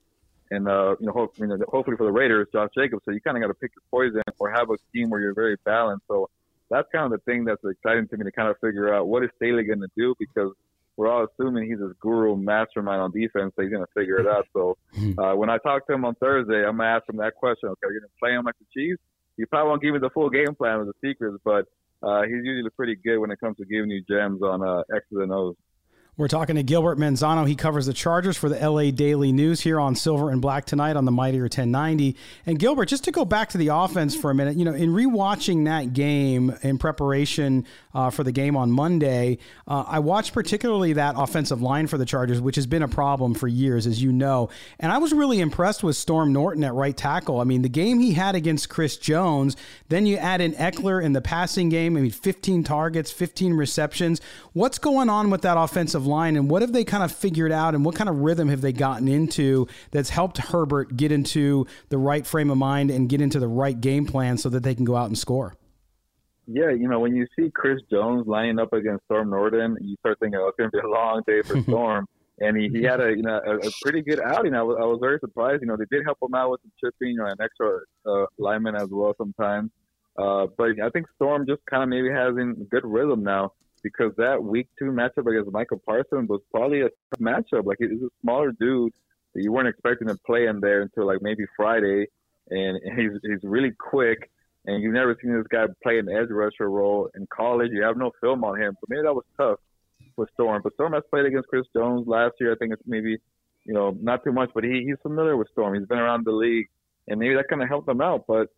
and 0.50 0.68
uh, 0.68 0.94
you 1.00 1.06
know, 1.06 1.12
hope, 1.12 1.34
you 1.38 1.46
know, 1.48 1.58
hopefully 1.68 1.96
for 1.96 2.04
the 2.04 2.12
Raiders, 2.12 2.46
Josh 2.52 2.70
Jacobs. 2.76 3.02
So 3.04 3.10
you 3.10 3.20
kind 3.20 3.36
of 3.36 3.42
got 3.42 3.48
to 3.48 3.54
pick 3.54 3.72
your 3.74 3.82
poison 3.90 4.22
or 4.38 4.50
have 4.52 4.70
a 4.70 4.76
team 4.92 5.10
where 5.10 5.20
you're 5.20 5.34
very 5.34 5.56
balanced. 5.64 6.04
So 6.06 6.30
that's 6.70 6.88
kind 6.92 7.04
of 7.04 7.12
the 7.12 7.24
thing 7.30 7.44
that's 7.44 7.62
exciting 7.64 8.08
to 8.08 8.16
me 8.16 8.24
to 8.24 8.32
kind 8.32 8.48
of 8.48 8.56
figure 8.60 8.92
out 8.92 9.06
what 9.06 9.22
is 9.22 9.30
Staley 9.36 9.64
going 9.64 9.80
to 9.80 9.90
do 9.96 10.14
because 10.18 10.52
we're 10.96 11.08
all 11.08 11.26
assuming 11.26 11.68
he's 11.68 11.78
this 11.78 11.92
guru 12.00 12.36
mastermind 12.36 13.02
on 13.02 13.12
defense, 13.12 13.52
so 13.54 13.62
he's 13.62 13.70
going 13.70 13.84
to 13.84 13.92
figure 13.94 14.18
it 14.18 14.26
out. 14.26 14.46
So 14.52 14.76
uh, 15.18 15.34
when 15.34 15.50
I 15.50 15.58
talk 15.58 15.86
to 15.86 15.92
him 15.92 16.04
on 16.04 16.14
Thursday, 16.16 16.64
I'm 16.64 16.78
going 16.78 16.88
to 16.88 16.96
ask 16.96 17.08
him 17.08 17.16
that 17.18 17.34
question. 17.34 17.68
Okay, 17.68 17.78
you're 17.82 18.00
going 18.00 18.02
to 18.02 18.18
play 18.18 18.32
him 18.32 18.44
like 18.44 18.56
the 18.58 18.66
Chiefs? 18.74 19.00
He 19.36 19.44
probably 19.44 19.68
won't 19.68 19.82
give 19.82 19.92
me 19.92 19.98
the 20.00 20.10
full 20.10 20.30
game 20.30 20.54
plan 20.56 20.78
with 20.78 20.88
the 20.88 21.08
secrets, 21.08 21.36
but 21.44 21.66
uh, 22.02 22.22
he's 22.22 22.42
usually 22.42 22.70
pretty 22.70 22.96
good 22.96 23.18
when 23.18 23.30
it 23.30 23.38
comes 23.38 23.58
to 23.58 23.66
giving 23.66 23.90
you 23.90 24.02
gems 24.08 24.42
on 24.42 24.66
uh, 24.66 24.82
X's 24.94 25.18
and 25.18 25.32
O's. 25.32 25.56
We're 26.18 26.28
talking 26.28 26.56
to 26.56 26.62
Gilbert 26.62 26.96
Manzano. 26.96 27.46
He 27.46 27.54
covers 27.54 27.84
the 27.84 27.92
Chargers 27.92 28.38
for 28.38 28.48
the 28.48 28.56
LA 28.58 28.90
Daily 28.90 29.32
News 29.32 29.60
here 29.60 29.78
on 29.78 29.94
Silver 29.94 30.30
and 30.30 30.40
Black 30.40 30.64
tonight 30.64 30.96
on 30.96 31.04
the 31.04 31.12
Mightier 31.12 31.42
1090. 31.42 32.16
And 32.46 32.58
Gilbert, 32.58 32.86
just 32.86 33.04
to 33.04 33.12
go 33.12 33.26
back 33.26 33.50
to 33.50 33.58
the 33.58 33.68
offense 33.68 34.16
for 34.16 34.30
a 34.30 34.34
minute, 34.34 34.56
you 34.56 34.64
know, 34.64 34.72
in 34.72 34.94
rewatching 34.94 35.66
that 35.66 35.92
game 35.92 36.56
in 36.62 36.78
preparation 36.78 37.66
uh, 37.92 38.08
for 38.08 38.24
the 38.24 38.32
game 38.32 38.56
on 38.56 38.70
Monday, 38.70 39.36
uh, 39.68 39.84
I 39.86 39.98
watched 39.98 40.32
particularly 40.32 40.94
that 40.94 41.16
offensive 41.18 41.60
line 41.60 41.86
for 41.86 41.98
the 41.98 42.06
Chargers, 42.06 42.40
which 42.40 42.56
has 42.56 42.66
been 42.66 42.82
a 42.82 42.88
problem 42.88 43.34
for 43.34 43.46
years, 43.46 43.86
as 43.86 44.02
you 44.02 44.10
know. 44.10 44.48
And 44.80 44.90
I 44.92 44.96
was 44.96 45.12
really 45.12 45.40
impressed 45.40 45.84
with 45.84 45.96
Storm 45.96 46.32
Norton 46.32 46.64
at 46.64 46.72
right 46.72 46.96
tackle. 46.96 47.42
I 47.42 47.44
mean, 47.44 47.60
the 47.60 47.68
game 47.68 48.00
he 48.00 48.14
had 48.14 48.34
against 48.34 48.70
Chris 48.70 48.96
Jones, 48.96 49.54
then 49.90 50.06
you 50.06 50.16
add 50.16 50.40
in 50.40 50.54
Ekeler 50.54 51.04
in 51.04 51.12
the 51.12 51.20
passing 51.20 51.68
game. 51.68 51.94
I 51.94 52.00
mean, 52.00 52.10
15 52.10 52.64
targets, 52.64 53.10
15 53.10 53.52
receptions. 53.52 54.22
What's 54.54 54.78
going 54.78 55.10
on 55.10 55.28
with 55.28 55.42
that 55.42 55.58
offensive 55.58 56.05
line, 56.06 56.36
and 56.36 56.50
what 56.50 56.62
have 56.62 56.72
they 56.72 56.84
kind 56.84 57.02
of 57.02 57.12
figured 57.12 57.52
out, 57.52 57.74
and 57.74 57.84
what 57.84 57.94
kind 57.94 58.08
of 58.08 58.18
rhythm 58.20 58.48
have 58.48 58.60
they 58.60 58.72
gotten 58.72 59.08
into 59.08 59.66
that's 59.90 60.10
helped 60.10 60.38
Herbert 60.38 60.96
get 60.96 61.12
into 61.12 61.66
the 61.88 61.98
right 61.98 62.26
frame 62.26 62.50
of 62.50 62.58
mind 62.58 62.90
and 62.90 63.08
get 63.08 63.20
into 63.20 63.38
the 63.38 63.48
right 63.48 63.78
game 63.80 64.06
plan 64.06 64.38
so 64.38 64.48
that 64.48 64.62
they 64.62 64.74
can 64.74 64.84
go 64.84 64.96
out 64.96 65.06
and 65.06 65.18
score? 65.18 65.56
Yeah, 66.46 66.70
you 66.70 66.88
know, 66.88 67.00
when 67.00 67.16
you 67.16 67.26
see 67.36 67.50
Chris 67.50 67.80
Jones 67.90 68.26
lining 68.26 68.60
up 68.60 68.72
against 68.72 69.04
Storm 69.04 69.30
Norton, 69.30 69.76
you 69.80 69.96
start 69.98 70.18
thinking, 70.20 70.38
oh, 70.40 70.48
it's 70.48 70.56
going 70.56 70.70
to 70.70 70.76
be 70.76 70.86
a 70.86 70.88
long 70.88 71.22
day 71.26 71.42
for 71.42 71.60
Storm. 71.68 72.06
and 72.38 72.56
he, 72.56 72.68
he 72.68 72.84
had 72.84 73.00
a 73.00 73.10
you 73.10 73.22
know 73.22 73.40
a, 73.44 73.56
a 73.56 73.70
pretty 73.82 74.02
good 74.02 74.20
outing. 74.20 74.54
I 74.54 74.62
was, 74.62 74.78
I 74.80 74.84
was 74.84 74.98
very 75.00 75.18
surprised. 75.18 75.62
You 75.62 75.68
know, 75.68 75.76
they 75.76 75.86
did 75.90 76.04
help 76.04 76.18
him 76.22 76.34
out 76.34 76.52
with 76.52 76.60
some 76.62 76.72
chipping, 76.80 77.14
you 77.14 77.18
know, 77.18 77.26
an 77.26 77.38
extra 77.40 77.80
uh, 78.06 78.26
lineman 78.38 78.76
as 78.76 78.88
well 78.90 79.14
sometimes. 79.18 79.70
Uh, 80.18 80.46
but 80.56 80.80
I 80.82 80.88
think 80.90 81.06
Storm 81.16 81.46
just 81.46 81.60
kind 81.68 81.82
of 81.82 81.88
maybe 81.88 82.10
has 82.10 82.36
in 82.38 82.66
good 82.70 82.84
rhythm 82.84 83.22
now 83.22 83.52
because 83.86 84.10
that 84.16 84.42
week 84.42 84.66
two 84.76 84.86
matchup 84.86 85.30
against 85.30 85.52
Michael 85.52 85.80
Parsons 85.86 86.28
was 86.28 86.40
probably 86.50 86.80
a 86.80 86.88
tough 86.88 87.20
matchup. 87.20 87.66
Like 87.66 87.76
he's 87.78 88.02
a 88.02 88.08
smaller 88.20 88.50
dude 88.50 88.92
that 89.32 89.44
you 89.44 89.52
weren't 89.52 89.68
expecting 89.68 90.08
to 90.08 90.16
play 90.26 90.46
in 90.46 90.58
there 90.58 90.82
until 90.82 91.06
like 91.06 91.22
maybe 91.22 91.44
Friday, 91.56 92.06
and 92.50 92.80
he's 92.98 93.12
he's 93.22 93.44
really 93.44 93.70
quick. 93.70 94.28
And 94.64 94.82
you've 94.82 94.94
never 94.94 95.16
seen 95.22 95.32
this 95.32 95.46
guy 95.46 95.66
play 95.84 96.00
an 96.00 96.08
edge 96.08 96.30
rusher 96.30 96.68
role 96.68 97.08
in 97.14 97.28
college. 97.28 97.70
You 97.72 97.84
have 97.84 97.96
no 97.96 98.10
film 98.20 98.42
on 98.42 98.60
him, 98.60 98.74
so 98.80 98.86
maybe 98.88 99.02
that 99.02 99.14
was 99.14 99.24
tough 99.36 99.60
with 100.16 100.28
Storm. 100.34 100.62
But 100.64 100.74
Storm 100.74 100.94
has 100.94 101.04
played 101.08 101.26
against 101.26 101.46
Chris 101.46 101.66
Jones 101.72 102.08
last 102.08 102.34
year. 102.40 102.52
I 102.52 102.56
think 102.56 102.72
it's 102.72 102.82
maybe, 102.84 103.18
you 103.64 103.72
know, 103.72 103.96
not 104.02 104.24
too 104.24 104.32
much, 104.32 104.50
but 104.52 104.64
he, 104.64 104.82
he's 104.84 104.96
familiar 105.04 105.36
with 105.36 105.46
Storm. 105.52 105.76
He's 105.76 105.86
been 105.86 105.98
around 105.98 106.26
the 106.26 106.32
league, 106.32 106.66
and 107.06 107.20
maybe 107.20 107.36
that 107.36 107.46
kind 107.48 107.62
of 107.62 107.68
helped 107.68 107.88
him 107.88 108.00
out. 108.00 108.24
But, 108.26 108.48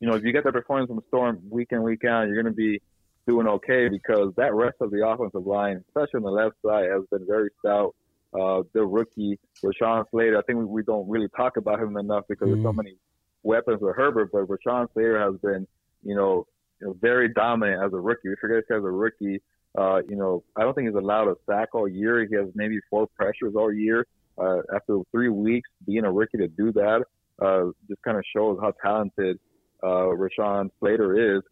you 0.00 0.08
know, 0.08 0.16
if 0.16 0.24
you 0.24 0.32
get 0.32 0.42
that 0.42 0.52
performance 0.52 0.88
from 0.88 1.00
Storm 1.06 1.40
week 1.48 1.68
in, 1.70 1.84
week 1.84 2.04
out, 2.04 2.26
you're 2.26 2.42
going 2.42 2.52
to 2.52 2.56
be 2.56 2.82
doing 3.30 3.46
okay 3.46 3.88
because 3.88 4.32
that 4.36 4.52
rest 4.54 4.76
of 4.80 4.90
the 4.90 5.06
offensive 5.06 5.46
line, 5.46 5.84
especially 5.88 6.18
on 6.18 6.22
the 6.22 6.30
left 6.30 6.56
side, 6.66 6.86
has 6.90 7.04
been 7.12 7.24
very 7.26 7.50
stout. 7.60 7.94
Uh, 8.34 8.62
the 8.72 8.84
rookie, 8.84 9.38
Rashawn 9.64 10.04
Slater, 10.10 10.38
I 10.38 10.42
think 10.42 10.58
we, 10.58 10.64
we 10.64 10.82
don't 10.82 11.08
really 11.08 11.28
talk 11.36 11.56
about 11.56 11.80
him 11.80 11.96
enough 11.96 12.24
because 12.28 12.46
mm-hmm. 12.46 12.62
there's 12.62 12.64
so 12.64 12.70
mm-hmm. 12.70 12.76
many 12.78 12.96
weapons 13.44 13.80
with 13.80 13.94
Herbert, 13.96 14.30
but 14.32 14.46
Rashawn 14.46 14.88
Slater 14.92 15.20
has 15.20 15.40
been, 15.40 15.66
you 16.04 16.16
know, 16.16 16.46
you 16.80 16.88
know, 16.88 16.96
very 17.00 17.28
dominant 17.28 17.82
as 17.84 17.92
a 17.92 18.00
rookie. 18.00 18.28
We 18.28 18.36
forget 18.40 18.58
this 18.58 18.64
guy's 18.68 18.84
a 18.84 18.90
rookie. 18.90 19.40
Uh, 19.78 20.00
you 20.08 20.16
know, 20.16 20.42
I 20.56 20.62
don't 20.62 20.74
think 20.74 20.88
he's 20.88 20.96
allowed 20.96 21.28
a 21.28 21.36
sack 21.48 21.68
all 21.74 21.86
year. 21.86 22.26
He 22.26 22.34
has 22.34 22.46
maybe 22.54 22.80
four 22.88 23.06
pressures 23.16 23.54
all 23.54 23.72
year. 23.72 24.06
Uh, 24.36 24.62
after 24.74 24.98
three 25.12 25.28
weeks 25.28 25.68
being 25.86 26.04
a 26.04 26.10
rookie 26.10 26.38
to 26.38 26.48
do 26.48 26.72
that, 26.72 27.04
uh, 27.40 27.66
just 27.88 28.02
kind 28.02 28.16
of 28.16 28.24
shows 28.34 28.58
how 28.60 28.72
talented 28.82 29.38
uh, 29.82 30.08
Rashawn 30.16 30.70
Slater 30.80 31.36
is. 31.36 31.42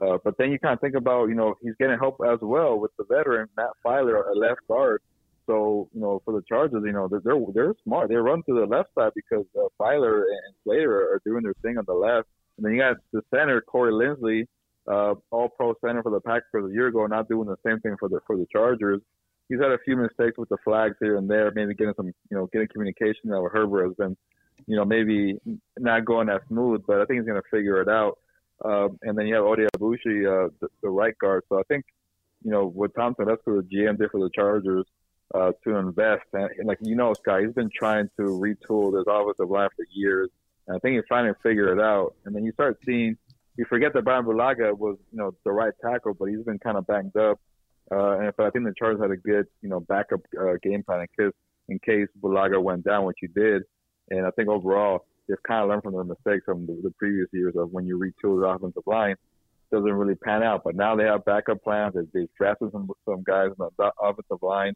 Uh, 0.00 0.18
but 0.24 0.36
then 0.38 0.50
you 0.50 0.58
kind 0.58 0.74
of 0.74 0.80
think 0.80 0.94
about, 0.94 1.28
you 1.28 1.34
know, 1.34 1.54
he's 1.62 1.74
getting 1.78 1.98
help 1.98 2.18
as 2.26 2.38
well 2.42 2.78
with 2.78 2.90
the 2.98 3.04
veteran 3.04 3.48
Matt 3.56 3.70
Feiler, 3.84 4.28
a 4.28 4.38
left 4.38 4.60
guard. 4.68 5.00
So, 5.46 5.88
you 5.94 6.00
know, 6.00 6.20
for 6.24 6.34
the 6.34 6.42
Chargers, 6.48 6.82
you 6.84 6.92
know, 6.92 7.08
they're 7.08 7.20
they're, 7.54 7.74
smart. 7.84 8.08
They 8.08 8.16
run 8.16 8.42
to 8.48 8.54
the 8.54 8.66
left 8.66 8.90
side 8.94 9.12
because 9.14 9.46
uh, 9.58 9.68
Feiler 9.80 10.22
and 10.22 10.54
Slater 10.64 11.12
are 11.12 11.22
doing 11.24 11.44
their 11.44 11.54
thing 11.62 11.78
on 11.78 11.84
the 11.86 11.94
left. 11.94 12.28
And 12.56 12.66
then 12.66 12.72
you 12.72 12.80
got 12.80 12.96
the 13.12 13.22
center, 13.32 13.60
Corey 13.60 13.92
Linsley, 13.92 14.46
uh, 14.90 15.14
All 15.30 15.48
Pro 15.48 15.74
center 15.84 16.02
for 16.02 16.10
the 16.10 16.20
Packers 16.20 16.70
a 16.70 16.74
year 16.74 16.88
ago, 16.88 17.06
not 17.06 17.28
doing 17.28 17.48
the 17.48 17.56
same 17.64 17.80
thing 17.80 17.96
for 17.98 18.08
the 18.08 18.20
for 18.26 18.36
the 18.36 18.46
Chargers. 18.52 19.00
He's 19.48 19.60
had 19.60 19.70
a 19.70 19.78
few 19.84 19.96
mistakes 19.96 20.36
with 20.36 20.48
the 20.48 20.58
flags 20.64 20.96
here 21.00 21.16
and 21.16 21.30
there, 21.30 21.52
maybe 21.54 21.74
getting 21.74 21.94
some, 21.96 22.06
you 22.06 22.36
know, 22.36 22.48
getting 22.52 22.68
communication 22.68 23.30
that 23.30 23.40
with 23.40 23.52
Herbert 23.52 23.86
has 23.86 23.94
been, 23.94 24.16
you 24.66 24.76
know, 24.76 24.84
maybe 24.84 25.38
not 25.78 26.04
going 26.04 26.26
that 26.26 26.42
smooth, 26.48 26.82
but 26.86 27.00
I 27.00 27.04
think 27.04 27.20
he's 27.20 27.28
going 27.28 27.40
to 27.40 27.56
figure 27.56 27.80
it 27.80 27.88
out. 27.88 28.18
Um, 28.64 28.98
and 29.02 29.16
then 29.16 29.26
you 29.26 29.34
have 29.34 29.44
Oday 29.44 29.68
Aboushi, 29.76 30.26
uh, 30.26 30.50
the, 30.60 30.68
the 30.82 30.88
right 30.88 31.16
guard. 31.18 31.44
So 31.48 31.58
I 31.58 31.62
think, 31.68 31.84
you 32.42 32.50
know, 32.50 32.66
what 32.66 32.94
Tom 32.94 33.14
Telesco, 33.14 33.38
the 33.46 33.68
GM, 33.70 33.98
did 33.98 34.10
for 34.10 34.20
the 34.20 34.30
Chargers 34.34 34.86
uh, 35.34 35.52
to 35.64 35.76
invest, 35.76 36.24
and, 36.32 36.48
and 36.58 36.68
like 36.68 36.78
you 36.80 36.94
know, 36.94 37.12
Scott, 37.14 37.42
he's 37.42 37.52
been 37.52 37.70
trying 37.74 38.08
to 38.16 38.22
retool 38.22 38.92
this 38.92 39.04
offensive 39.08 39.50
line 39.50 39.68
for 39.76 39.84
years, 39.92 40.30
and 40.66 40.76
I 40.76 40.78
think 40.78 40.96
he 40.96 41.02
finally 41.08 41.34
figured 41.42 41.78
it 41.78 41.82
out. 41.82 42.14
And 42.24 42.34
then 42.34 42.44
you 42.44 42.52
start 42.52 42.78
seeing 42.86 43.16
you 43.56 43.64
forget 43.68 43.92
that 43.94 44.04
Bryan 44.04 44.24
Bulaga 44.24 44.76
was, 44.76 44.98
you 45.10 45.18
know, 45.18 45.34
the 45.44 45.50
right 45.50 45.72
tackle, 45.82 46.14
but 46.14 46.26
he's 46.26 46.44
been 46.44 46.58
kind 46.58 46.76
of 46.76 46.86
banged 46.86 47.16
up. 47.16 47.40
Uh, 47.90 48.18
and 48.18 48.32
but 48.36 48.46
I 48.46 48.50
think 48.50 48.64
the 48.64 48.74
Chargers 48.76 49.00
had 49.00 49.10
a 49.10 49.16
good, 49.16 49.46
you 49.62 49.68
know, 49.68 49.80
backup 49.80 50.20
uh, 50.38 50.54
game 50.62 50.82
plan 50.82 51.00
in 51.00 51.24
case 51.24 51.34
in 51.68 51.78
case 51.78 52.08
Bulaga 52.20 52.62
went 52.62 52.84
down, 52.84 53.04
which 53.04 53.18
he 53.20 53.26
did. 53.26 53.62
And 54.10 54.26
I 54.26 54.30
think 54.30 54.48
overall, 54.48 55.06
they've 55.28 55.42
kind 55.46 55.62
of 55.62 55.68
learned 55.68 55.82
from 55.82 55.94
their 55.94 56.04
mistakes 56.04 56.44
from 56.44 56.66
the, 56.66 56.78
the 56.82 56.90
previous 56.98 57.28
years 57.32 57.54
of 57.56 57.72
when 57.72 57.86
you 57.86 57.98
retool 57.98 58.40
the 58.40 58.46
offensive 58.46 58.82
line, 58.86 59.16
doesn't 59.72 59.92
really 59.92 60.14
pan 60.14 60.42
out. 60.42 60.62
But 60.64 60.76
now 60.76 60.96
they 60.96 61.04
have 61.04 61.24
backup 61.24 61.62
plans. 61.62 61.94
They, 61.94 62.02
they've 62.12 62.28
drafted 62.38 62.72
some 62.72 62.88
some 63.04 63.22
guys 63.24 63.50
on 63.58 63.70
the 63.78 63.92
offensive 64.00 64.42
line. 64.42 64.74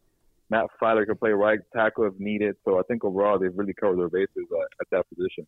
Matt 0.50 0.66
Feiler 0.82 1.06
can 1.06 1.16
play 1.16 1.30
right 1.30 1.60
tackle 1.74 2.06
if 2.06 2.18
needed. 2.18 2.56
So 2.64 2.78
I 2.78 2.82
think 2.82 3.04
overall 3.04 3.38
they've 3.38 3.56
really 3.56 3.74
covered 3.74 3.98
their 3.98 4.08
bases 4.08 4.48
uh, 4.52 4.62
at 4.80 4.90
that 4.90 5.06
position. 5.14 5.46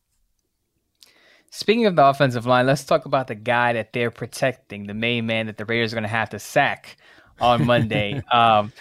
Speaking 1.50 1.86
of 1.86 1.96
the 1.96 2.06
offensive 2.06 2.46
line, 2.46 2.66
let's 2.66 2.84
talk 2.84 3.04
about 3.04 3.26
the 3.26 3.34
guy 3.34 3.74
that 3.74 3.92
they're 3.92 4.10
protecting, 4.10 4.86
the 4.86 4.94
main 4.94 5.26
man 5.26 5.46
that 5.46 5.58
the 5.58 5.66
Raiders 5.66 5.92
are 5.92 5.96
going 5.96 6.04
to 6.04 6.08
have 6.08 6.30
to 6.30 6.38
sack 6.38 6.96
on 7.40 7.66
Monday. 7.66 8.22
um, 8.32 8.72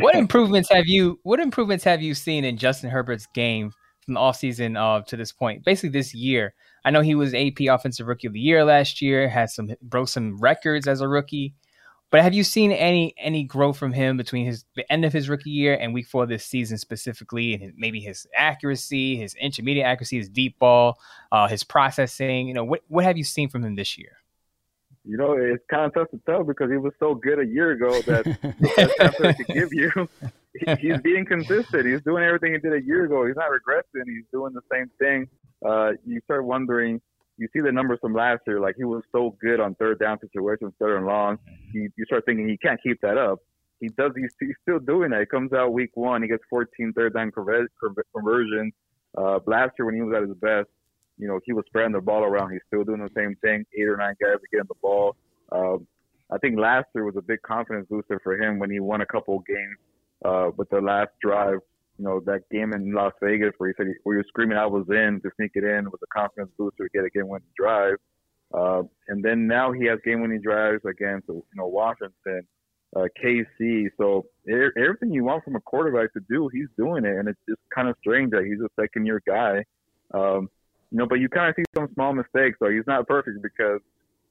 what 0.00 0.16
improvements 0.16 0.68
have 0.70 0.86
you 0.86 1.20
What 1.22 1.40
improvements 1.40 1.84
have 1.84 2.02
you 2.02 2.14
seen 2.14 2.44
in 2.44 2.56
Justin 2.56 2.90
Herbert's 2.90 3.26
game 3.26 3.72
from 4.06 4.14
the 4.14 4.20
offseason 4.20 4.76
uh, 4.78 5.02
to 5.02 5.16
this 5.16 5.32
point? 5.32 5.64
Basically, 5.64 5.90
this 5.90 6.14
year. 6.14 6.54
I 6.84 6.90
know 6.90 7.00
he 7.00 7.16
was 7.16 7.34
AP 7.34 7.62
Offensive 7.68 8.06
Rookie 8.06 8.28
of 8.28 8.32
the 8.32 8.40
Year 8.40 8.64
last 8.64 9.02
year. 9.02 9.28
Had 9.28 9.50
some 9.50 9.70
broke 9.82 10.08
some 10.08 10.38
records 10.38 10.86
as 10.86 11.00
a 11.00 11.08
rookie. 11.08 11.54
But 12.10 12.22
have 12.22 12.32
you 12.32 12.44
seen 12.44 12.70
any 12.70 13.12
any 13.18 13.42
growth 13.42 13.76
from 13.76 13.92
him 13.92 14.16
between 14.16 14.46
his 14.46 14.64
the 14.76 14.90
end 14.90 15.04
of 15.04 15.12
his 15.12 15.28
rookie 15.28 15.50
year 15.50 15.74
and 15.74 15.92
week 15.92 16.06
four 16.06 16.24
this 16.24 16.46
season 16.46 16.78
specifically, 16.78 17.54
and 17.54 17.72
maybe 17.76 18.00
his 18.00 18.26
accuracy, 18.34 19.16
his 19.16 19.34
intermediate 19.34 19.84
accuracy, 19.84 20.18
his 20.18 20.28
deep 20.28 20.58
ball, 20.58 20.98
uh, 21.32 21.48
his 21.48 21.64
processing? 21.64 22.46
You 22.46 22.54
know, 22.54 22.64
what 22.64 22.82
what 22.86 23.04
have 23.04 23.18
you 23.18 23.24
seen 23.24 23.48
from 23.48 23.64
him 23.64 23.74
this 23.74 23.98
year? 23.98 24.18
You 25.04 25.16
know, 25.16 25.32
it's 25.32 25.64
kind 25.68 25.84
of 25.84 25.94
tough 25.94 26.10
to 26.10 26.20
tell 26.26 26.44
because 26.44 26.70
he 26.70 26.76
was 26.76 26.92
so 26.98 27.14
good 27.14 27.38
a 27.40 27.46
year 27.46 27.72
ago 27.72 28.00
that 28.02 28.24
the 28.60 28.94
best 28.98 29.20
I 29.20 29.32
could 29.32 29.46
give 29.46 29.72
you. 29.72 30.08
He's 30.80 31.00
being 31.02 31.24
consistent. 31.24 31.86
He's 31.86 32.02
doing 32.02 32.24
everything 32.24 32.52
he 32.52 32.58
did 32.58 32.72
a 32.72 32.84
year 32.84 33.04
ago. 33.04 33.26
He's 33.26 33.36
not 33.36 33.50
regressing. 33.50 34.04
He's 34.06 34.24
doing 34.32 34.52
the 34.54 34.62
same 34.72 34.90
thing. 34.98 35.28
Uh, 35.66 35.92
you 36.04 36.20
start 36.24 36.44
wondering 36.44 37.00
you 37.38 37.48
see 37.52 37.60
the 37.60 37.72
numbers 37.72 37.98
from 38.00 38.14
last 38.14 38.40
year. 38.46 38.60
Like 38.60 38.76
he 38.76 38.84
was 38.84 39.02
so 39.12 39.36
good 39.40 39.60
on 39.60 39.74
third 39.74 39.98
down 39.98 40.18
situations, 40.20 40.72
third 40.80 40.96
and 40.98 41.06
long. 41.06 41.38
He, 41.72 41.88
you 41.96 42.04
start 42.06 42.24
thinking 42.26 42.48
he 42.48 42.56
can't 42.56 42.80
keep 42.82 43.00
that 43.02 43.18
up. 43.18 43.38
He 43.80 43.88
does. 43.88 44.12
He's, 44.16 44.32
he's 44.40 44.56
still 44.62 44.78
doing 44.78 45.10
that. 45.10 45.20
He 45.20 45.26
comes 45.26 45.52
out 45.52 45.72
week 45.72 45.90
one. 45.94 46.22
He 46.22 46.28
gets 46.28 46.42
14 46.48 46.92
third 46.94 47.14
down 47.14 47.30
conversions. 47.30 48.72
Uh, 49.16 49.38
last 49.46 49.72
year 49.78 49.86
when 49.86 49.94
he 49.94 50.02
was 50.02 50.14
at 50.16 50.28
his 50.28 50.36
best, 50.38 50.68
you 51.18 51.28
know, 51.28 51.40
he 51.44 51.52
was 51.52 51.64
spreading 51.66 51.92
the 51.92 52.00
ball 52.00 52.24
around. 52.24 52.52
He's 52.52 52.60
still 52.66 52.84
doing 52.84 53.00
the 53.00 53.10
same 53.16 53.34
thing. 53.42 53.64
Eight 53.78 53.88
or 53.88 53.96
nine 53.96 54.14
guys 54.20 54.36
are 54.36 54.50
getting 54.50 54.68
the 54.68 54.74
ball. 54.80 55.16
Um, 55.52 55.86
I 56.30 56.38
think 56.38 56.58
last 56.58 56.86
year 56.94 57.04
was 57.04 57.16
a 57.16 57.22
big 57.22 57.40
confidence 57.42 57.86
booster 57.88 58.20
for 58.22 58.36
him 58.36 58.58
when 58.58 58.70
he 58.70 58.80
won 58.80 59.00
a 59.00 59.06
couple 59.06 59.38
games 59.40 59.78
uh, 60.24 60.50
with 60.56 60.68
the 60.70 60.80
last 60.80 61.10
drive 61.20 61.60
you 61.98 62.04
know, 62.04 62.20
that 62.26 62.48
game 62.50 62.72
in 62.72 62.92
Las 62.92 63.12
Vegas 63.22 63.52
where 63.58 63.70
he 63.70 63.74
said 63.76 63.86
he, 63.86 63.94
where 64.02 64.16
he 64.16 64.18
was 64.18 64.26
screaming 64.28 64.58
I 64.58 64.66
was 64.66 64.86
in 64.88 65.20
to 65.22 65.30
sneak 65.36 65.52
it 65.54 65.64
in 65.64 65.90
with 65.90 66.00
a 66.02 66.06
confidence 66.14 66.50
booster 66.58 66.84
to 66.84 66.90
get 66.92 67.04
a 67.04 67.10
game 67.10 67.28
winning 67.28 67.46
drive. 67.58 67.96
Uh, 68.52 68.82
and 69.08 69.24
then 69.24 69.46
now 69.46 69.72
he 69.72 69.86
has 69.86 69.98
game 70.04 70.20
winning 70.20 70.40
drives 70.42 70.84
against 70.84 71.28
you 71.28 71.42
know 71.54 71.66
Washington, 71.66 72.46
uh, 72.94 73.06
KC. 73.22 73.88
So 73.98 74.26
everything 74.48 75.12
you 75.12 75.24
want 75.24 75.44
from 75.44 75.56
a 75.56 75.60
quarterback 75.60 76.12
to 76.12 76.20
do, 76.28 76.48
he's 76.52 76.68
doing 76.76 77.04
it, 77.04 77.16
and 77.16 77.28
it's 77.28 77.40
just 77.48 77.60
kind 77.74 77.88
of 77.88 77.96
strange 78.00 78.30
that 78.32 78.44
he's 78.44 78.60
a 78.60 78.68
second 78.80 79.06
year 79.06 79.22
guy. 79.26 79.64
Um, 80.14 80.48
you 80.92 80.98
know, 80.98 81.06
but 81.06 81.18
you 81.18 81.28
kind 81.28 81.48
of 81.48 81.56
see 81.56 81.64
some 81.74 81.88
small 81.94 82.12
mistakes. 82.12 82.58
So 82.60 82.70
he's 82.70 82.86
not 82.86 83.08
perfect 83.08 83.42
because 83.42 83.80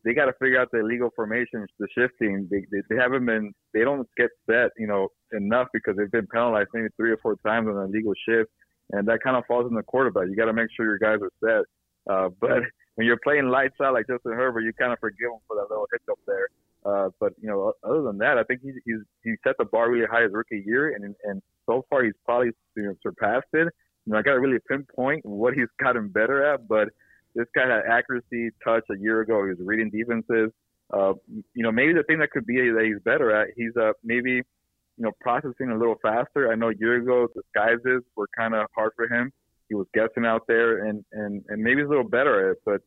they 0.05 0.13
got 0.13 0.25
to 0.25 0.33
figure 0.39 0.61
out 0.61 0.69
the 0.71 0.79
illegal 0.79 1.09
formations, 1.15 1.67
the 1.79 1.87
shifting. 1.97 2.47
They, 2.49 2.63
they, 2.71 2.83
they 2.89 2.95
haven't 2.95 3.25
been, 3.25 3.53
they 3.73 3.81
don't 3.81 4.07
get 4.15 4.29
set, 4.49 4.69
you 4.77 4.85
know, 4.85 5.09
enough 5.33 5.67
because 5.73 5.97
they've 5.97 6.11
been 6.11 6.27
penalized 6.27 6.69
maybe 6.73 6.89
three 6.95 7.11
or 7.11 7.17
four 7.17 7.35
times 7.45 7.67
on 7.67 7.75
a 7.75 7.87
legal 7.87 8.13
shift. 8.27 8.51
And 8.91 9.07
that 9.07 9.23
kind 9.23 9.35
of 9.35 9.43
falls 9.47 9.65
in 9.67 9.75
the 9.75 9.81
quarterback. 9.81 10.27
You 10.29 10.35
got 10.35 10.45
to 10.45 10.53
make 10.53 10.69
sure 10.77 10.85
your 10.85 10.99
guys 10.99 11.17
are 11.21 11.31
set. 11.43 12.13
Uh, 12.13 12.29
but 12.39 12.61
when 12.95 13.07
you're 13.07 13.19
playing 13.23 13.47
lights 13.47 13.75
out 13.83 13.93
like 13.93 14.07
Justin 14.07 14.33
Herbert, 14.33 14.61
you 14.61 14.73
kind 14.73 14.93
of 14.93 14.99
forgive 14.99 15.31
him 15.31 15.39
for 15.47 15.57
that 15.57 15.69
little 15.69 15.87
hiccup 15.91 16.19
there. 16.27 16.47
Uh, 16.85 17.09
but 17.19 17.33
you 17.41 17.49
know, 17.49 17.73
other 17.83 18.03
than 18.03 18.19
that, 18.19 18.37
I 18.37 18.43
think 18.43 18.61
he's, 18.61 18.75
he's 18.85 19.01
he 19.23 19.33
set 19.43 19.55
the 19.57 19.65
bar 19.65 19.89
really 19.89 20.05
high 20.05 20.21
his 20.21 20.31
rookie 20.31 20.63
year, 20.67 20.93
and 20.93 21.15
and 21.23 21.41
so 21.65 21.83
far 21.89 22.03
he's 22.03 22.13
probably 22.25 22.51
you 22.77 22.83
know, 22.83 22.93
surpassed 23.01 23.47
it. 23.53 23.73
You 24.05 24.13
know, 24.13 24.19
I 24.19 24.21
got 24.21 24.33
to 24.33 24.39
really 24.39 24.59
pinpoint 24.69 25.25
what 25.25 25.55
he's 25.55 25.65
gotten 25.83 26.09
better 26.09 26.45
at, 26.53 26.67
but 26.67 26.89
this 27.35 27.47
guy 27.53 27.67
had 27.67 27.83
accuracy, 27.89 28.49
touch 28.63 28.83
a 28.89 28.97
year 28.97 29.21
ago. 29.21 29.43
He 29.43 29.49
was 29.49 29.59
reading 29.59 29.91
defenses. 29.91 30.51
Uh, 30.93 31.13
you 31.53 31.63
know, 31.63 31.71
maybe 31.71 31.93
the 31.93 32.03
thing 32.03 32.19
that 32.19 32.31
could 32.31 32.45
be 32.45 32.55
that 32.55 32.85
he's 32.85 33.01
better 33.03 33.35
at, 33.35 33.49
he's 33.55 33.75
uh, 33.75 33.91
maybe, 34.03 34.31
you 34.31 35.03
know, 35.03 35.11
processing 35.19 35.69
a 35.71 35.77
little 35.77 35.95
faster. 36.01 36.51
I 36.51 36.55
know 36.55 36.69
a 36.69 36.75
year 36.79 36.95
ago 36.95 37.27
disguises 37.35 38.03
were 38.15 38.27
kind 38.37 38.53
of 38.53 38.67
hard 38.75 38.91
for 38.95 39.07
him. 39.07 39.31
He 39.67 39.75
was 39.75 39.87
guessing 39.93 40.25
out 40.25 40.43
there, 40.47 40.85
and 40.85 41.03
and 41.11 41.43
and 41.49 41.61
maybe 41.61 41.81
he's 41.81 41.87
a 41.87 41.89
little 41.89 42.07
better 42.07 42.49
at 42.49 42.51
it. 42.53 42.61
But 42.65 42.81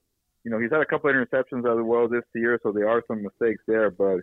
you 0.44 0.50
know, 0.50 0.60
he's 0.60 0.70
had 0.70 0.80
a 0.80 0.86
couple 0.86 1.10
of 1.10 1.16
interceptions 1.16 1.66
as 1.66 1.84
well 1.84 2.08
this 2.08 2.22
year, 2.34 2.58
so 2.62 2.72
there 2.72 2.88
are 2.88 3.02
some 3.08 3.22
mistakes 3.22 3.62
there. 3.66 3.90
But 3.90 4.18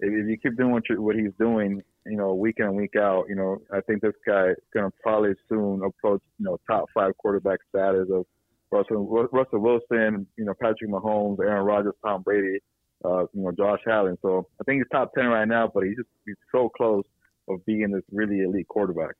if, 0.00 0.10
if 0.12 0.26
you 0.26 0.38
keep 0.42 0.56
doing 0.56 0.72
what 0.72 0.82
what 0.96 1.16
he's 1.16 1.32
doing, 1.38 1.82
you 2.06 2.16
know, 2.16 2.32
week 2.34 2.56
in 2.58 2.64
and 2.64 2.76
week 2.76 2.96
out, 2.96 3.26
you 3.28 3.36
know, 3.36 3.58
I 3.72 3.82
think 3.82 4.00
this 4.00 4.14
guy 4.26 4.48
is 4.48 4.56
going 4.72 4.90
to 4.90 4.96
probably 5.02 5.34
soon 5.50 5.82
approach, 5.84 6.22
you 6.38 6.46
know, 6.46 6.58
top 6.66 6.86
five 6.94 7.16
quarterback 7.18 7.58
status 7.68 8.08
of 8.10 8.24
Russell, 8.70 9.28
Russell 9.32 9.60
Wilson, 9.60 10.26
you 10.36 10.44
know, 10.44 10.54
Patrick 10.60 10.90
Mahomes, 10.90 11.38
Aaron 11.40 11.64
Rodgers, 11.64 11.94
Tom 12.04 12.22
Brady. 12.22 12.58
uh, 13.04 13.20
you 13.32 13.42
know, 13.42 13.52
Josh 13.52 13.80
Allen. 13.90 14.16
So 14.22 14.46
I 14.60 14.64
think 14.64 14.78
he's 14.80 14.88
top 14.90 15.12
ten 15.14 15.26
right 15.26 15.46
now, 15.46 15.70
but 15.72 15.84
he's 15.84 15.96
just 15.96 16.08
he's 16.26 16.36
so 16.52 16.68
close 16.68 17.04
of 17.48 17.64
being 17.64 17.90
this 17.90 18.02
really 18.10 18.40
elite 18.40 18.68
quarterback. 18.68 19.14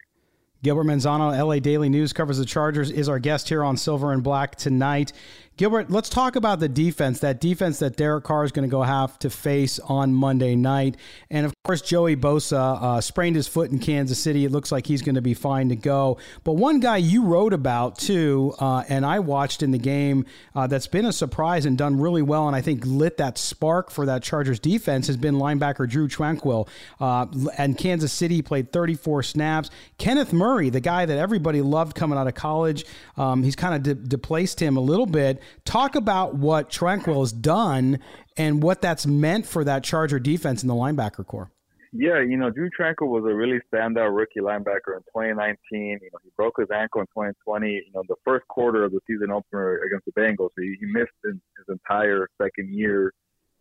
Gilbert 0.62 0.84
Manzano, 0.84 1.30
LA 1.38 1.60
Daily 1.60 1.88
News, 1.88 2.12
covers 2.12 2.38
the 2.38 2.44
Chargers, 2.44 2.90
is 2.90 3.08
our 3.08 3.20
guest 3.20 3.48
here 3.48 3.62
on 3.62 3.76
Silver 3.76 4.12
and 4.12 4.24
Black 4.24 4.56
tonight. 4.56 5.12
Gilbert, 5.58 5.90
let's 5.90 6.08
talk 6.08 6.36
about 6.36 6.60
the 6.60 6.68
defense, 6.68 7.18
that 7.18 7.40
defense 7.40 7.80
that 7.80 7.96
Derek 7.96 8.22
Carr 8.22 8.44
is 8.44 8.52
going 8.52 8.68
to 8.68 8.70
go 8.70 8.82
have 8.82 9.18
to 9.18 9.28
face 9.28 9.80
on 9.80 10.14
Monday 10.14 10.54
night. 10.54 10.96
And 11.30 11.44
of 11.44 11.52
course, 11.64 11.82
Joey 11.82 12.14
Bosa 12.14 12.80
uh, 12.80 13.00
sprained 13.00 13.34
his 13.34 13.48
foot 13.48 13.72
in 13.72 13.80
Kansas 13.80 14.20
City. 14.20 14.44
It 14.44 14.52
looks 14.52 14.70
like 14.70 14.86
he's 14.86 15.02
going 15.02 15.16
to 15.16 15.20
be 15.20 15.34
fine 15.34 15.68
to 15.70 15.74
go. 15.74 16.18
But 16.44 16.52
one 16.52 16.78
guy 16.78 16.98
you 16.98 17.24
wrote 17.24 17.52
about 17.52 17.98
too, 17.98 18.54
uh, 18.60 18.84
and 18.88 19.04
I 19.04 19.18
watched 19.18 19.64
in 19.64 19.72
the 19.72 19.78
game 19.78 20.26
uh, 20.54 20.68
that's 20.68 20.86
been 20.86 21.04
a 21.04 21.12
surprise 21.12 21.66
and 21.66 21.76
done 21.76 21.98
really 21.98 22.22
well, 22.22 22.46
and 22.46 22.54
I 22.54 22.60
think 22.60 22.86
lit 22.86 23.16
that 23.16 23.36
spark 23.36 23.90
for 23.90 24.06
that 24.06 24.22
Chargers 24.22 24.60
defense 24.60 25.08
has 25.08 25.16
been 25.16 25.34
linebacker 25.34 25.88
Drue 25.88 26.06
Tranquill. 26.06 26.68
Uh, 27.00 27.26
and 27.58 27.76
Kansas 27.76 28.12
City 28.12 28.42
played 28.42 28.70
34 28.70 29.24
snaps. 29.24 29.70
Kenneth 29.98 30.32
Murray, 30.32 30.70
the 30.70 30.78
guy 30.78 31.04
that 31.04 31.18
everybody 31.18 31.62
loved 31.62 31.96
coming 31.96 32.16
out 32.16 32.28
of 32.28 32.36
college, 32.36 32.84
um, 33.16 33.42
he's 33.42 33.56
kind 33.56 33.74
of 33.74 33.82
de- 33.82 33.94
displaced 34.06 34.62
him 34.62 34.76
a 34.76 34.80
little 34.80 35.06
bit. 35.06 35.42
Talk 35.64 35.94
about 35.94 36.34
what 36.34 36.70
Tranquill 36.70 37.20
has 37.20 37.32
done 37.32 37.98
and 38.36 38.62
what 38.62 38.80
that's 38.80 39.06
meant 39.06 39.46
for 39.46 39.64
that 39.64 39.84
Charger 39.84 40.18
defense 40.18 40.62
in 40.62 40.68
the 40.68 40.74
linebacker 40.74 41.26
corps. 41.26 41.50
Yeah, 41.92 42.20
you 42.20 42.36
know, 42.36 42.50
Drue 42.50 42.68
Tranquill 42.78 43.08
was 43.08 43.24
a 43.24 43.34
really 43.34 43.60
standout 43.72 44.14
rookie 44.14 44.40
linebacker 44.40 44.96
in 44.96 45.02
2019. 45.14 45.56
You 45.72 45.98
know, 46.12 46.18
he 46.22 46.30
broke 46.36 46.54
his 46.58 46.68
ankle 46.72 47.00
in 47.00 47.06
2020. 47.06 47.70
You 47.70 47.82
know, 47.94 48.02
the 48.08 48.16
first 48.24 48.46
quarter 48.48 48.84
of 48.84 48.92
the 48.92 49.00
season 49.06 49.30
opener 49.30 49.80
against 49.86 50.04
the 50.04 50.12
Bengals, 50.12 50.50
so 50.54 50.62
he, 50.62 50.76
he 50.80 50.86
missed 50.86 51.12
his, 51.24 51.34
his 51.34 51.66
entire 51.68 52.28
second 52.40 52.74
year. 52.74 53.12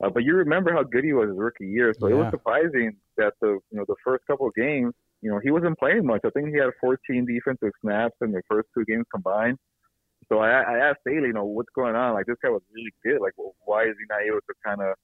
Uh, 0.03 0.09
but 0.09 0.23
you 0.23 0.35
remember 0.35 0.73
how 0.73 0.83
good 0.83 1.03
he 1.03 1.13
was 1.13 1.29
his 1.29 1.37
rookie 1.37 1.67
year, 1.67 1.93
so 1.99 2.07
yeah. 2.07 2.15
it 2.15 2.17
was 2.17 2.29
surprising 2.31 2.97
that 3.17 3.33
the 3.41 3.59
you 3.71 3.77
know 3.77 3.85
the 3.87 3.95
first 4.03 4.23
couple 4.27 4.47
of 4.47 4.53
games, 4.55 4.93
you 5.21 5.31
know, 5.31 5.39
he 5.41 5.49
wasn't 5.49 5.77
playing 5.79 6.05
much. 6.05 6.21
I 6.25 6.29
think 6.29 6.49
he 6.49 6.57
had 6.57 6.69
14 6.81 7.25
defensive 7.25 7.71
snaps 7.81 8.15
in 8.21 8.31
the 8.31 8.41
first 8.49 8.67
two 8.77 8.83
games 8.85 9.05
combined. 9.11 9.57
So 10.29 10.39
I, 10.39 10.61
I 10.61 10.77
asked 10.89 10.99
Staley, 11.01 11.27
you 11.27 11.33
know, 11.33 11.45
what's 11.45 11.69
going 11.73 11.95
on? 11.95 12.13
Like 12.13 12.25
this 12.25 12.37
guy 12.41 12.49
was 12.49 12.61
really 12.73 12.93
good. 13.03 13.21
Like, 13.21 13.33
well, 13.37 13.55
why 13.65 13.83
is 13.83 13.95
he 13.97 14.05
not 14.09 14.21
able 14.21 14.39
to 14.39 14.53
kind 14.65 14.81
of 14.81 14.95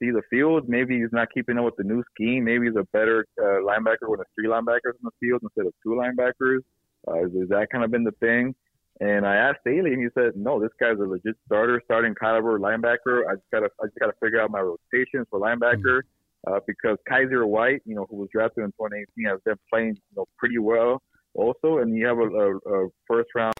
see 0.00 0.10
the 0.10 0.22
field? 0.28 0.68
Maybe 0.68 0.98
he's 0.98 1.12
not 1.12 1.28
keeping 1.32 1.58
up 1.58 1.64
with 1.64 1.76
the 1.76 1.84
new 1.84 2.02
scheme. 2.14 2.44
Maybe 2.44 2.66
he's 2.66 2.76
a 2.76 2.86
better 2.92 3.26
uh, 3.40 3.62
linebacker 3.62 4.08
when 4.08 4.18
there's 4.18 4.34
three 4.34 4.48
linebackers 4.48 4.98
in 4.98 5.04
the 5.04 5.12
field 5.20 5.40
instead 5.42 5.66
of 5.66 5.74
two 5.82 5.90
linebackers. 5.90 6.60
Uh, 7.06 7.26
is, 7.26 7.48
that 7.48 7.68
kind 7.70 7.84
of 7.84 7.90
been 7.90 8.04
the 8.04 8.14
thing? 8.20 8.54
And 9.00 9.26
I 9.26 9.36
asked 9.36 9.60
Staley, 9.62 9.94
and 9.94 10.02
he 10.02 10.08
said, 10.14 10.36
"No, 10.36 10.60
this 10.60 10.72
guy's 10.78 10.98
a 10.98 11.08
legit 11.08 11.34
starter, 11.46 11.80
starting 11.86 12.14
caliber 12.14 12.58
linebacker. 12.58 13.22
I 13.26 13.36
just 13.36 13.50
gotta, 13.50 13.70
I 13.80 13.86
just 13.86 13.98
gotta 13.98 14.12
figure 14.20 14.42
out 14.42 14.50
my 14.50 14.60
rotations 14.60 15.26
for 15.30 15.40
linebacker 15.40 16.02
uh, 16.46 16.60
because 16.66 16.98
Kyzir 17.10 17.46
White, 17.46 17.80
you 17.86 17.94
know, 17.94 18.06
who 18.10 18.16
was 18.16 18.28
drafted 18.30 18.64
in 18.64 18.70
2018, 18.72 19.24
has 19.24 19.40
been 19.46 19.56
playing, 19.72 19.94
you 19.94 20.16
know, 20.16 20.26
pretty 20.36 20.58
well 20.58 21.00
also, 21.34 21.78
and 21.78 21.96
you 21.96 22.06
have 22.06 22.18
a, 22.18 22.28
a, 22.28 22.56
a 22.56 22.88
first 23.06 23.30
round 23.34 23.54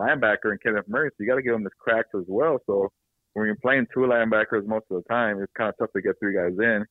linebacker 0.00 0.50
and 0.50 0.62
Kenneth 0.62 0.88
Murray, 0.88 1.10
so 1.10 1.16
you 1.20 1.26
got 1.26 1.36
to 1.36 1.42
give 1.42 1.54
him 1.54 1.62
his 1.62 1.72
cracks 1.78 2.08
as 2.14 2.24
well. 2.28 2.58
So 2.66 2.90
when 3.34 3.46
you're 3.46 3.56
playing 3.56 3.86
two 3.92 4.00
linebackers 4.00 4.66
most 4.66 4.86
of 4.90 5.02
the 5.02 5.08
time, 5.08 5.42
it's 5.42 5.52
kind 5.56 5.68
of 5.68 5.76
tough 5.78 5.92
to 5.94 6.02
get 6.02 6.18
three 6.18 6.34
guys 6.34 6.56
in. 6.58 6.84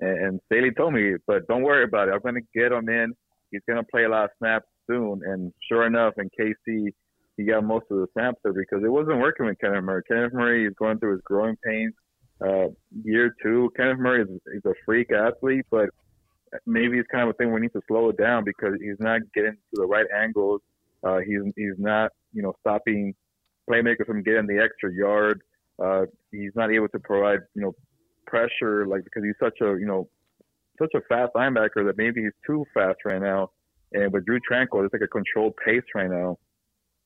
And, 0.00 0.24
and 0.24 0.40
Staley 0.46 0.70
told 0.76 0.94
me, 0.94 1.14
but 1.26 1.46
don't 1.46 1.62
worry 1.62 1.84
about 1.84 2.08
it. 2.08 2.12
I'm 2.12 2.20
going 2.20 2.34
to 2.34 2.58
get 2.58 2.72
him 2.72 2.88
in. 2.88 3.12
He's 3.50 3.62
going 3.68 3.82
to 3.82 3.90
play 3.90 4.04
a 4.04 4.08
lot 4.08 4.24
of 4.24 4.30
snaps 4.38 4.66
soon. 4.88 5.20
And 5.24 5.52
sure 5.68 5.86
enough, 5.86 6.14
in 6.18 6.30
KC, 6.38 6.90
he 7.36 7.44
got 7.44 7.64
most 7.64 7.86
of 7.90 7.98
the 7.98 8.06
snaps 8.12 8.38
there 8.44 8.52
because 8.52 8.82
it 8.84 8.90
wasn't 8.90 9.18
working 9.18 9.46
with 9.46 9.58
Kenneth 9.60 9.84
Murray. 9.84 10.02
Kenneth 10.06 10.32
Murray 10.32 10.66
is 10.66 10.74
going 10.78 10.98
through 10.98 11.12
his 11.12 11.22
growing 11.24 11.56
pains. 11.64 11.94
Uh, 12.42 12.68
year 13.04 13.34
two, 13.42 13.70
Kenneth 13.76 13.98
Murray 13.98 14.22
is, 14.22 14.28
is 14.54 14.62
a 14.64 14.74
freak 14.84 15.12
athlete, 15.12 15.66
but 15.70 15.90
maybe 16.66 16.98
it's 16.98 17.08
kind 17.12 17.28
of 17.28 17.30
a 17.30 17.32
thing 17.34 17.52
we 17.52 17.60
need 17.60 17.72
to 17.72 17.82
slow 17.88 18.08
it 18.08 18.16
down 18.16 18.44
because 18.44 18.74
he's 18.80 18.98
not 18.98 19.20
getting 19.34 19.52
to 19.52 19.74
the 19.74 19.86
right 19.86 20.06
angles. 20.14 20.60
Uh, 21.02 21.18
he's 21.18 21.40
he's 21.56 21.78
not 21.78 22.10
you 22.32 22.42
know, 22.42 22.54
stopping 22.60 23.14
playmakers 23.68 24.06
from 24.06 24.22
getting 24.22 24.46
the 24.46 24.62
extra 24.62 24.92
yard. 24.92 25.40
Uh, 25.82 26.02
he's 26.30 26.52
not 26.54 26.70
able 26.70 26.88
to 26.88 26.98
provide, 26.98 27.40
you 27.54 27.62
know, 27.62 27.72
pressure 28.26 28.86
like 28.86 29.04
because 29.04 29.24
he's 29.24 29.34
such 29.40 29.60
a, 29.60 29.78
you 29.78 29.86
know, 29.86 30.08
such 30.78 30.92
a 30.94 31.00
fast 31.08 31.32
linebacker 31.34 31.84
that 31.86 31.96
maybe 31.96 32.22
he's 32.22 32.32
too 32.46 32.64
fast 32.74 32.98
right 33.04 33.20
now. 33.20 33.50
And 33.92 34.12
with 34.12 34.24
Drue 34.24 34.38
Tranquill, 34.50 34.84
it's 34.84 34.92
like 34.92 35.02
a 35.02 35.08
controlled 35.08 35.54
pace 35.64 35.82
right 35.94 36.10
now. 36.10 36.38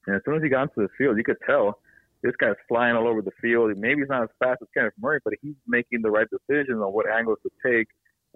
And 0.06 0.16
as 0.16 0.22
soon 0.24 0.36
as 0.36 0.42
he 0.42 0.48
got 0.48 0.62
into 0.62 0.74
the 0.76 0.88
field, 0.98 1.16
you 1.16 1.24
could 1.24 1.38
tell 1.46 1.78
this 2.22 2.34
guy's 2.38 2.54
flying 2.68 2.94
all 2.94 3.08
over 3.08 3.22
the 3.22 3.30
field. 3.40 3.72
Maybe 3.76 4.00
he's 4.00 4.08
not 4.08 4.24
as 4.24 4.28
fast 4.38 4.58
as 4.60 4.68
Kenneth 4.76 4.92
Murray, 5.00 5.20
but 5.24 5.34
he's 5.40 5.54
making 5.66 6.02
the 6.02 6.10
right 6.10 6.26
decisions 6.30 6.80
on 6.80 6.92
what 6.92 7.06
angles 7.08 7.38
to 7.42 7.50
take. 7.66 7.86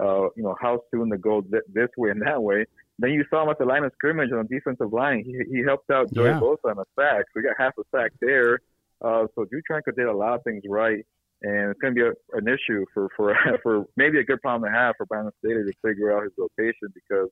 Uh, 0.00 0.28
you 0.36 0.44
know, 0.44 0.54
how 0.60 0.80
soon 0.92 1.10
to 1.10 1.18
go 1.18 1.40
th- 1.40 1.64
this 1.72 1.88
way 1.96 2.10
and 2.10 2.22
that 2.22 2.40
way. 2.40 2.64
Then 3.00 3.10
you 3.10 3.24
saw 3.30 3.42
him 3.42 3.50
at 3.50 3.58
the 3.58 3.64
line 3.64 3.84
of 3.84 3.92
scrimmage 3.94 4.30
on 4.32 4.46
the 4.48 4.56
defensive 4.56 4.92
line. 4.92 5.24
He, 5.24 5.56
he 5.56 5.62
helped 5.64 5.90
out 5.90 6.12
Joey 6.12 6.30
yeah. 6.30 6.40
Bosa 6.40 6.70
on 6.70 6.78
a 6.78 6.84
sack. 6.98 7.26
We 7.34 7.42
got 7.42 7.54
half 7.58 7.74
a 7.78 7.82
sack 7.94 8.12
there. 8.20 8.60
Uh, 9.00 9.26
so 9.34 9.46
Tranquill 9.70 9.94
did 9.96 10.06
a 10.06 10.12
lot 10.12 10.34
of 10.34 10.44
things 10.44 10.62
right. 10.68 11.04
And 11.42 11.70
it's 11.70 11.80
going 11.80 11.94
to 11.94 12.00
be 12.00 12.06
a, 12.06 12.36
an 12.36 12.48
issue 12.48 12.84
for, 12.92 13.08
for, 13.16 13.36
for 13.62 13.84
maybe 13.96 14.18
a 14.18 14.24
good 14.24 14.42
problem 14.42 14.70
to 14.70 14.76
have 14.76 14.96
for 14.96 15.06
Brandon 15.06 15.32
Staley 15.38 15.64
to 15.64 15.72
figure 15.84 16.16
out 16.16 16.24
his 16.24 16.32
rotation 16.36 16.88
because, 16.94 17.28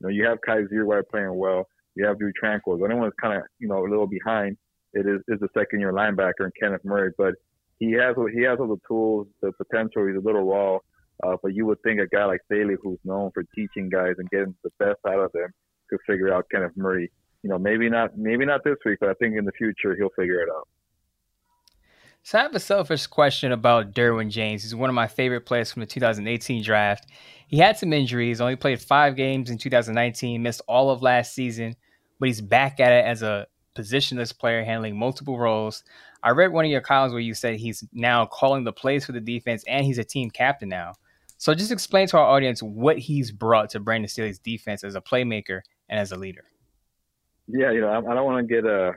you 0.00 0.02
know, 0.02 0.08
you 0.08 0.24
have 0.26 0.38
Kyzir 0.46 0.84
White 0.84 1.08
playing 1.10 1.34
well. 1.34 1.66
You 1.94 2.06
have 2.06 2.18
Tranquill. 2.18 2.78
The 2.78 2.84
only 2.84 2.96
one 2.96 3.04
that's 3.04 3.16
kind 3.20 3.38
of, 3.38 3.44
you 3.58 3.68
know, 3.68 3.78
a 3.78 3.88
little 3.88 4.06
behind 4.06 4.58
it 4.92 5.06
is, 5.06 5.20
is 5.28 5.40
the 5.40 5.48
second 5.56 5.80
year 5.80 5.92
linebacker 5.92 6.40
and 6.40 6.52
Kenneth 6.60 6.84
Murray. 6.84 7.12
But 7.16 7.34
he 7.78 7.92
has, 7.92 8.14
he 8.34 8.42
has 8.42 8.58
all 8.60 8.68
the 8.68 8.80
tools, 8.86 9.26
the 9.40 9.52
potential. 9.52 10.06
He's 10.06 10.16
a 10.16 10.20
little 10.20 10.44
raw. 10.44 10.78
Uh, 11.24 11.36
but 11.42 11.54
you 11.54 11.64
would 11.66 11.82
think 11.82 12.00
a 12.00 12.06
guy 12.06 12.24
like 12.24 12.40
Staley, 12.46 12.74
who's 12.82 12.98
known 13.04 13.30
for 13.32 13.42
teaching 13.54 13.88
guys 13.88 14.14
and 14.18 14.28
getting 14.30 14.54
the 14.64 14.70
best 14.78 14.98
out 15.08 15.18
of 15.18 15.32
them, 15.32 15.48
could 15.88 16.00
figure 16.06 16.32
out 16.32 16.46
Kenneth 16.50 16.76
Murray. 16.76 17.10
You 17.42 17.50
know, 17.50 17.58
maybe 17.58 17.88
not, 17.88 18.18
maybe 18.18 18.44
not 18.44 18.64
this 18.64 18.76
week, 18.84 18.98
but 19.00 19.08
I 19.08 19.14
think 19.14 19.36
in 19.36 19.44
the 19.44 19.52
future 19.52 19.94
he'll 19.96 20.10
figure 20.10 20.40
it 20.40 20.48
out. 20.50 20.68
So 22.26 22.40
I 22.40 22.42
have 22.42 22.56
a 22.56 22.60
selfish 22.60 23.06
question 23.06 23.52
about 23.52 23.94
Derwin 23.94 24.30
James. 24.30 24.64
He's 24.64 24.74
one 24.74 24.90
of 24.90 24.94
my 24.94 25.06
favorite 25.06 25.42
players 25.42 25.70
from 25.70 25.80
the 25.80 25.86
2018 25.86 26.60
draft. 26.64 27.06
He 27.46 27.58
had 27.58 27.78
some 27.78 27.92
injuries, 27.92 28.40
only 28.40 28.56
played 28.56 28.80
five 28.80 29.14
games 29.14 29.48
in 29.48 29.58
2019, 29.58 30.42
missed 30.42 30.60
all 30.66 30.90
of 30.90 31.02
last 31.02 31.34
season, 31.34 31.76
but 32.18 32.26
he's 32.26 32.40
back 32.40 32.80
at 32.80 32.92
it 32.92 33.04
as 33.04 33.22
a 33.22 33.46
positionless 33.76 34.36
player 34.36 34.64
handling 34.64 34.98
multiple 34.98 35.38
roles. 35.38 35.84
I 36.20 36.30
read 36.30 36.52
one 36.52 36.64
of 36.64 36.70
your 36.72 36.80
columns 36.80 37.12
where 37.12 37.20
you 37.20 37.32
said 37.32 37.60
he's 37.60 37.84
now 37.92 38.26
calling 38.26 38.64
the 38.64 38.72
plays 38.72 39.04
for 39.06 39.12
the 39.12 39.20
defense 39.20 39.62
and 39.68 39.86
he's 39.86 39.98
a 39.98 40.04
team 40.04 40.28
captain 40.28 40.68
now. 40.68 40.94
So 41.38 41.54
just 41.54 41.70
explain 41.70 42.06
to 42.08 42.18
our 42.18 42.26
audience 42.26 42.62
what 42.62 42.98
he's 42.98 43.30
brought 43.30 43.70
to 43.70 43.80
Brandon 43.80 44.08
Staley's 44.08 44.38
defense 44.38 44.84
as 44.84 44.94
a 44.94 45.00
playmaker 45.00 45.60
and 45.88 46.00
as 46.00 46.12
a 46.12 46.16
leader. 46.16 46.44
Yeah, 47.48 47.70
you 47.72 47.80
know, 47.80 47.88
I, 47.88 47.98
I 47.98 48.14
don't 48.14 48.24
want 48.24 48.46
to 48.46 48.54
get 48.54 48.66
uh, 48.66 48.92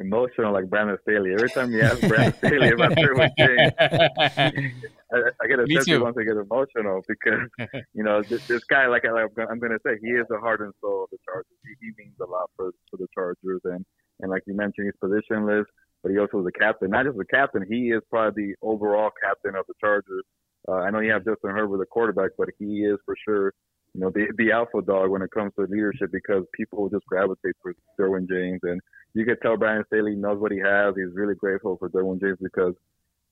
emotional 0.00 0.52
like 0.52 0.68
Brandon 0.68 0.96
Staley. 1.02 1.32
Every 1.32 1.50
time 1.50 1.72
you 1.72 1.82
ask 1.82 2.00
Brandon 2.06 2.34
Staley 2.38 2.68
about 2.70 2.92
Derwin 2.92 3.30
James, 3.38 3.72
I, 5.12 5.16
I 5.42 5.46
get 5.46 5.58
a 5.58 5.66
sense 5.66 5.88
of 5.90 6.02
once 6.02 6.16
I 6.18 6.24
get 6.24 6.36
emotional 6.36 7.02
because 7.08 7.48
you 7.94 8.04
know 8.04 8.22
this, 8.22 8.46
this 8.46 8.64
guy, 8.64 8.86
like 8.86 9.04
I, 9.04 9.08
I'm 9.50 9.58
going 9.58 9.72
to 9.72 9.80
say, 9.84 9.98
he 10.00 10.10
is 10.10 10.26
the 10.28 10.38
heart 10.38 10.60
and 10.60 10.72
soul 10.80 11.04
of 11.04 11.10
the 11.10 11.18
Chargers. 11.24 11.46
He, 11.64 11.86
he 11.86 11.92
means 11.98 12.14
a 12.20 12.30
lot 12.30 12.50
for 12.56 12.70
for 12.90 12.96
the 12.98 13.06
Chargers, 13.14 13.60
and 13.64 13.84
and 14.20 14.30
like 14.30 14.42
you 14.46 14.54
mentioned, 14.54 14.86
he's 14.92 15.10
positionless, 15.10 15.64
but 16.02 16.12
he 16.12 16.18
also 16.18 16.40
is 16.40 16.46
a 16.46 16.58
captain. 16.58 16.90
Not 16.90 17.06
just 17.06 17.18
a 17.18 17.24
captain, 17.24 17.64
he 17.68 17.90
is 17.90 18.02
probably 18.10 18.46
the 18.48 18.66
overall 18.66 19.10
captain 19.22 19.56
of 19.56 19.66
the 19.66 19.74
Chargers. 19.80 20.24
Uh, 20.68 20.74
I 20.74 20.90
know 20.90 21.00
you 21.00 21.12
have 21.12 21.24
Justin 21.24 21.50
Herbert, 21.50 21.78
the 21.78 21.86
quarterback, 21.86 22.32
but 22.36 22.48
he 22.58 22.82
is 22.84 22.98
for 23.06 23.16
sure, 23.24 23.54
you 23.94 24.02
know, 24.02 24.10
the, 24.10 24.26
the 24.36 24.52
alpha 24.52 24.82
dog 24.82 25.10
when 25.10 25.22
it 25.22 25.30
comes 25.30 25.52
to 25.56 25.62
leadership 25.62 26.10
because 26.12 26.44
people 26.52 26.90
just 26.90 27.06
gravitate 27.06 27.56
for 27.62 27.74
Derwin 27.98 28.28
James. 28.28 28.60
And 28.62 28.80
you 29.14 29.24
can 29.24 29.38
tell 29.40 29.56
Brandon 29.56 29.84
Staley 29.86 30.14
knows 30.14 30.38
what 30.38 30.52
he 30.52 30.58
has. 30.58 30.94
He's 30.94 31.14
really 31.14 31.34
grateful 31.34 31.78
for 31.78 31.88
Derwin 31.88 32.20
James 32.20 32.38
because 32.42 32.74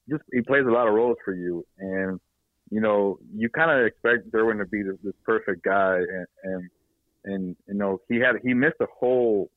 just 0.09 0.22
he 0.32 0.41
plays 0.41 0.64
a 0.66 0.70
lot 0.70 0.89
of 0.89 0.95
roles 0.95 1.18
for 1.24 1.34
you. 1.34 1.66
And, 1.78 2.18
you 2.70 2.80
know, 2.80 3.18
you 3.34 3.51
kind 3.51 3.70
of 3.70 3.87
expect 3.87 4.30
Derwin 4.30 4.59
to 4.59 4.66
be 4.66 4.82
this, 4.82 4.97
this 5.05 5.14
perfect 5.24 5.62
guy. 5.62 5.97
And, 5.97 6.26
and, 6.45 6.70
and, 7.24 7.57
you 7.68 7.74
know, 7.74 8.01
he 8.09 8.16
had, 8.16 8.37
he 8.43 8.55
missed 8.55 8.80
a 8.80 8.87
whole, 8.99 9.51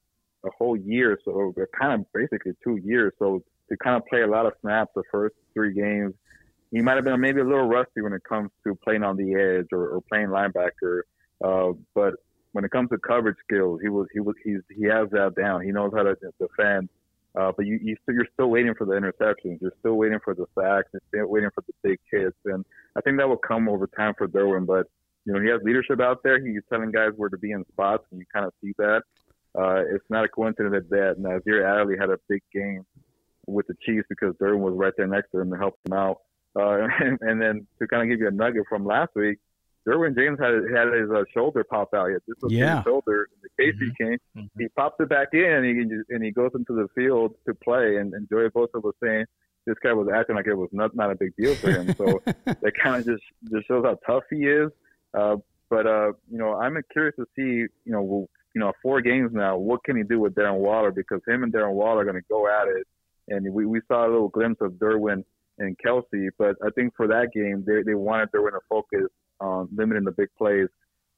a 0.46 0.50
whole 0.58 0.76
year. 0.76 1.18
So 1.24 1.54
kind 1.80 2.02
of 2.02 2.12
basically 2.14 2.54
two 2.62 2.78
years. 2.84 3.14
So 3.20 3.42
to 3.70 3.78
kind 3.78 3.96
of 3.96 4.06
play 4.08 4.24
a 4.24 4.28
lot 4.28 4.46
of 4.46 4.54
snaps 4.60 4.92
the 4.96 5.04
first 5.10 5.36
three 5.54 5.74
games– 5.74 6.14
he 6.72 6.82
might 6.82 6.96
have 6.96 7.06
been 7.06 7.20
maybe 7.20 7.42
a 7.42 7.44
little 7.44 7.68
rusty 7.68 8.02
when 8.02 8.14
it 8.14 8.24
comes 8.24 8.52
to 8.64 8.76
playing 8.76 9.04
on 9.04 9.18
the 9.18 9.34
edge 9.34 9.68
or, 9.72 9.90
or 9.90 10.02
playing 10.02 10.28
linebacker. 10.28 11.02
Uh, 11.44 11.74
but 11.96 12.16
when 12.52 12.64
it 12.64 12.72
comes 12.72 12.90
to 12.90 12.98
coverage 12.98 13.38
skills, 13.44 13.80
he 13.82 13.90
was 13.90 14.08
he 14.14 14.20
was 14.20 14.36
he's 14.44 14.62
he 14.76 14.86
has 14.86 15.10
that 15.12 15.36
down. 15.36 15.64
He 15.64 15.72
knows 15.72 15.92
how 15.96 16.04
to 16.04 16.16
defend. 16.40 16.90
Uh, 17.40 17.52
but 17.56 17.66
you, 17.66 17.80
you 17.82 17.96
still, 18.02 18.16
you're 18.16 18.28
still 18.34 18.50
waiting 18.50 18.74
for 18.76 18.86
the 18.86 18.94
interceptions. 18.94 19.62
You're 19.62 19.74
still 19.80 19.94
waiting 19.94 20.18
for 20.24 20.34
the 20.34 20.46
sacks. 20.58 20.90
You're 20.92 21.02
still 21.10 21.28
waiting 21.28 21.52
for 21.54 21.64
the 21.68 21.74
big 21.84 22.00
hits. 22.12 22.36
And 22.46 22.66
I 22.96 23.02
think 23.02 23.18
that 23.20 23.30
will 23.30 23.38
come 23.38 23.70
over 23.70 23.86
time 23.88 24.16
for 24.18 24.28
Derwin. 24.28 24.66
But 24.66 24.88
you 25.26 25.34
know, 25.34 25.40
he 25.40 25.48
has 25.50 25.62
leadership 25.64 26.02
out 26.02 26.24
there. 26.24 26.44
He's 26.44 26.62
telling 26.72 26.92
guys 26.92 27.12
where 27.16 27.30
to 27.30 27.38
be 27.38 27.52
in 27.52 27.66
spots, 27.72 28.04
and 28.12 28.20
you 28.20 28.26
kind 28.34 28.46
of 28.46 28.54
see 28.64 28.74
that. 28.78 29.04
Uh, 29.58 29.84
it's 29.94 30.06
not 30.10 30.26
a 30.26 30.28
coincidence 30.28 30.86
that 30.90 31.16
Nasir 31.18 31.66
Adderley 31.66 31.98
had 32.00 32.10
a 32.10 32.18
big 32.28 32.42
game 32.54 32.86
with 33.48 33.68
the 33.68 33.76
Chiefs 33.86 34.08
because 34.10 34.34
Derwin 34.36 34.60
was 34.60 34.74
right 34.76 34.94
there 34.98 35.08
next 35.08 35.32
to 35.32 35.40
him 35.40 35.52
to 35.52 35.58
help 35.58 35.76
him 35.86 35.94
out. 35.94 36.18
Uh, 36.58 36.88
and, 37.00 37.18
and 37.22 37.42
then 37.42 37.68
to 37.80 37.88
kind 37.88 38.04
of 38.04 38.10
give 38.10 38.20
you 38.20 38.28
a 38.28 38.32
nugget 38.32 38.64
from 38.70 38.86
last 38.86 39.12
week, 39.16 39.38
Derwin 39.88 40.16
James 40.16 40.38
had 40.40 40.54
had 40.76 40.94
his 40.94 41.10
uh, 41.10 41.24
shoulder 41.34 41.64
pop 41.64 41.90
out. 41.94 42.08
He 42.08 42.14
had 42.14 42.22
Yeah. 42.52 42.76
his 42.78 42.84
shoulder 42.84 43.28
in 43.34 43.40
the 43.44 43.64
KC 43.64 43.96
game. 43.98 44.18
Mhm. 44.38 44.50
He 44.58 44.68
pops 44.70 45.00
it 45.00 45.10
back 45.10 45.30
in 45.34 45.44
and 45.44 45.66
he 45.66 46.14
and 46.14 46.24
he 46.24 46.32
goes 46.32 46.52
into 46.54 46.74
the 46.74 46.88
field 46.96 47.36
to 47.48 47.54
play. 47.56 47.98
And, 47.98 48.14
and 48.14 48.28
Joey 48.30 48.50
Bosa 48.50 48.84
was 48.84 48.94
saying 49.02 49.26
this 49.66 49.76
guy 49.84 49.94
was 49.94 50.08
acting 50.14 50.36
like 50.36 50.48
it 50.48 50.54
was 50.56 50.70
not 50.72 50.96
not 50.96 51.12
a 51.12 51.16
big 51.16 51.34
deal 51.38 51.56
for 51.56 51.72
him. 51.72 51.94
So 51.96 52.22
that 52.46 52.74
kind 52.84 52.98
of 52.98 53.06
just 53.06 53.24
just 53.52 53.68
shows 53.68 53.86
how 53.86 53.98
tough 54.06 54.24
he 54.30 54.46
is. 54.48 54.70
Uh, 55.14 55.38
but 55.70 55.88
uh, 55.88 56.12
you 56.30 56.38
know, 56.38 56.54
I'm 56.56 56.78
curious 56.92 57.16
to 57.16 57.26
see 57.36 57.44
you 57.86 57.92
know 57.94 58.28
you 58.54 58.60
know 58.62 58.74
four 58.84 59.02
games 59.02 59.32
now. 59.34 59.58
What 59.58 59.84
can 59.86 59.96
he 59.96 60.04
do 60.04 60.20
with 60.20 60.36
Darren 60.36 60.58
Waller? 60.60 60.92
Because 60.92 61.22
him 61.28 61.44
and 61.44 61.54
Darren 61.54 61.74
Waller 61.74 62.02
are 62.02 62.04
going 62.04 62.16
to 62.16 62.28
go 62.30 62.48
at 62.48 62.68
it. 62.68 62.86
And 63.30 63.54
we, 63.54 63.66
we 63.68 63.80
saw 63.88 64.08
a 64.08 64.10
little 64.10 64.30
glimpse 64.30 64.60
of 64.62 64.74
Derwin 64.74 65.24
and 65.60 65.78
Kelce, 65.86 66.30
but 66.38 66.56
I 66.66 66.70
think 66.76 66.94
for 66.96 67.08
that 67.08 67.30
game 67.34 67.64
they 67.68 67.84
they 67.86 67.96
wanted 67.96 68.30
Derwin 68.32 68.52
to 68.52 68.60
focus 68.70 69.08
on 69.40 69.70
limiting 69.76 70.04
the 70.04 70.12
big 70.12 70.30
plays, 70.38 70.68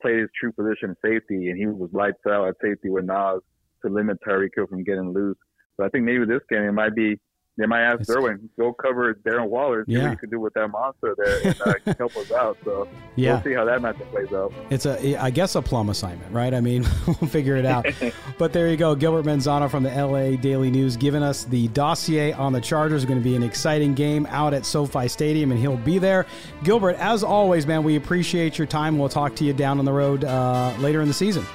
played 0.01 0.19
his 0.19 0.29
true 0.39 0.51
position 0.51 0.95
safety, 1.03 1.49
and 1.49 1.57
he 1.57 1.67
was 1.67 1.89
lights 1.93 2.19
out 2.27 2.47
at 2.47 2.55
safety 2.61 2.89
with 2.89 3.05
Nas 3.05 3.41
to 3.83 3.91
limit 3.91 4.17
Tyreek 4.27 4.67
from 4.69 4.83
getting 4.83 5.13
loose. 5.13 5.37
So 5.77 5.85
I 5.85 5.89
think 5.89 6.05
maybe 6.05 6.25
this 6.25 6.41
game 6.49 6.63
it 6.63 6.71
might 6.73 6.95
be 6.95 7.19
they 7.61 7.67
might 7.67 7.81
ask 7.83 8.01
Derwin 8.09 8.39
go 8.57 8.73
cover 8.73 9.13
Darren 9.13 9.47
Waller, 9.49 9.85
see 9.85 9.93
Yeah. 9.93 10.03
what 10.03 10.11
you 10.11 10.17
can 10.17 10.29
do 10.29 10.39
with 10.39 10.53
that 10.55 10.67
monster 10.69 11.15
there 11.17 11.41
and 11.47 11.61
uh, 11.87 11.93
help 11.97 12.15
us 12.17 12.31
out. 12.31 12.57
So 12.65 12.87
Yeah. 13.15 13.33
we'll 13.35 13.43
see 13.43 13.53
how 13.53 13.65
that 13.65 13.79
matchup 13.81 14.09
plays 14.11 14.31
out. 14.33 14.51
It's 14.69 14.85
a, 14.85 15.17
I 15.17 15.29
guess, 15.29 15.55
a 15.55 15.61
plum 15.61 15.89
assignment, 15.89 16.31
right? 16.33 16.53
I 16.53 16.59
mean, 16.61 16.85
we'll 17.07 17.29
figure 17.29 17.55
it 17.55 17.65
out. 17.65 17.85
but 18.37 18.51
there 18.53 18.69
you 18.69 18.77
go. 18.77 18.95
Gilbert 18.95 19.25
Manzano 19.25 19.69
from 19.69 19.83
the 19.83 19.89
LA 19.91 20.35
Daily 20.37 20.71
News 20.71 20.97
giving 20.97 21.21
us 21.23 21.43
the 21.45 21.67
dossier 21.69 22.33
on 22.33 22.53
the 22.53 22.61
Chargers. 22.61 23.05
Going 23.05 23.19
to 23.19 23.23
be 23.23 23.35
an 23.35 23.43
exciting 23.43 23.93
game 23.93 24.25
out 24.29 24.53
at 24.53 24.65
SoFi 24.65 25.07
Stadium, 25.07 25.51
and 25.51 25.59
he'll 25.59 25.77
be 25.77 25.99
there. 25.99 26.25
Gilbert, 26.63 26.95
as 26.97 27.23
always, 27.23 27.67
man, 27.67 27.83
we 27.83 27.95
appreciate 27.95 28.57
your 28.57 28.67
time. 28.67 28.97
We'll 28.97 29.09
talk 29.09 29.35
to 29.35 29.43
you 29.45 29.53
down 29.53 29.77
on 29.79 29.85
the 29.85 29.93
road 29.93 30.23
uh, 30.23 30.73
later 30.79 31.01
in 31.01 31.07
the 31.07 31.13
season. 31.13 31.45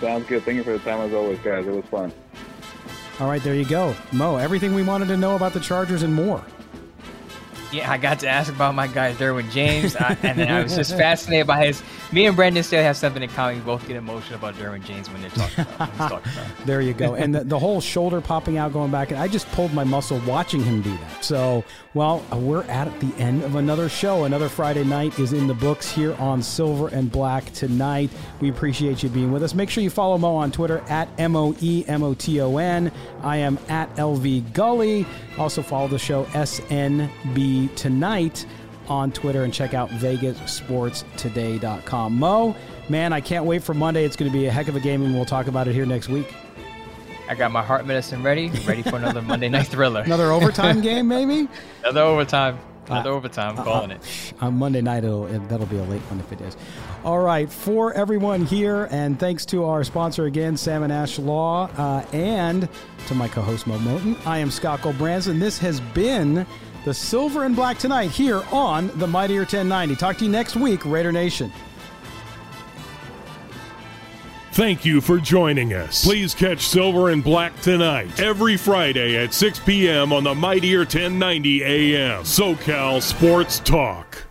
Sounds 0.00 0.26
good. 0.26 0.42
Thank 0.42 0.56
you 0.56 0.64
for 0.64 0.72
the 0.72 0.78
time 0.80 1.00
as 1.00 1.14
always, 1.14 1.38
guys. 1.40 1.64
It 1.66 1.72
was 1.72 1.84
fun. 1.84 2.12
All 3.22 3.28
right, 3.28 3.40
there 3.40 3.54
you 3.54 3.64
go. 3.64 3.94
Mo, 4.10 4.34
everything 4.34 4.74
we 4.74 4.82
wanted 4.82 5.06
to 5.06 5.16
know 5.16 5.36
about 5.36 5.52
the 5.52 5.60
Chargers 5.60 6.02
and 6.02 6.12
more. 6.12 6.42
Yeah, 7.72 7.90
I 7.90 7.96
got 7.96 8.18
to 8.20 8.28
ask 8.28 8.52
about 8.52 8.74
my 8.74 8.86
guy 8.86 9.14
Derwin 9.14 9.50
James, 9.50 9.96
I, 9.96 10.16
and 10.22 10.38
then 10.38 10.50
I 10.50 10.62
was 10.62 10.76
just 10.76 10.94
fascinated 10.94 11.46
by 11.46 11.64
his. 11.64 11.82
Me 12.12 12.26
and 12.26 12.36
Brandon 12.36 12.62
Staley 12.62 12.84
have 12.84 12.98
something 12.98 13.22
in 13.22 13.30
common. 13.30 13.56
We 13.56 13.62
both 13.62 13.88
get 13.88 13.96
emotional 13.96 14.38
about 14.38 14.56
Derwin 14.56 14.84
James 14.84 15.08
when 15.08 15.22
they're 15.22 15.30
talking 15.30 15.64
about. 15.74 15.96
Talking 15.96 16.32
about. 16.32 16.66
There 16.66 16.82
you 16.82 16.92
go. 16.92 17.14
And 17.14 17.34
the, 17.34 17.44
the 17.44 17.58
whole 17.58 17.80
shoulder 17.80 18.20
popping 18.20 18.58
out, 18.58 18.74
going 18.74 18.90
back, 18.90 19.10
and 19.10 19.18
I 19.18 19.26
just 19.26 19.50
pulled 19.52 19.72
my 19.72 19.84
muscle 19.84 20.20
watching 20.26 20.62
him 20.62 20.82
do 20.82 20.94
that. 20.98 21.24
So, 21.24 21.64
well, 21.94 22.22
uh, 22.30 22.36
we're 22.36 22.64
at 22.64 23.00
the 23.00 23.12
end 23.16 23.42
of 23.42 23.54
another 23.54 23.88
show. 23.88 24.24
Another 24.24 24.50
Friday 24.50 24.84
night 24.84 25.18
is 25.18 25.32
in 25.32 25.46
the 25.46 25.54
books 25.54 25.90
here 25.90 26.14
on 26.16 26.42
Silver 26.42 26.88
and 26.88 27.10
Black 27.10 27.50
tonight. 27.52 28.10
We 28.40 28.50
appreciate 28.50 29.02
you 29.02 29.08
being 29.08 29.32
with 29.32 29.42
us. 29.42 29.54
Make 29.54 29.70
sure 29.70 29.82
you 29.82 29.90
follow 29.90 30.18
Mo 30.18 30.36
on 30.36 30.52
Twitter 30.52 30.84
at 30.88 31.08
M 31.18 31.34
O 31.36 31.54
E 31.62 31.84
M 31.88 32.02
O 32.02 32.12
T 32.12 32.38
O 32.42 32.58
N. 32.58 32.92
I 33.22 33.38
am 33.38 33.58
at 33.68 33.94
LV 33.96 34.52
Gully. 34.52 35.06
Also 35.38 35.62
follow 35.62 35.88
the 35.88 35.98
show 35.98 36.24
SNB 36.26 37.61
Tonight 37.68 38.44
on 38.88 39.12
Twitter 39.12 39.44
and 39.44 39.54
check 39.54 39.74
out 39.74 39.90
VegasSportsToday.com. 39.90 42.18
Mo, 42.18 42.56
man, 42.88 43.12
I 43.12 43.20
can't 43.20 43.44
wait 43.44 43.62
for 43.62 43.74
Monday. 43.74 44.04
It's 44.04 44.16
going 44.16 44.28
to 44.30 44.36
be 44.36 44.46
a 44.46 44.50
heck 44.50 44.66
of 44.68 44.76
a 44.76 44.80
game, 44.80 45.02
and 45.02 45.14
we'll 45.14 45.24
talk 45.24 45.46
about 45.46 45.68
it 45.68 45.74
here 45.74 45.86
next 45.86 46.08
week. 46.08 46.34
I 47.28 47.34
got 47.34 47.52
my 47.52 47.62
heart 47.62 47.86
medicine 47.86 48.22
ready, 48.22 48.50
ready 48.66 48.82
for 48.82 48.96
another 48.96 49.22
Monday 49.22 49.48
night 49.48 49.68
thriller. 49.68 50.02
Another 50.02 50.32
overtime 50.32 50.80
game, 50.82 51.08
maybe? 51.08 51.48
Another 51.82 52.02
overtime. 52.02 52.58
Another 52.86 53.10
uh, 53.10 53.14
overtime. 53.14 53.58
I'm 53.58 53.64
calling 53.64 53.90
it. 53.92 54.34
Uh, 54.40 54.46
on 54.46 54.58
Monday 54.58 54.80
night, 54.80 55.04
it'll, 55.04 55.26
it, 55.26 55.48
that'll 55.48 55.66
be 55.66 55.78
a 55.78 55.84
late 55.84 56.00
one 56.02 56.20
if 56.20 56.32
it 56.32 56.40
is. 56.40 56.56
All 57.04 57.20
right, 57.20 57.50
for 57.50 57.92
everyone 57.94 58.44
here, 58.44 58.88
and 58.90 59.18
thanks 59.18 59.46
to 59.46 59.64
our 59.64 59.84
sponsor 59.84 60.26
again, 60.26 60.56
Salmon 60.56 60.90
Ash 60.90 61.18
Law, 61.18 61.70
uh, 61.76 62.04
and 62.12 62.68
to 63.06 63.14
my 63.14 63.28
co-host 63.28 63.66
Mo 63.66 63.78
Moton, 63.78 64.16
I 64.26 64.38
am 64.38 64.50
Scott 64.50 64.82
Branson. 64.98 65.38
This 65.38 65.58
has 65.58 65.80
been 65.80 66.46
the 66.84 66.94
Silver 66.94 67.44
and 67.44 67.54
Black 67.54 67.78
tonight 67.78 68.10
here 68.10 68.42
on 68.50 68.88
the 68.98 69.06
Mightier 69.06 69.40
1090. 69.40 69.96
Talk 69.96 70.18
to 70.18 70.24
you 70.24 70.30
next 70.30 70.56
week, 70.56 70.84
Raider 70.84 71.12
Nation. 71.12 71.52
Thank 74.52 74.84
you 74.84 75.00
for 75.00 75.18
joining 75.18 75.72
us. 75.72 76.04
Please 76.04 76.34
catch 76.34 76.66
Silver 76.66 77.08
and 77.08 77.24
Black 77.24 77.58
tonight, 77.62 78.20
every 78.20 78.58
Friday 78.58 79.16
at 79.16 79.32
6 79.32 79.60
p.m. 79.60 80.12
on 80.12 80.24
the 80.24 80.34
Mightier 80.34 80.80
1090 80.80 81.64
AM. 81.64 82.22
SoCal 82.24 83.00
Sports 83.00 83.60
Talk. 83.60 84.26